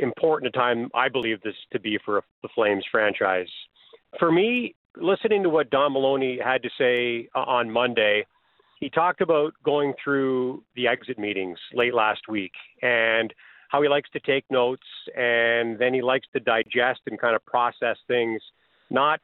important 0.00 0.54
a 0.54 0.58
time 0.58 0.88
I 0.94 1.10
believe 1.10 1.42
this 1.42 1.54
to 1.72 1.78
be 1.78 1.98
for 2.06 2.24
the 2.40 2.48
Flames 2.54 2.86
franchise. 2.90 3.48
For 4.18 4.32
me, 4.32 4.74
listening 4.96 5.42
to 5.42 5.50
what 5.50 5.68
Don 5.68 5.92
Maloney 5.92 6.38
had 6.42 6.62
to 6.62 6.70
say 6.78 7.28
on 7.34 7.70
Monday, 7.70 8.24
he 8.80 8.88
talked 8.88 9.20
about 9.20 9.54
going 9.64 9.92
through 10.02 10.62
the 10.76 10.86
exit 10.86 11.18
meetings 11.18 11.58
late 11.72 11.94
last 11.94 12.28
week 12.28 12.52
and 12.82 13.32
how 13.68 13.82
he 13.82 13.88
likes 13.88 14.08
to 14.10 14.20
take 14.20 14.44
notes 14.50 14.86
and 15.16 15.78
then 15.78 15.92
he 15.92 16.00
likes 16.00 16.26
to 16.32 16.40
digest 16.40 17.00
and 17.06 17.20
kind 17.20 17.34
of 17.36 17.44
process 17.44 17.96
things, 18.06 18.40
not 18.90 19.20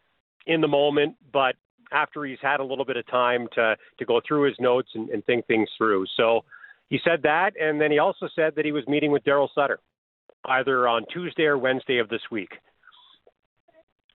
in 0.47 0.61
the 0.61 0.69
moment, 0.69 1.17
but 1.33 1.55
after 1.93 2.25
he's 2.25 2.39
had 2.43 2.61
a 2.61 2.65
little 2.65 2.85
bit 2.85 2.97
of 2.97 3.07
time 3.07 3.47
to, 3.55 3.77
to 3.99 4.05
go 4.05 4.21
through 4.27 4.43
his 4.43 4.57
notes 4.59 4.89
and, 4.95 5.09
and 5.11 5.25
think 5.25 5.47
things 5.47 5.69
through. 5.79 6.05
So 6.17 6.45
he 6.89 6.99
said 7.05 7.23
that, 7.23 7.53
and 7.59 7.81
then 7.81 7.91
he 7.91 7.99
also 7.99 8.29
said 8.35 8.55
that 8.57 8.65
he 8.65 8.73
was 8.73 8.87
meeting 8.87 9.13
with 9.13 9.25
Daryl 9.25 9.49
Sutter 9.55 9.79
either 10.47 10.87
on 10.87 11.05
Tuesday 11.13 11.45
or 11.45 11.57
Wednesday 11.57 11.99
of 11.99 12.09
this 12.09 12.21
week. 12.31 12.51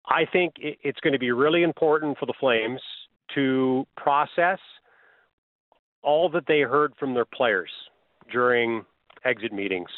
I 0.10 0.26
think 0.32 0.56
it's 0.58 1.00
going 1.02 1.14
to 1.14 1.20
be 1.20 1.32
really 1.32 1.64
important 1.64 2.18
for 2.18 2.26
the 2.26 2.34
Flames 2.40 2.82
to 3.36 3.86
process 3.96 4.60
all 6.04 6.30
that 6.30 6.46
they 6.48 6.62
heard 6.62 6.94
from 7.00 7.14
their 7.14 7.26
players 7.26 7.70
during 8.32 8.86
exit 9.26 9.52
meetings 9.52 9.90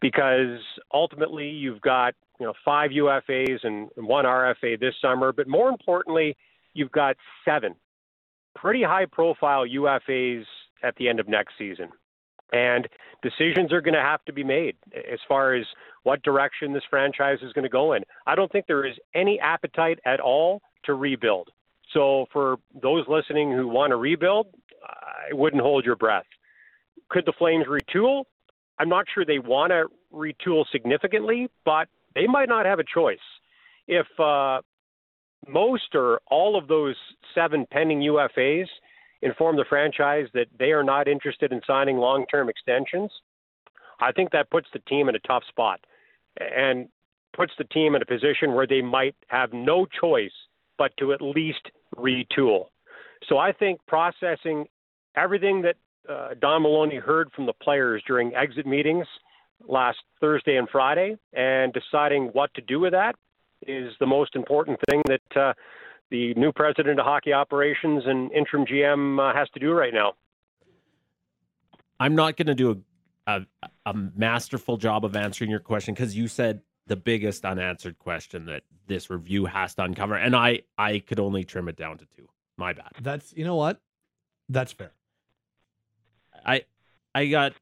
because 0.00 0.58
ultimately 0.92 1.48
you've 1.48 1.80
got 1.80 2.14
you 2.38 2.46
know 2.46 2.54
five 2.64 2.90
UFAs 2.90 3.58
and 3.64 3.90
one 3.96 4.24
RFA 4.24 4.78
this 4.80 4.94
summer, 5.00 5.32
but 5.32 5.46
more 5.46 5.68
importantly, 5.68 6.36
you've 6.74 6.92
got 6.92 7.16
seven 7.44 7.74
pretty 8.54 8.82
high 8.82 9.06
profile 9.06 9.64
UFAs 9.64 10.44
at 10.82 10.96
the 10.96 11.08
end 11.08 11.20
of 11.20 11.28
next 11.28 11.54
season. 11.58 11.88
And 12.52 12.88
decisions 13.22 13.72
are 13.72 13.80
going 13.80 13.94
to 13.94 14.00
have 14.00 14.24
to 14.24 14.32
be 14.32 14.42
made 14.42 14.76
as 14.94 15.20
far 15.28 15.54
as 15.54 15.64
what 16.02 16.22
direction 16.22 16.72
this 16.72 16.82
franchise 16.90 17.38
is 17.42 17.52
going 17.52 17.62
to 17.62 17.68
go 17.68 17.92
in. 17.92 18.02
I 18.26 18.34
don't 18.34 18.50
think 18.50 18.66
there 18.66 18.84
is 18.84 18.96
any 19.14 19.38
appetite 19.38 20.00
at 20.04 20.18
all 20.18 20.62
to 20.84 20.94
rebuild. 20.94 21.50
So, 21.92 22.26
for 22.32 22.56
those 22.80 23.04
listening 23.08 23.52
who 23.52 23.66
want 23.66 23.90
to 23.90 23.96
rebuild, 23.96 24.46
wouldn't 25.36 25.62
hold 25.62 25.84
your 25.84 25.96
breath. 25.96 26.26
Could 27.08 27.26
the 27.26 27.32
Flames 27.38 27.66
retool? 27.66 28.24
I'm 28.78 28.88
not 28.88 29.06
sure 29.12 29.24
they 29.24 29.38
want 29.38 29.72
to 29.72 29.86
retool 30.12 30.64
significantly, 30.72 31.50
but 31.64 31.88
they 32.14 32.26
might 32.26 32.48
not 32.48 32.66
have 32.66 32.78
a 32.78 32.84
choice. 32.84 33.18
If 33.86 34.06
uh, 34.18 34.60
most 35.46 35.94
or 35.94 36.20
all 36.30 36.56
of 36.56 36.68
those 36.68 36.96
seven 37.34 37.66
pending 37.70 38.00
UFAs 38.00 38.66
inform 39.22 39.56
the 39.56 39.64
franchise 39.68 40.26
that 40.34 40.46
they 40.58 40.72
are 40.72 40.84
not 40.84 41.08
interested 41.08 41.52
in 41.52 41.60
signing 41.66 41.98
long 41.98 42.24
term 42.26 42.48
extensions, 42.48 43.10
I 44.00 44.12
think 44.12 44.30
that 44.32 44.50
puts 44.50 44.68
the 44.72 44.78
team 44.80 45.08
in 45.08 45.14
a 45.14 45.20
tough 45.20 45.42
spot 45.48 45.80
and 46.38 46.88
puts 47.36 47.52
the 47.58 47.64
team 47.64 47.94
in 47.94 48.02
a 48.02 48.06
position 48.06 48.54
where 48.54 48.66
they 48.66 48.82
might 48.82 49.14
have 49.28 49.52
no 49.52 49.86
choice 49.86 50.32
but 50.78 50.92
to 50.98 51.12
at 51.12 51.20
least 51.20 51.70
retool. 51.96 52.66
So 53.28 53.36
I 53.36 53.52
think 53.52 53.80
processing 53.86 54.66
everything 55.22 55.62
that 55.62 55.76
uh, 56.08 56.34
Don 56.40 56.62
Maloney 56.62 56.96
heard 56.96 57.30
from 57.32 57.46
the 57.46 57.52
players 57.52 58.02
during 58.06 58.34
exit 58.34 58.66
meetings 58.66 59.06
last 59.68 59.98
Thursday 60.20 60.56
and 60.56 60.68
Friday 60.68 61.16
and 61.32 61.72
deciding 61.72 62.26
what 62.28 62.52
to 62.54 62.60
do 62.62 62.80
with 62.80 62.92
that 62.92 63.14
is 63.66 63.92
the 64.00 64.06
most 64.06 64.34
important 64.34 64.78
thing 64.88 65.02
that 65.06 65.40
uh, 65.40 65.52
the 66.10 66.34
new 66.34 66.52
president 66.52 66.98
of 66.98 67.04
hockey 67.04 67.32
operations 67.32 68.04
and 68.06 68.32
interim 68.32 68.64
GM 68.64 69.20
uh, 69.20 69.36
has 69.36 69.48
to 69.50 69.60
do 69.60 69.72
right 69.72 69.92
now. 69.92 70.14
I'm 71.98 72.14
not 72.14 72.36
going 72.36 72.46
to 72.46 72.54
do 72.54 72.82
a, 73.26 73.42
a, 73.62 73.68
a 73.86 73.94
masterful 73.94 74.78
job 74.78 75.04
of 75.04 75.14
answering 75.14 75.50
your 75.50 75.60
question 75.60 75.94
because 75.94 76.16
you 76.16 76.28
said 76.28 76.62
the 76.86 76.96
biggest 76.96 77.44
unanswered 77.44 77.98
question 77.98 78.46
that 78.46 78.62
this 78.86 79.10
review 79.10 79.44
has 79.44 79.74
to 79.74 79.82
uncover, 79.82 80.16
and 80.16 80.34
I 80.34 80.62
I 80.76 80.98
could 80.98 81.20
only 81.20 81.44
trim 81.44 81.68
it 81.68 81.76
down 81.76 81.98
to 81.98 82.06
two. 82.16 82.26
My 82.56 82.72
bad. 82.72 82.92
That's 83.00 83.32
you 83.36 83.44
know 83.44 83.54
what, 83.54 83.80
that's 84.48 84.72
fair. 84.72 84.92
I 86.44 86.62
I 87.14 87.26
got 87.26 87.54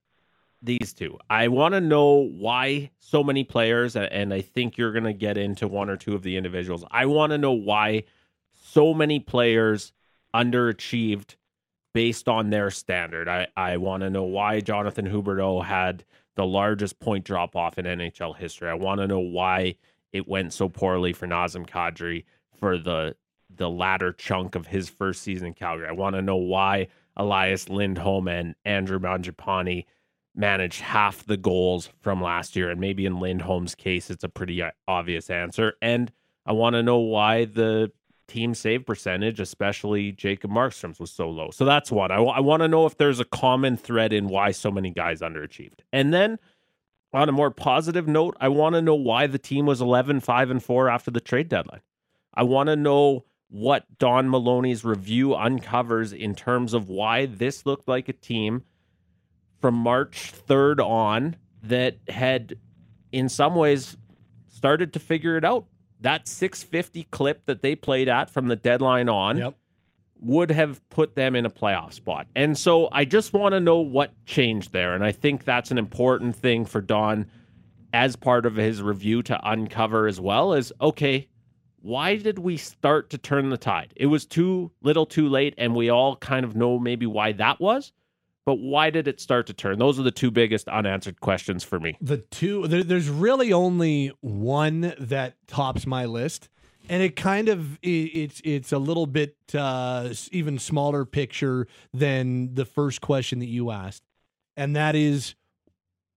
these 0.62 0.92
two. 0.92 1.18
I 1.30 1.48
want 1.48 1.74
to 1.74 1.80
know 1.80 2.14
why 2.14 2.90
so 2.98 3.22
many 3.22 3.44
players, 3.44 3.96
and 3.96 4.34
I 4.34 4.40
think 4.40 4.76
you're 4.76 4.92
going 4.92 5.04
to 5.04 5.12
get 5.12 5.38
into 5.38 5.68
one 5.68 5.88
or 5.88 5.96
two 5.96 6.14
of 6.14 6.22
the 6.22 6.36
individuals. 6.36 6.84
I 6.90 7.06
want 7.06 7.30
to 7.30 7.38
know 7.38 7.52
why 7.52 8.04
so 8.52 8.92
many 8.92 9.20
players 9.20 9.92
underachieved 10.34 11.36
based 11.94 12.28
on 12.28 12.50
their 12.50 12.70
standard. 12.70 13.28
I, 13.28 13.48
I 13.56 13.76
want 13.76 14.02
to 14.02 14.10
know 14.10 14.24
why 14.24 14.60
Jonathan 14.60 15.06
Huberdeau 15.06 15.64
had 15.64 16.04
the 16.34 16.46
largest 16.46 17.00
point 17.00 17.24
drop 17.24 17.56
off 17.56 17.78
in 17.78 17.86
NHL 17.86 18.36
history. 18.36 18.68
I 18.68 18.74
want 18.74 19.00
to 19.00 19.06
know 19.06 19.18
why 19.18 19.76
it 20.12 20.28
went 20.28 20.52
so 20.52 20.68
poorly 20.68 21.12
for 21.12 21.26
Nazem 21.26 21.68
Kadri 21.68 22.24
for 22.58 22.78
the 22.78 23.16
the 23.56 23.68
latter 23.68 24.12
chunk 24.12 24.54
of 24.54 24.66
his 24.66 24.88
first 24.88 25.22
season 25.22 25.48
in 25.48 25.54
Calgary. 25.54 25.88
I 25.88 25.92
want 25.92 26.14
to 26.14 26.22
know 26.22 26.36
why 26.36 26.88
Elias 27.18 27.68
Lindholm 27.68 28.28
and 28.28 28.54
Andrew 28.64 28.98
Mangiapane 28.98 29.84
managed 30.34 30.80
half 30.80 31.26
the 31.26 31.36
goals 31.36 31.90
from 32.00 32.22
last 32.22 32.54
year. 32.54 32.70
And 32.70 32.80
maybe 32.80 33.04
in 33.04 33.20
Lindholm's 33.20 33.74
case, 33.74 34.08
it's 34.08 34.24
a 34.24 34.28
pretty 34.28 34.62
uh, 34.62 34.70
obvious 34.86 35.30
answer. 35.30 35.74
And 35.82 36.12
I 36.46 36.52
want 36.52 36.74
to 36.74 36.82
know 36.82 36.98
why 36.98 37.44
the 37.44 37.90
team 38.28 38.54
save 38.54 38.86
percentage, 38.86 39.40
especially 39.40 40.12
Jacob 40.12 40.50
Markstrom's, 40.50 41.00
was 41.00 41.10
so 41.10 41.28
low. 41.28 41.50
So 41.50 41.64
that's 41.64 41.90
one. 41.90 42.12
I, 42.12 42.16
w- 42.16 42.32
I 42.32 42.40
want 42.40 42.62
to 42.62 42.68
know 42.68 42.86
if 42.86 42.96
there's 42.98 43.20
a 43.20 43.24
common 43.24 43.76
thread 43.76 44.12
in 44.12 44.28
why 44.28 44.52
so 44.52 44.70
many 44.70 44.90
guys 44.90 45.20
underachieved. 45.20 45.80
And 45.92 46.14
then 46.14 46.38
on 47.12 47.28
a 47.28 47.32
more 47.32 47.50
positive 47.50 48.06
note, 48.06 48.36
I 48.40 48.48
want 48.48 48.74
to 48.74 48.82
know 48.82 48.94
why 48.94 49.26
the 49.26 49.38
team 49.38 49.66
was 49.66 49.80
11, 49.80 50.20
5, 50.20 50.50
and 50.50 50.62
4 50.62 50.88
after 50.88 51.10
the 51.10 51.20
trade 51.20 51.48
deadline. 51.48 51.80
I 52.34 52.44
want 52.44 52.68
to 52.68 52.76
know 52.76 53.24
what 53.50 53.84
Don 53.98 54.28
Maloney's 54.28 54.84
review 54.84 55.34
uncovers 55.34 56.12
in 56.12 56.34
terms 56.34 56.74
of 56.74 56.88
why 56.88 57.26
this 57.26 57.64
looked 57.64 57.88
like 57.88 58.08
a 58.08 58.12
team 58.12 58.64
from 59.60 59.74
March 59.74 60.32
3rd 60.46 60.84
on 60.84 61.36
that 61.62 61.96
had, 62.08 62.58
in 63.10 63.28
some 63.28 63.54
ways, 63.54 63.96
started 64.48 64.92
to 64.92 65.00
figure 65.00 65.36
it 65.36 65.44
out 65.44 65.66
that 66.00 66.28
650 66.28 67.04
clip 67.10 67.44
that 67.46 67.62
they 67.62 67.74
played 67.74 68.08
at 68.08 68.30
from 68.30 68.48
the 68.48 68.56
deadline 68.56 69.08
on 69.08 69.38
yep. 69.38 69.54
would 70.20 70.50
have 70.50 70.86
put 70.90 71.16
them 71.16 71.34
in 71.34 71.44
a 71.44 71.50
playoff 71.50 71.92
spot. 71.92 72.26
And 72.36 72.56
so 72.56 72.88
I 72.92 73.04
just 73.04 73.32
want 73.32 73.52
to 73.54 73.60
know 73.60 73.78
what 73.78 74.12
changed 74.24 74.72
there. 74.72 74.94
And 74.94 75.04
I 75.04 75.12
think 75.12 75.44
that's 75.44 75.70
an 75.70 75.78
important 75.78 76.36
thing 76.36 76.64
for 76.64 76.80
Don 76.80 77.26
as 77.92 78.16
part 78.16 78.46
of 78.46 78.54
his 78.56 78.82
review 78.82 79.22
to 79.24 79.40
uncover 79.42 80.06
as 80.06 80.20
well 80.20 80.52
is 80.52 80.72
okay, 80.80 81.28
why 81.88 82.16
did 82.16 82.38
we 82.38 82.58
start 82.58 83.08
to 83.08 83.16
turn 83.16 83.48
the 83.48 83.56
tide? 83.56 83.94
It 83.96 84.06
was 84.06 84.26
too 84.26 84.70
little 84.82 85.06
too 85.06 85.26
late, 85.26 85.54
and 85.56 85.74
we 85.74 85.88
all 85.88 86.16
kind 86.16 86.44
of 86.44 86.54
know 86.54 86.78
maybe 86.78 87.06
why 87.06 87.32
that 87.32 87.60
was. 87.60 87.92
But 88.44 88.56
why 88.56 88.90
did 88.90 89.08
it 89.08 89.20
start 89.20 89.46
to 89.46 89.54
turn? 89.54 89.78
Those 89.78 89.98
are 89.98 90.02
the 90.02 90.10
two 90.10 90.30
biggest 90.30 90.68
unanswered 90.68 91.20
questions 91.20 91.64
for 91.64 91.80
me. 91.80 91.96
The 92.02 92.18
two, 92.18 92.66
there, 92.66 92.82
there's 92.82 93.08
really 93.08 93.54
only 93.54 94.12
one 94.20 94.92
that 94.98 95.36
tops 95.46 95.86
my 95.86 96.04
list, 96.04 96.50
and 96.90 97.02
it 97.02 97.16
kind 97.16 97.48
of 97.48 97.78
it's 97.82 98.42
it's 98.44 98.72
a 98.72 98.78
little 98.78 99.06
bit 99.06 99.36
uh, 99.54 100.12
even 100.30 100.58
smaller 100.58 101.06
picture 101.06 101.68
than 101.94 102.54
the 102.54 102.66
first 102.66 103.00
question 103.00 103.38
that 103.38 103.48
you 103.48 103.70
asked, 103.70 104.02
and 104.58 104.76
that 104.76 104.94
is 104.94 105.34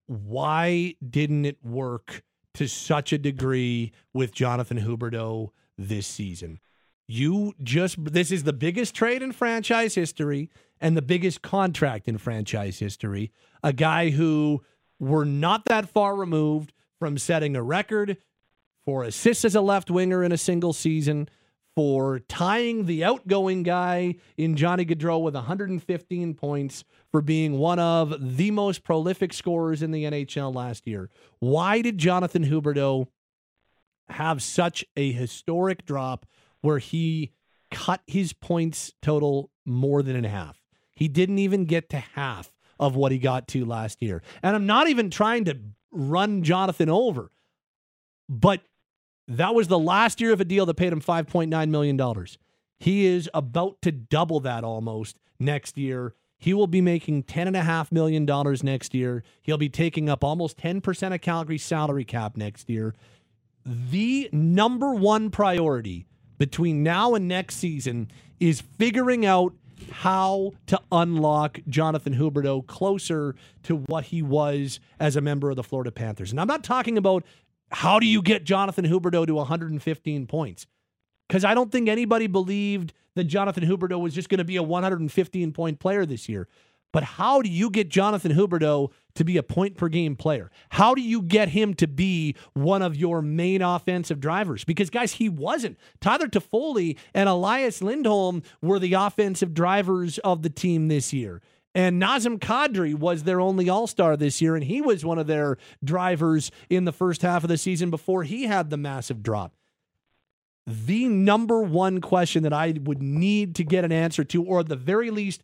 why 0.07 0.95
didn't 1.09 1.45
it 1.45 1.63
work 1.63 2.23
to 2.55 2.67
such 2.67 3.13
a 3.13 3.17
degree 3.17 3.93
with 4.13 4.33
Jonathan 4.33 4.77
Huberdeau 4.77 5.51
this 5.87 6.07
season? 6.07 6.59
You 7.07 7.53
just 7.61 8.03
this 8.03 8.31
is 8.31 8.43
the 8.43 8.53
biggest 8.53 8.95
trade 8.95 9.21
in 9.21 9.31
franchise 9.31 9.95
history 9.95 10.49
and 10.79 10.95
the 10.95 11.01
biggest 11.01 11.41
contract 11.41 12.07
in 12.07 12.17
franchise 12.17 12.79
history. 12.79 13.31
A 13.63 13.73
guy 13.73 14.09
who 14.09 14.63
we're 14.99 15.25
not 15.25 15.65
that 15.65 15.89
far 15.89 16.15
removed 16.15 16.73
from 16.99 17.17
setting 17.17 17.55
a 17.55 17.63
record 17.63 18.17
for 18.85 19.03
assists 19.03 19.45
as 19.45 19.55
a 19.55 19.61
left 19.61 19.91
winger 19.91 20.23
in 20.23 20.31
a 20.31 20.37
single 20.37 20.73
season, 20.73 21.27
for 21.75 22.19
tying 22.19 22.85
the 22.85 23.03
outgoing 23.03 23.63
guy 23.63 24.15
in 24.37 24.55
Johnny 24.55 24.85
Gaudreau 24.85 25.21
with 25.21 25.35
115 25.35 26.33
points 26.33 26.83
for 27.11 27.21
being 27.21 27.57
one 27.57 27.79
of 27.79 28.37
the 28.37 28.51
most 28.51 28.83
prolific 28.83 29.33
scorers 29.33 29.81
in 29.81 29.91
the 29.91 30.03
NHL 30.03 30.53
last 30.53 30.85
year. 30.85 31.09
Why 31.39 31.81
did 31.81 31.97
Jonathan 31.97 32.45
Huberdeau 32.45 33.07
have 34.11 34.41
such 34.41 34.85
a 34.95 35.11
historic 35.11 35.85
drop 35.85 36.25
where 36.61 36.79
he 36.79 37.33
cut 37.69 38.01
his 38.07 38.33
points 38.33 38.93
total 39.01 39.51
more 39.65 40.03
than 40.03 40.15
in 40.15 40.23
half? 40.23 40.61
He 40.95 41.07
didn't 41.07 41.39
even 41.39 41.65
get 41.65 41.89
to 41.89 41.97
half 41.97 42.51
of 42.79 42.95
what 42.95 43.11
he 43.11 43.17
got 43.17 43.47
to 43.49 43.65
last 43.65 44.01
year. 44.01 44.21
And 44.43 44.55
I'm 44.55 44.65
not 44.65 44.87
even 44.87 45.09
trying 45.09 45.45
to 45.45 45.57
run 45.91 46.43
Jonathan 46.43 46.89
over, 46.89 47.31
but 48.27 48.61
that 49.27 49.55
was 49.55 49.67
the 49.67 49.79
last 49.79 50.19
year 50.19 50.33
of 50.33 50.41
a 50.41 50.45
deal 50.45 50.65
that 50.65 50.75
paid 50.75 50.91
him 50.91 51.01
$5.9 51.01 51.69
million. 51.69 52.25
He 52.79 53.05
is 53.05 53.29
about 53.33 53.81
to 53.83 53.91
double 53.91 54.39
that 54.41 54.63
almost 54.63 55.17
next 55.39 55.77
year. 55.77 56.15
He 56.37 56.55
will 56.55 56.67
be 56.67 56.81
making 56.81 57.23
$10.5 57.23 57.91
million 57.91 58.25
next 58.63 58.95
year. 58.95 59.23
He'll 59.43 59.59
be 59.59 59.69
taking 59.69 60.09
up 60.09 60.23
almost 60.23 60.57
10% 60.57 61.13
of 61.13 61.21
Calgary's 61.21 61.63
salary 61.63 62.03
cap 62.03 62.35
next 62.35 62.67
year. 62.67 62.95
The 63.65 64.29
number 64.31 64.93
one 64.93 65.29
priority 65.29 66.07
between 66.37 66.83
now 66.83 67.13
and 67.13 67.27
next 67.27 67.55
season 67.55 68.09
is 68.39 68.61
figuring 68.61 69.25
out 69.25 69.53
how 69.91 70.53
to 70.67 70.79
unlock 70.91 71.59
Jonathan 71.67 72.15
Huberdeau 72.15 72.65
closer 72.65 73.35
to 73.63 73.77
what 73.77 74.05
he 74.05 74.21
was 74.21 74.79
as 74.99 75.15
a 75.15 75.21
member 75.21 75.49
of 75.49 75.55
the 75.55 75.63
Florida 75.63 75.91
Panthers. 75.91 76.31
And 76.31 76.39
I'm 76.39 76.47
not 76.47 76.63
talking 76.63 76.97
about 76.97 77.23
how 77.71 77.99
do 77.99 78.05
you 78.05 78.21
get 78.21 78.43
Jonathan 78.43 78.85
Huberdeau 78.85 79.25
to 79.27 79.35
115 79.35 80.27
points? 80.27 80.67
Because 81.27 81.45
I 81.45 81.53
don't 81.53 81.71
think 81.71 81.87
anybody 81.87 82.27
believed 82.27 82.93
that 83.15 83.25
Jonathan 83.25 83.63
Huberdeau 83.63 83.99
was 83.99 84.13
just 84.13 84.29
going 84.29 84.39
to 84.39 84.43
be 84.43 84.57
a 84.57 84.63
115 84.63 85.51
point 85.51 85.79
player 85.79 86.05
this 86.05 86.27
year. 86.27 86.47
But 86.91 87.03
how 87.03 87.41
do 87.41 87.49
you 87.49 87.69
get 87.69 87.89
Jonathan 87.89 88.33
Huberdeau 88.33 88.91
to 89.15 89.23
be 89.23 89.37
a 89.37 89.43
point 89.43 89.77
per 89.77 89.87
game 89.87 90.15
player? 90.15 90.51
How 90.69 90.93
do 90.93 91.01
you 91.01 91.21
get 91.21 91.49
him 91.49 91.73
to 91.75 91.87
be 91.87 92.35
one 92.53 92.81
of 92.81 92.95
your 92.95 93.21
main 93.21 93.61
offensive 93.61 94.19
drivers? 94.19 94.63
Because, 94.63 94.89
guys, 94.89 95.13
he 95.13 95.29
wasn't. 95.29 95.77
Tyler 96.01 96.27
Toffoli 96.27 96.97
and 97.13 97.29
Elias 97.29 97.81
Lindholm 97.81 98.43
were 98.61 98.79
the 98.79 98.93
offensive 98.93 99.53
drivers 99.53 100.17
of 100.19 100.41
the 100.41 100.49
team 100.49 100.87
this 100.87 101.13
year. 101.13 101.41
And 101.73 102.01
Nazem 102.01 102.37
Kadri 102.37 102.93
was 102.93 103.23
their 103.23 103.39
only 103.39 103.69
All 103.69 103.87
Star 103.87 104.17
this 104.17 104.41
year, 104.41 104.55
and 104.55 104.63
he 104.65 104.81
was 104.81 105.05
one 105.05 105.17
of 105.17 105.27
their 105.27 105.57
drivers 105.83 106.51
in 106.69 106.83
the 106.83 106.91
first 106.91 107.21
half 107.21 107.43
of 107.43 107.47
the 107.47 107.57
season 107.57 107.89
before 107.89 108.23
he 108.23 108.43
had 108.43 108.69
the 108.69 108.77
massive 108.77 109.23
drop. 109.23 109.55
The 110.67 111.07
number 111.07 111.61
one 111.61 112.01
question 112.01 112.43
that 112.43 112.53
I 112.53 112.75
would 112.83 113.01
need 113.01 113.55
to 113.55 113.63
get 113.63 113.85
an 113.85 113.91
answer 113.91 114.23
to, 114.25 114.43
or 114.43 114.59
at 114.59 114.67
the 114.67 114.75
very 114.75 115.09
least, 115.09 115.43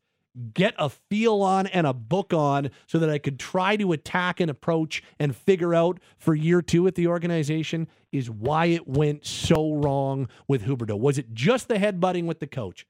get 0.54 0.74
a 0.78 0.90
feel 0.90 1.42
on 1.42 1.68
and 1.68 1.88
a 1.88 1.94
book 1.94 2.34
on 2.34 2.70
so 2.88 3.00
that 3.00 3.10
I 3.10 3.18
could 3.18 3.40
try 3.40 3.76
to 3.78 3.92
attack 3.92 4.40
and 4.40 4.50
approach 4.50 5.04
and 5.20 5.36
figure 5.36 5.74
out 5.74 6.00
for 6.18 6.36
year 6.36 6.62
two 6.62 6.88
at 6.88 6.96
the 6.96 7.08
organization 7.08 7.88
is 8.12 8.30
why 8.30 8.68
it 8.68 8.88
went 8.88 9.26
so 9.26 9.74
wrong 9.74 10.30
with 10.48 10.64
Huberdeau. 10.64 11.00
Was 11.00 11.18
it 11.18 11.34
just 11.34 11.68
the 11.68 11.76
headbutting 11.76 12.26
with 12.26 12.40
the 12.40 12.48
coach? 12.48 12.86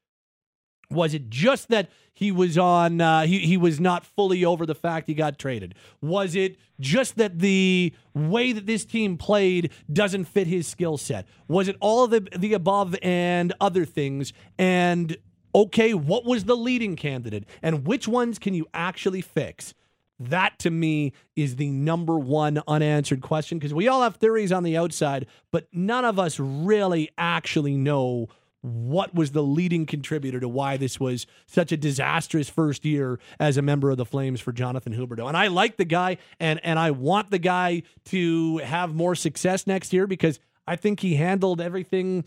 Was 0.90 1.12
it 1.12 1.28
just 1.28 1.68
that 1.68 1.90
he 2.14 2.32
was 2.32 2.56
on? 2.56 3.00
Uh, 3.00 3.26
he 3.26 3.40
he 3.40 3.58
was 3.58 3.78
not 3.78 4.06
fully 4.06 4.42
over 4.42 4.64
the 4.64 4.74
fact 4.74 5.06
he 5.06 5.12
got 5.12 5.38
traded. 5.38 5.74
Was 6.00 6.34
it 6.34 6.56
just 6.80 7.16
that 7.16 7.40
the 7.40 7.92
way 8.14 8.52
that 8.52 8.64
this 8.64 8.86
team 8.86 9.18
played 9.18 9.70
doesn't 9.92 10.24
fit 10.24 10.46
his 10.46 10.66
skill 10.66 10.96
set? 10.96 11.26
Was 11.46 11.68
it 11.68 11.76
all 11.80 12.04
of 12.04 12.10
the 12.10 12.26
the 12.38 12.54
above 12.54 12.96
and 13.02 13.52
other 13.60 13.84
things? 13.84 14.32
And 14.58 15.18
okay, 15.54 15.94
what 15.94 16.24
was 16.24 16.44
the 16.44 16.56
leading 16.56 16.96
candidate, 16.96 17.44
and 17.62 17.86
which 17.86 18.08
ones 18.08 18.38
can 18.38 18.54
you 18.54 18.66
actually 18.74 19.20
fix? 19.20 19.74
That 20.20 20.58
to 20.60 20.70
me 20.70 21.12
is 21.36 21.56
the 21.56 21.70
number 21.70 22.18
one 22.18 22.60
unanswered 22.66 23.22
question 23.22 23.58
because 23.58 23.72
we 23.72 23.86
all 23.86 24.02
have 24.02 24.16
theories 24.16 24.50
on 24.50 24.64
the 24.64 24.76
outside, 24.76 25.26
but 25.52 25.68
none 25.72 26.04
of 26.04 26.18
us 26.18 26.40
really 26.40 27.10
actually 27.16 27.76
know 27.76 28.28
what 28.60 29.14
was 29.14 29.30
the 29.30 29.42
leading 29.42 29.86
contributor 29.86 30.40
to 30.40 30.48
why 30.48 30.76
this 30.76 30.98
was 30.98 31.26
such 31.46 31.70
a 31.70 31.76
disastrous 31.76 32.48
first 32.48 32.84
year 32.84 33.20
as 33.38 33.56
a 33.56 33.62
member 33.62 33.90
of 33.90 33.96
the 33.96 34.04
Flames 34.04 34.40
for 34.40 34.52
Jonathan 34.52 34.92
Huberdeau. 34.92 35.28
And 35.28 35.36
I 35.36 35.46
like 35.46 35.76
the 35.76 35.84
guy 35.84 36.18
and 36.40 36.60
and 36.64 36.78
I 36.78 36.90
want 36.90 37.30
the 37.30 37.38
guy 37.38 37.84
to 38.06 38.58
have 38.58 38.94
more 38.94 39.14
success 39.14 39.66
next 39.66 39.92
year 39.92 40.06
because 40.08 40.40
I 40.66 40.74
think 40.74 41.00
he 41.00 41.14
handled 41.14 41.60
everything 41.60 42.24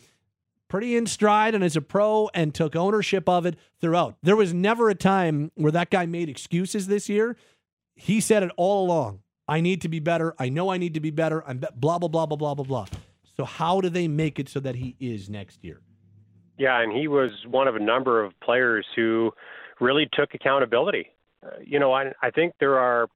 pretty 0.71 0.95
in 0.95 1.05
stride 1.05 1.53
and 1.53 1.65
as 1.65 1.75
a 1.75 1.81
pro 1.81 2.29
and 2.33 2.55
took 2.55 2.77
ownership 2.77 3.27
of 3.27 3.45
it 3.45 3.57
throughout. 3.81 4.15
There 4.23 4.37
was 4.37 4.53
never 4.53 4.89
a 4.89 4.95
time 4.95 5.51
where 5.55 5.71
that 5.73 5.89
guy 5.89 6.05
made 6.05 6.29
excuses 6.29 6.87
this 6.87 7.09
year. 7.09 7.35
He 7.93 8.21
said 8.21 8.41
it 8.41 8.51
all 8.55 8.85
along. 8.85 9.19
I 9.49 9.59
need 9.59 9.81
to 9.81 9.89
be 9.89 9.99
better. 9.99 10.33
I 10.39 10.47
know 10.47 10.71
I 10.71 10.77
need 10.77 10.93
to 10.93 11.01
be 11.01 11.11
better. 11.11 11.43
I'm 11.45 11.57
be- 11.57 11.67
blah 11.75 11.99
blah 11.99 12.07
blah 12.07 12.25
blah 12.25 12.37
blah 12.37 12.53
blah 12.55 12.63
blah. 12.63 12.85
So 13.35 13.43
how 13.43 13.81
do 13.81 13.89
they 13.89 14.07
make 14.07 14.39
it 14.39 14.47
so 14.47 14.61
that 14.61 14.75
he 14.75 14.95
is 14.97 15.29
next 15.29 15.61
year? 15.61 15.81
Yeah, 16.57 16.81
and 16.81 16.93
he 16.93 17.09
was 17.09 17.31
one 17.49 17.67
of 17.67 17.75
a 17.75 17.79
number 17.79 18.23
of 18.23 18.31
players 18.39 18.85
who 18.95 19.31
really 19.81 20.07
took 20.13 20.33
accountability. 20.33 21.07
Uh, 21.45 21.49
you 21.61 21.79
know, 21.79 21.91
I, 21.91 22.13
I 22.23 22.31
think 22.31 22.53
there 22.61 22.79
are 22.79 23.09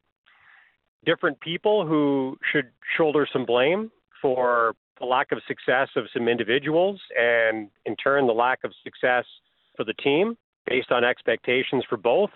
different 1.05 1.39
people 1.39 1.87
who 1.87 2.37
should 2.51 2.71
shoulder 2.97 3.25
some 3.31 3.45
blame 3.45 3.91
for 4.21 4.73
the 4.99 5.05
lack 5.05 5.31
of 5.31 5.39
success 5.47 5.89
of 5.95 6.05
some 6.13 6.27
individuals 6.27 7.01
and, 7.17 7.69
in 7.85 7.95
turn, 7.95 8.27
the 8.27 8.33
lack 8.33 8.63
of 8.63 8.71
success 8.83 9.25
for 9.75 9.83
the 9.83 9.93
team 9.93 10.37
based 10.65 10.91
on 10.91 11.03
expectations 11.03 11.83
for 11.89 11.97
both. 11.97 12.31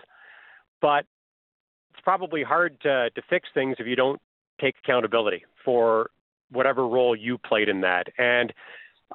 But 0.82 1.06
it's 1.92 2.02
probably 2.04 2.44
hard 2.44 2.80
to, 2.82 3.10
to 3.10 3.22
fix 3.30 3.50
things 3.54 3.78
if 3.80 3.88
you 3.88 3.96
don't 3.96 4.22
take 4.62 4.76
accountability 4.84 5.46
for 5.64 6.10
whatever 6.52 6.88
role 6.88 7.16
you 7.16 7.38
played 7.38 7.70
in 7.70 7.82
that. 7.82 8.08
And 8.18 8.52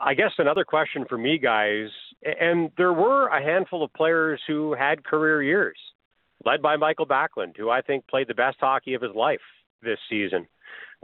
I 0.01 0.14
guess 0.14 0.32
another 0.38 0.64
question 0.64 1.05
for 1.09 1.18
me, 1.18 1.38
guys, 1.38 1.88
and 2.22 2.70
there 2.76 2.92
were 2.92 3.28
a 3.28 3.42
handful 3.42 3.84
of 3.84 3.92
players 3.92 4.40
who 4.47 4.74
had 4.74 5.05
career 5.05 5.42
years, 5.42 5.78
led 6.45 6.62
by 6.62 6.76
Michael 6.76 7.07
Backlund, 7.07 7.57
who 7.57 7.70
I 7.70 7.82
think 7.82 8.07
played 8.09 8.28
the 8.28 8.34
best 8.34 8.57
hockey 8.61 8.95
of 8.95 9.03
his 9.03 9.14
life 9.14 9.40
this 9.82 9.99
season. 10.09 10.47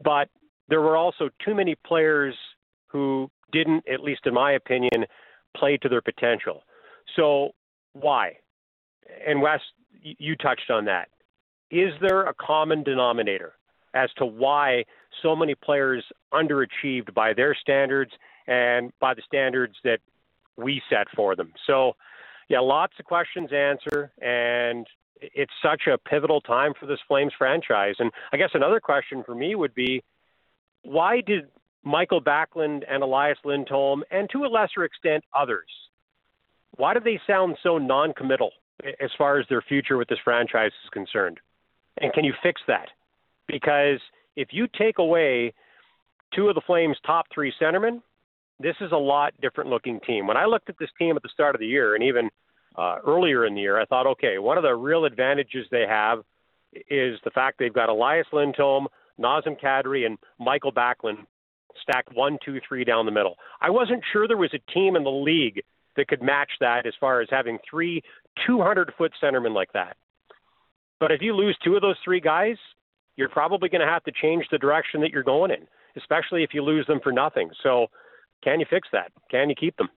But 0.03 0.29
there 0.71 0.81
were 0.81 0.97
also 0.97 1.29
too 1.45 1.55
many 1.55 1.75
players 1.87 2.35
who 2.87 3.31
didn't, 3.53 3.85
at 3.93 4.01
least 4.01 4.23
in 4.25 4.35
my 4.35 4.53
opinion, 4.53 5.05
play 5.57 5.77
to 5.77 5.89
their 5.89 6.01
potential. 6.01 6.63
So 7.17 7.51
why? 7.93 8.37
And 9.27 9.43
Wes, 9.43 9.61
you 10.01 10.37
touched 10.37 10.71
on 10.71 10.87
that. 10.87 11.09
Is 11.71 11.93
there 12.01 12.23
a 12.23 12.35
common 12.35 12.83
denominator 12.83 13.53
as 13.95 14.11
to 14.17 14.25
why 14.25 14.85
so 15.23 15.35
many 15.35 15.55
players 15.55 16.05
underachieved 16.33 17.13
by 17.15 17.33
their 17.33 17.55
standards 17.55 18.13
and 18.47 18.93
by 19.01 19.15
the 19.15 19.23
standards 19.27 19.75
that 19.85 20.01
we 20.57 20.83
set 20.91 21.07
for 21.15 21.35
them. 21.35 21.53
So, 21.67 21.97
yeah, 22.49 22.61
lots 22.61 22.95
of 22.99 23.05
questions 23.05 23.51
answer, 23.53 24.11
and 24.21 24.87
it's 25.21 25.53
such 25.63 25.83
a 25.87 25.99
pivotal 25.99 26.41
time 26.41 26.73
for 26.79 26.87
this 26.87 26.99
Flames 27.07 27.33
franchise. 27.37 27.95
And 27.99 28.11
I 28.33 28.37
guess 28.37 28.51
another 28.55 28.81
question 28.81 29.23
for 29.25 29.35
me 29.35 29.55
would 29.55 29.75
be 29.75 30.03
why 30.83 31.21
did 31.21 31.49
Michael 31.83 32.21
Backlund 32.21 32.83
and 32.89 33.03
Elias 33.03 33.39
Lindholm, 33.45 34.05
and 34.11 34.29
to 34.31 34.45
a 34.45 34.49
lesser 34.49 34.85
extent 34.85 35.25
others, 35.39 35.69
why 36.77 36.95
do 36.95 37.01
they 37.01 37.21
sound 37.27 37.57
so 37.63 37.79
non-committal 37.79 38.51
as 39.01 39.11
far 39.17 39.39
as 39.39 39.47
their 39.49 39.63
future 39.63 39.97
with 39.97 40.09
this 40.09 40.19
franchise 40.23 40.73
is 40.85 40.91
concerned? 40.91 41.39
And 41.99 42.13
can 42.13 42.25
you 42.25 42.33
fix 42.43 42.61
that? 42.67 42.89
Because 43.47 44.01
if 44.37 44.49
you 44.53 44.67
take 44.79 44.99
away 44.99 45.53
two 46.35 46.49
of 46.49 46.55
the 46.55 46.63
Flames' 46.67 46.97
top 47.05 47.27
three 47.33 47.53
centermen, 47.61 48.01
this 48.59 48.77
is 48.81 48.93
a 48.93 48.97
lot 48.97 49.33
different 49.41 49.71
looking 49.71 50.01
team. 50.07 50.27
When 50.27 50.37
I 50.37 50.45
looked 50.45 50.69
at 50.69 50.79
this 50.79 50.91
team 50.99 51.17
at 51.17 51.23
the 51.23 51.31
start 51.33 51.55
of 51.55 51.61
the 51.61 51.67
year 51.67 51.95
and 51.95 52.05
even 52.05 52.31
uh, 52.77 52.97
earlier 53.07 53.47
in 53.47 53.55
the 53.55 53.61
year, 53.61 53.81
I 53.81 53.87
thought, 53.87 54.07
okay, 54.07 54.39
one 54.39 54.59
of 54.59 54.63
the 54.63 54.75
real 54.75 55.05
advantages 55.05 55.67
they 55.71 55.87
have 55.89 56.21
is 56.73 57.19
the 57.25 57.31
fact 57.35 57.59
they've 57.59 57.73
got 57.73 57.89
Elias 57.89 58.27
Lindholm, 58.33 58.87
Nazem 59.21 59.61
Kadri, 59.61 60.07
and 60.07 60.19
Michael 60.39 60.73
Backlund 60.73 61.27
stacked 61.83 62.15
one, 62.15 62.39
two, 62.45 62.61
three 62.67 62.85
down 62.85 63.07
the 63.07 63.13
middle. 63.13 63.37
I 63.61 63.71
wasn't 63.71 64.03
sure 64.13 64.27
there 64.27 64.37
was 64.37 64.55
a 64.55 64.73
team 64.73 64.97
in 64.97 65.05
the 65.05 65.11
league 65.11 65.63
that 65.97 66.09
could 66.09 66.23
match 66.23 66.51
that 66.61 66.87
as 66.87 66.95
far 67.01 67.21
as 67.21 67.29
having 67.31 67.59
three 67.69 68.03
200 68.47 68.93
foot 68.97 69.13
centermen 69.23 69.55
like 69.55 69.73
that. 69.73 69.97
But 70.99 71.11
if 71.13 71.21
you 71.23 71.35
lose 71.35 71.57
two 71.65 71.77
of 71.77 71.83
those 71.83 71.97
three 72.05 72.21
guys, 72.21 72.57
you're 73.17 73.29
probably 73.29 73.69
going 73.69 73.81
to 73.81 73.87
have 73.87 74.05
to 74.05 74.13
change 74.13 74.47
the 74.51 74.59
direction 74.59 75.01
that 75.01 75.11
you're 75.11 75.23
going 75.23 75.51
in, 75.51 75.67
especially 75.97 76.43
if 76.43 76.55
you 76.55 76.63
lose 76.63 76.87
them 76.87 77.01
for 77.03 77.13
nothing. 77.13 77.51
So, 77.63 77.87
can 78.43 78.61
you 78.61 78.67
fix 78.69 78.89
that? 78.93 79.13
Can 79.31 79.51
you 79.51 79.55
keep 79.55 79.77
them? 79.77 79.89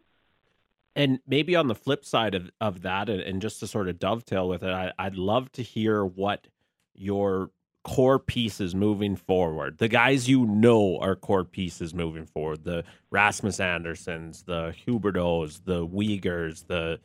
And 0.95 1.19
maybe 1.25 1.55
on 1.55 1.67
the 1.67 1.75
flip 1.75 2.05
side 2.05 2.35
of, 2.35 2.51
of 2.59 2.81
that, 2.81 3.09
and, 3.09 3.41
just 3.41 3.59
to 3.61 3.67
sort 3.67 3.87
of 3.87 3.99
dovetail 3.99 4.47
with 4.47 4.63
it, 4.63 4.69
I, 4.69 4.91
I'd 4.99 5.15
love 5.15 5.51
to 5.53 5.63
hear 5.63 6.05
what 6.05 6.47
your 6.93 7.49
core 7.83 8.19
pieces 8.19 8.73
moving 8.73 9.15
forward. 9.15 9.77
The 9.77 9.89
guys 9.89 10.29
you 10.29 10.45
know 10.45 10.97
are 10.99 11.15
core 11.15 11.43
pieces 11.43 11.93
moving 11.93 12.25
forward. 12.25 12.63
The 12.63 12.83
Rasmus 13.11 13.57
Anderssons, 13.57 14.45
the 14.45 14.73
Huberdeaus, 14.85 15.61
the 15.65 15.85
Weegars, 15.85 16.65
the 16.67 16.99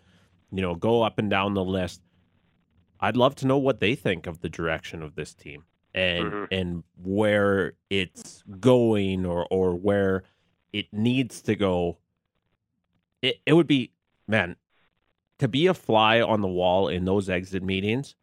you 0.51 0.63
know, 0.63 0.75
go 0.75 1.03
up 1.03 1.19
and 1.19 1.29
down 1.29 1.55
the 1.55 1.65
list. 1.65 2.01
I'd 3.01 3.17
love 3.17 3.35
to 3.37 3.47
know 3.47 3.59
what 3.59 3.81
they 3.81 3.95
think 3.95 4.27
of 4.27 4.41
the 4.41 4.49
direction 4.49 5.03
of 5.03 5.15
this 5.15 5.35
team 5.35 5.65
and 5.95 6.33
mm-hmm. 6.33 6.45
and 6.53 6.85
where 7.03 7.75
it's 7.91 8.43
going 8.61 9.27
or 9.27 9.47
or 9.51 9.75
where 9.75 10.25
it 10.73 10.87
needs 10.93 11.43
to 11.43 11.57
go. 11.57 11.99
It 13.23 13.41
it 13.47 13.53
would 13.53 13.67
be 13.67 13.93
man 14.27 14.57
to 15.39 15.49
be 15.49 15.67
a 15.67 15.75
fly 15.75 16.21
on 16.21 16.41
the 16.41 16.49
wall 16.49 16.89
in 16.89 17.05
those 17.05 17.29
exit 17.29 17.63
meetings 17.63 18.15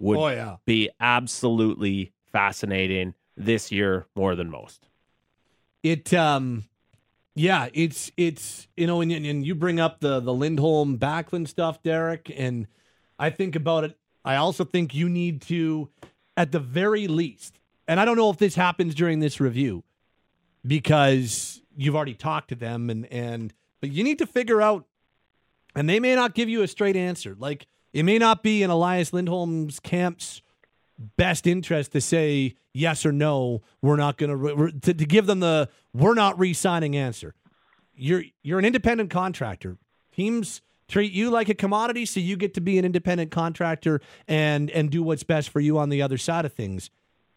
would 0.00 0.18
oh, 0.18 0.28
yeah. 0.28 0.56
be 0.64 0.90
absolutely 0.98 2.12
fascinating 2.32 3.14
this 3.36 3.70
year 3.70 4.06
more 4.16 4.34
than 4.34 4.50
most. 4.50 4.88
It 5.82 6.12
um 6.12 6.64
yeah, 7.34 7.68
it's 7.72 8.10
it's 8.16 8.66
you 8.76 8.86
know, 8.86 9.00
and, 9.00 9.12
and 9.12 9.46
you 9.46 9.54
bring 9.54 9.78
up 9.78 10.00
the 10.00 10.20
the 10.20 10.34
Lindholm 10.34 10.98
Backlund 10.98 11.48
stuff, 11.48 11.82
Derek, 11.82 12.30
and 12.36 12.66
I 13.18 13.30
think 13.30 13.54
about 13.56 13.84
it. 13.84 13.96
I 14.24 14.36
also 14.36 14.64
think 14.64 14.94
you 14.94 15.08
need 15.08 15.40
to, 15.42 15.88
at 16.36 16.52
the 16.52 16.58
very 16.58 17.06
least, 17.06 17.58
and 17.88 17.98
I 18.00 18.04
don't 18.04 18.16
know 18.16 18.30
if 18.30 18.36
this 18.36 18.54
happens 18.56 18.94
during 18.94 19.20
this 19.20 19.40
review, 19.40 19.84
because 20.66 21.62
you've 21.76 21.96
already 21.96 22.14
talked 22.14 22.48
to 22.48 22.56
them, 22.56 22.90
and 22.90 23.06
and 23.06 23.54
but 23.80 23.90
you 23.90 24.04
need 24.04 24.18
to 24.18 24.26
figure 24.26 24.60
out, 24.60 24.86
and 25.74 25.88
they 25.88 26.00
may 26.00 26.14
not 26.14 26.34
give 26.34 26.48
you 26.48 26.62
a 26.62 26.68
straight 26.68 26.96
answer. 26.96 27.36
Like 27.38 27.66
it 27.92 28.04
may 28.04 28.18
not 28.18 28.42
be 28.42 28.62
in 28.62 28.70
Elias 28.70 29.12
Lindholm's 29.12 29.80
camp's 29.80 30.42
best 31.16 31.46
interest 31.46 31.92
to 31.92 32.00
say 32.00 32.54
yes 32.72 33.06
or 33.06 33.12
no. 33.12 33.62
We're 33.82 33.96
not 33.96 34.18
going 34.18 34.80
to 34.80 34.94
to 34.94 35.06
give 35.06 35.26
them 35.26 35.40
the 35.40 35.68
we're 35.92 36.14
not 36.14 36.38
re-signing 36.38 36.96
answer. 36.96 37.34
You're 37.94 38.24
you're 38.42 38.58
an 38.58 38.64
independent 38.64 39.10
contractor. 39.10 39.78
Teams 40.12 40.62
treat 40.88 41.12
you 41.12 41.30
like 41.30 41.48
a 41.48 41.54
commodity, 41.54 42.04
so 42.04 42.20
you 42.20 42.36
get 42.36 42.54
to 42.54 42.60
be 42.60 42.78
an 42.78 42.84
independent 42.84 43.30
contractor 43.30 44.00
and 44.28 44.70
and 44.70 44.90
do 44.90 45.02
what's 45.02 45.22
best 45.22 45.48
for 45.50 45.60
you 45.60 45.78
on 45.78 45.88
the 45.88 46.02
other 46.02 46.18
side 46.18 46.44
of 46.44 46.52
things. 46.52 46.90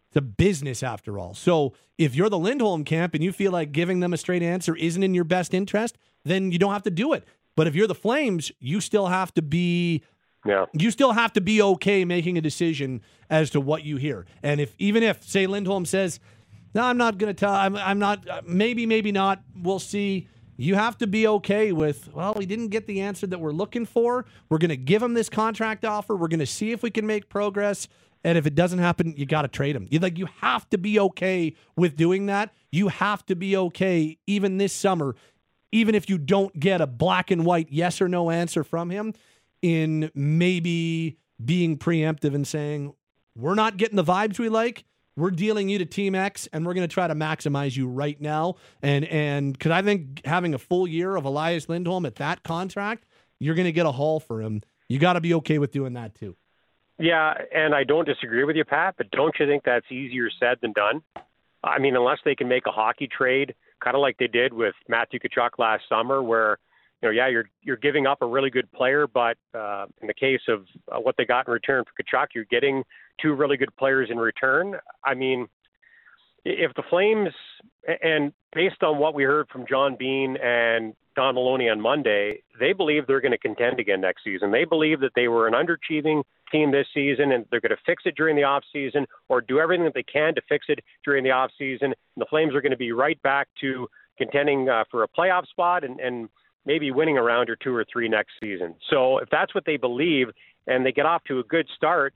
It's 0.10 0.18
a 0.18 0.22
business 0.22 0.84
after 0.84 1.18
all. 1.18 1.34
So 1.34 1.74
if 1.98 2.16
you're 2.16 2.30
the 2.30 2.38
Lindholm 2.38 2.84
camp 2.84 3.16
and 3.16 3.24
you 3.24 3.32
feel 3.32 3.52
like 3.52 3.72
giving 3.72 4.00
them 4.00 4.14
a 4.14 4.18
straight 4.18 4.44
answer 4.44 4.76
isn't 4.76 5.02
in 5.02 5.16
your 5.16 5.24
best 5.24 5.54
interest, 5.54 5.98
then 6.24 6.52
you 6.52 6.60
don't 6.60 6.74
have 6.74 6.84
to 6.84 6.92
do 6.92 7.14
it. 7.14 7.26
But 7.56 7.68
if 7.68 7.76
you're 7.76 7.88
the 7.88 7.96
Flames, 7.96 8.52
you 8.60 8.82
still 8.82 9.08
have 9.08 9.34
to 9.36 9.42
be 9.42 10.04
yeah. 10.46 10.66
You 10.74 10.92
still 10.92 11.14
have 11.14 11.34
to 11.34 11.42
be 11.42 11.62
okay 11.62 12.06
making 12.06 12.38
a 12.38 12.42
decision 12.42 13.02
as 13.30 13.50
to 13.52 13.62
what 13.62 13.84
you 13.84 13.98
hear. 13.98 14.26
And 14.42 14.60
if 14.60 14.74
even 14.78 15.04
if 15.04 15.24
say 15.24 15.48
Lindholm 15.48 15.86
says, 15.86 16.20
"No, 16.74 16.84
I'm 16.84 16.98
not 16.98 17.18
going 17.18 17.34
to 17.34 17.40
tell. 17.40 17.54
I'm, 17.54 17.76
I'm 17.76 18.00
not. 18.00 18.28
Uh, 18.28 18.42
maybe, 18.46 18.86
maybe 18.86 19.12
not. 19.12 19.42
We'll 19.56 19.80
see." 19.80 20.28
You 20.56 20.76
have 20.76 21.00
to 21.00 21.08
be 21.08 21.28
okay 21.28 21.72
with. 21.72 22.14
Well, 22.14 22.36
we 22.38 22.46
didn't 22.46 22.68
get 22.68 22.86
the 22.86 23.02
answer 23.02 23.26
that 23.26 23.40
we're 23.40 23.52
looking 23.52 23.88
for. 23.88 24.26
We're 24.50 24.60
going 24.60 24.70
to 24.70 24.78
give 24.78 25.02
him 25.02 25.16
this 25.16 25.28
contract 25.28 25.84
offer. 25.84 26.16
We're 26.16 26.28
going 26.28 26.40
to 26.42 26.46
see 26.46 26.72
if 26.72 26.84
we 26.84 26.92
can 26.92 27.08
make 27.08 27.28
progress. 27.28 27.88
And 28.24 28.38
if 28.38 28.46
it 28.46 28.54
doesn't 28.54 28.78
happen, 28.78 29.16
you 29.18 29.26
got 29.26 29.42
to 29.42 29.48
trade 29.48 29.76
him. 29.76 29.88
You 29.90 29.98
like 29.98 30.18
you 30.18 30.28
have 30.42 30.70
to 30.70 30.78
be 30.78 31.00
okay 31.00 31.56
with 31.76 31.98
doing 31.98 32.28
that. 32.28 32.54
You 32.72 32.90
have 32.90 33.26
to 33.26 33.36
be 33.36 33.58
okay 33.58 34.20
even 34.28 34.58
this 34.58 34.74
summer, 34.74 35.16
even 35.72 35.96
if 35.96 36.08
you 36.08 36.20
don't 36.20 36.58
get 36.60 36.82
a 36.82 36.88
black 36.88 37.32
and 37.32 37.46
white 37.46 37.70
yes 37.72 38.00
or 38.00 38.08
no 38.08 38.30
answer 38.30 38.64
from 38.64 38.92
him 38.92 39.14
in 39.64 40.12
maybe 40.14 41.18
being 41.44 41.80
preemptive 41.80 42.36
and 42.36 42.46
saying, 42.46 42.94
we're 43.36 43.56
not 43.56 43.78
getting 43.78 43.96
the 43.96 44.04
vibes 44.04 44.38
we 44.38 44.50
like. 44.50 44.84
We're 45.16 45.32
dealing 45.32 45.70
you 45.70 45.78
to 45.78 45.86
Team 45.86 46.16
X, 46.16 46.48
and 46.52 46.66
we're 46.66 46.74
going 46.74 46.88
to 46.88 46.94
try 46.94 47.08
to 47.08 47.16
maximize 47.16 47.76
you 47.76 47.88
right 47.88 48.20
now. 48.20 48.56
And 48.82 49.06
and 49.06 49.54
because 49.54 49.72
I 49.72 49.82
think 49.82 50.26
having 50.26 50.54
a 50.54 50.60
full 50.60 50.88
year 50.88 51.16
of 51.16 51.26
Elias 51.26 51.70
Lindholm 51.70 52.06
at 52.06 52.16
that 52.16 52.44
contract, 52.44 53.06
you're 53.40 53.56
going 53.56 53.66
to 53.66 53.72
get 53.72 53.86
a 53.86 53.92
haul 53.92 54.20
for 54.20 54.42
him. 54.42 54.62
You 54.90 55.00
got 55.00 55.14
to 55.14 55.22
be 55.22 55.34
okay 55.36 55.60
with 55.60 55.72
doing 55.72 55.94
that 55.94 56.16
too. 56.16 56.36
Yeah, 57.00 57.34
and 57.54 57.74
I 57.74 57.84
don't 57.84 58.06
disagree 58.06 58.44
with 58.44 58.56
you, 58.56 58.66
Pat. 58.66 58.96
But 58.98 59.12
don't 59.12 59.34
you 59.40 59.46
think 59.46 59.64
that's 59.64 59.92
easier 59.92 60.30
said 60.40 60.58
than 60.62 60.74
done? 60.74 61.02
I 61.64 61.80
mean, 61.80 61.96
unless 61.96 62.20
they 62.26 62.36
can 62.36 62.48
make 62.48 62.66
a 62.66 62.72
hockey 62.72 63.08
trade, 63.08 63.56
kind 63.84 63.96
of 63.96 64.02
like 64.02 64.18
they 64.18 64.28
did 64.28 64.52
with 64.52 64.76
Matthew 64.88 65.20
Tkachuk 65.20 65.52
last 65.58 65.84
summer, 65.88 66.22
where 66.22 66.58
you 67.04 67.10
know, 67.10 67.14
yeah, 67.14 67.28
you're 67.28 67.50
you're 67.62 67.78
giving 67.78 68.08
up 68.08 68.22
a 68.22 68.26
really 68.26 68.50
good 68.50 68.72
player, 68.72 69.08
but 69.08 69.38
uh, 69.54 69.86
in 70.02 70.08
the 70.08 70.14
case 70.14 70.40
of 70.48 70.66
uh, 70.92 71.00
what 71.00 71.16
they 71.18 71.26
got 71.26 71.48
in 71.48 71.54
return 71.54 71.84
for 71.84 72.04
Tkachuk, 72.04 72.28
you're 72.34 72.46
getting 72.46 72.84
two 73.22 73.34
really 73.34 73.58
good 73.58 73.76
players 73.76 74.10
in 74.10 74.18
return. 74.18 74.76
I 75.04 75.14
mean, 75.14 75.48
if 76.46 76.74
the 76.76 76.84
Flames, 76.90 77.34
and 78.02 78.32
based 78.54 78.84
on 78.84 79.00
what 79.00 79.14
we 79.14 79.24
heard 79.24 79.50
from 79.50 79.66
John 79.68 79.98
Bean 80.00 80.38
and 80.42 80.94
Don 81.16 81.36
Maloney 81.36 81.70
on 81.70 81.80
Monday, 81.80 82.42
they 82.58 82.72
believe 82.72 83.06
they're 83.06 83.22
going 83.22 83.34
to 83.34 83.38
contend 83.38 83.80
again 83.80 84.02
next 84.02 84.24
season. 84.24 84.52
They 84.52 84.66
believe 84.66 85.02
that 85.02 85.12
they 85.14 85.28
were 85.28 85.48
an 85.48 85.54
underachieving 85.54 86.24
team 86.52 86.72
this 86.72 86.88
season, 86.94 87.34
and 87.34 87.46
they're 87.52 87.62
going 87.62 87.72
to 87.72 87.84
fix 87.86 88.04
it 88.06 88.16
during 88.16 88.38
the 88.38 88.44
off 88.44 88.64
season, 88.72 89.06
or 89.28 89.42
do 89.42 89.60
everything 89.60 89.84
that 89.84 89.94
they 89.94 90.04
can 90.04 90.34
to 90.36 90.42
fix 90.48 90.68
it 90.70 90.80
during 91.04 91.26
the 91.26 91.32
off 91.32 91.52
season. 91.58 91.88
And 91.88 92.22
the 92.22 92.26
Flames 92.30 92.56
are 92.56 92.62
going 92.62 92.72
to 92.72 92.78
be 92.78 92.94
right 92.94 93.22
back 93.24 93.50
to 93.60 93.88
contending 94.18 94.70
uh, 94.70 94.86
for 94.90 95.04
a 95.04 95.08
playoff 95.08 95.46
spot 95.48 95.84
and 95.84 96.00
and 96.00 96.30
maybe 96.66 96.92
winning 96.92 97.18
a 97.18 97.24
round 97.24 97.50
or 97.50 97.56
two 97.56 97.76
or 97.76 97.86
three 97.92 98.08
next 98.08 98.32
season. 98.42 98.76
So 98.90 99.18
if 99.18 99.30
that's 99.30 99.54
what 99.54 99.66
they 99.66 99.78
believe 99.78 100.28
and 100.68 100.86
they 100.86 100.92
get 100.92 101.06
off 101.06 101.24
to 101.26 101.40
a 101.40 101.44
good 101.44 101.68
start, 101.76 102.14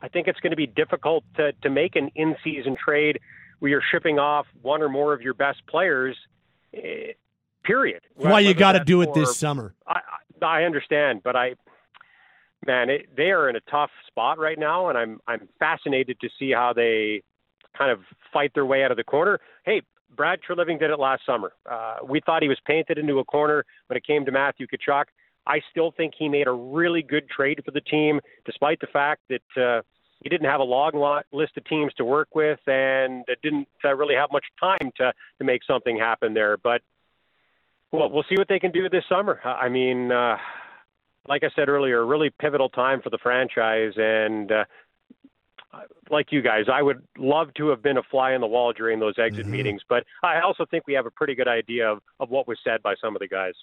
I 0.00 0.08
think 0.08 0.28
it's 0.28 0.40
going 0.40 0.50
to 0.50 0.56
be 0.56 0.66
difficult 0.66 1.24
to, 1.36 1.52
to 1.62 1.70
make 1.70 1.96
an 1.96 2.10
in 2.14 2.36
season 2.42 2.76
trade 2.82 3.20
where 3.58 3.70
you're 3.70 3.82
shipping 3.92 4.18
off 4.18 4.46
one 4.62 4.82
or 4.82 4.88
more 4.88 5.12
of 5.12 5.20
your 5.20 5.34
best 5.34 5.60
players, 5.68 6.16
eh, 6.74 7.12
period. 7.64 8.02
Why 8.14 8.40
you 8.40 8.54
got 8.54 8.72
to 8.72 8.84
do 8.84 9.02
it 9.02 9.12
this 9.14 9.36
summer. 9.36 9.74
I, 9.86 10.00
I 10.42 10.62
understand, 10.64 11.20
but 11.22 11.36
I, 11.36 11.54
man, 12.66 12.88
it, 12.88 13.14
they 13.14 13.30
are 13.30 13.48
in 13.48 13.56
a 13.56 13.60
tough 13.70 13.90
spot 14.06 14.38
right 14.38 14.58
now, 14.58 14.88
and 14.88 14.96
I'm 14.96 15.20
I'm 15.28 15.48
fascinated 15.58 16.18
to 16.20 16.28
see 16.38 16.50
how 16.52 16.72
they 16.72 17.22
kind 17.76 17.90
of 17.90 18.00
fight 18.32 18.52
their 18.54 18.64
way 18.64 18.82
out 18.82 18.90
of 18.90 18.96
the 18.96 19.04
corner. 19.04 19.38
Hey, 19.64 19.82
Brad 20.16 20.40
Treliving 20.46 20.78
did 20.78 20.90
it 20.90 20.98
last 20.98 21.22
summer. 21.24 21.52
Uh, 21.70 21.98
we 22.06 22.20
thought 22.20 22.42
he 22.42 22.48
was 22.48 22.58
painted 22.66 22.98
into 22.98 23.18
a 23.18 23.24
corner 23.24 23.64
when 23.86 23.96
it 23.96 24.06
came 24.06 24.24
to 24.24 24.32
Matthew 24.32 24.66
Tkachuk. 24.66 25.04
I 25.46 25.60
still 25.70 25.92
think 25.96 26.14
he 26.18 26.28
made 26.28 26.46
a 26.46 26.52
really 26.52 27.02
good 27.02 27.28
trade 27.28 27.62
for 27.64 27.70
the 27.70 27.80
team, 27.80 28.20
despite 28.44 28.80
the 28.80 28.86
fact 28.88 29.22
that 29.28 29.62
uh, 29.62 29.82
he 30.22 30.28
didn't 30.28 30.48
have 30.48 30.60
a 30.60 30.64
long 30.64 31.22
list 31.32 31.56
of 31.56 31.64
teams 31.64 31.92
to 31.94 32.04
work 32.04 32.28
with 32.34 32.60
and 32.66 33.24
didn't 33.42 33.68
uh, 33.84 33.94
really 33.94 34.14
have 34.14 34.30
much 34.32 34.44
time 34.58 34.92
to 34.96 35.12
to 35.38 35.44
make 35.44 35.62
something 35.64 35.98
happen 35.98 36.34
there. 36.34 36.56
But 36.56 36.82
well, 37.90 38.10
we'll 38.10 38.24
see 38.28 38.36
what 38.36 38.48
they 38.48 38.58
can 38.58 38.70
do 38.70 38.88
this 38.88 39.04
summer. 39.08 39.40
I 39.44 39.68
mean, 39.68 40.12
uh, 40.12 40.36
like 41.26 41.42
I 41.42 41.50
said 41.56 41.68
earlier, 41.68 42.00
a 42.00 42.04
really 42.04 42.30
pivotal 42.30 42.68
time 42.68 43.00
for 43.02 43.10
the 43.10 43.18
franchise, 43.18 43.94
and 43.96 44.52
uh, 44.52 44.64
like 46.10 46.32
you 46.32 46.42
guys, 46.42 46.64
I 46.72 46.82
would 46.82 47.02
love 47.18 47.54
to 47.54 47.68
have 47.68 47.82
been 47.82 47.96
a 47.96 48.02
fly 48.02 48.34
on 48.34 48.40
the 48.40 48.46
wall 48.46 48.72
during 48.72 49.00
those 49.00 49.14
exit 49.18 49.42
mm-hmm. 49.42 49.52
meetings, 49.52 49.82
but 49.88 50.04
I 50.22 50.40
also 50.40 50.66
think 50.70 50.86
we 50.86 50.94
have 50.94 51.06
a 51.06 51.10
pretty 51.10 51.34
good 51.34 51.48
idea 51.48 51.90
of, 51.90 52.00
of 52.18 52.30
what 52.30 52.48
was 52.48 52.58
said 52.64 52.82
by 52.82 52.94
some 53.00 53.14
of 53.14 53.20
the 53.20 53.28
guys. 53.28 53.54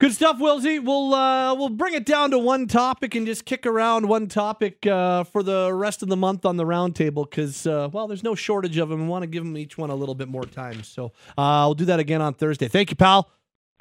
Good 0.00 0.12
stuff, 0.12 0.38
Wilsey. 0.38 0.84
We'll 0.84 1.14
uh, 1.14 1.54
we'll 1.54 1.68
bring 1.68 1.94
it 1.94 2.04
down 2.04 2.32
to 2.32 2.38
one 2.38 2.66
topic 2.66 3.14
and 3.14 3.24
just 3.24 3.44
kick 3.44 3.64
around 3.64 4.08
one 4.08 4.26
topic 4.26 4.84
uh, 4.86 5.22
for 5.22 5.44
the 5.44 5.72
rest 5.72 6.02
of 6.02 6.08
the 6.08 6.16
month 6.16 6.44
on 6.44 6.56
the 6.56 6.64
roundtable 6.64 7.30
because 7.30 7.64
uh, 7.64 7.88
well, 7.92 8.08
there's 8.08 8.24
no 8.24 8.34
shortage 8.34 8.76
of 8.76 8.88
them. 8.88 9.02
We 9.02 9.06
want 9.06 9.22
to 9.22 9.28
give 9.28 9.44
them 9.44 9.56
each 9.56 9.78
one 9.78 9.90
a 9.90 9.94
little 9.94 10.16
bit 10.16 10.26
more 10.26 10.44
time, 10.44 10.82
so 10.82 11.06
uh, 11.38 11.62
I'll 11.62 11.74
do 11.74 11.84
that 11.84 12.00
again 12.00 12.20
on 12.20 12.34
Thursday. 12.34 12.66
Thank 12.66 12.90
you, 12.90 12.96
pal. 12.96 13.30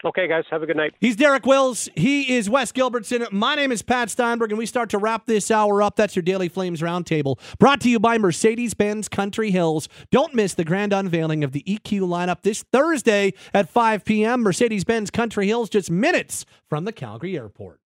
Okay, 0.06 0.28
guys, 0.28 0.44
have 0.52 0.62
a 0.62 0.66
good 0.66 0.76
night. 0.76 0.94
He's 1.00 1.16
Derek 1.16 1.46
Wills. 1.46 1.88
He 1.96 2.36
is 2.36 2.50
Wes 2.50 2.74
Gilbertson. 2.74 3.32
My 3.32 3.56
name 3.56 3.72
is 3.72 3.82
Pat 3.82 4.10
Steinberg, 4.10 4.52
and 4.52 4.58
we 4.58 4.66
start 4.66 4.90
to 4.90 4.98
wrap 4.98 5.28
this 5.28 5.50
hour 5.50 5.82
up. 5.82 5.96
That's 5.96 6.16
your 6.16 6.24
Daily 6.24 6.50
Flames 6.50 6.82
Roundtable, 6.82 7.40
brought 7.58 7.80
to 7.82 7.90
you 7.90 8.00
by 8.00 8.18
Mercedes 8.18 8.74
Benz 8.74 9.08
Country 9.08 9.52
Hills. 9.52 9.88
Don't 10.12 10.34
miss 10.34 10.56
the 10.56 10.66
grand 10.66 10.92
unveiling 10.92 11.44
of 11.44 11.54
the 11.54 11.64
EQ 11.64 12.02
lineup 12.02 12.42
this 12.42 12.64
Thursday 12.64 13.34
at 13.54 13.70
5 13.70 14.04
p.m. 14.04 14.42
Mercedes 14.42 14.84
Benz 14.84 15.10
Country 15.10 15.48
Hills, 15.48 15.70
just 15.70 15.90
minutes 15.90 16.46
from 16.68 16.84
the 16.84 16.92
Calgary 16.92 17.38
airport. 17.38 17.80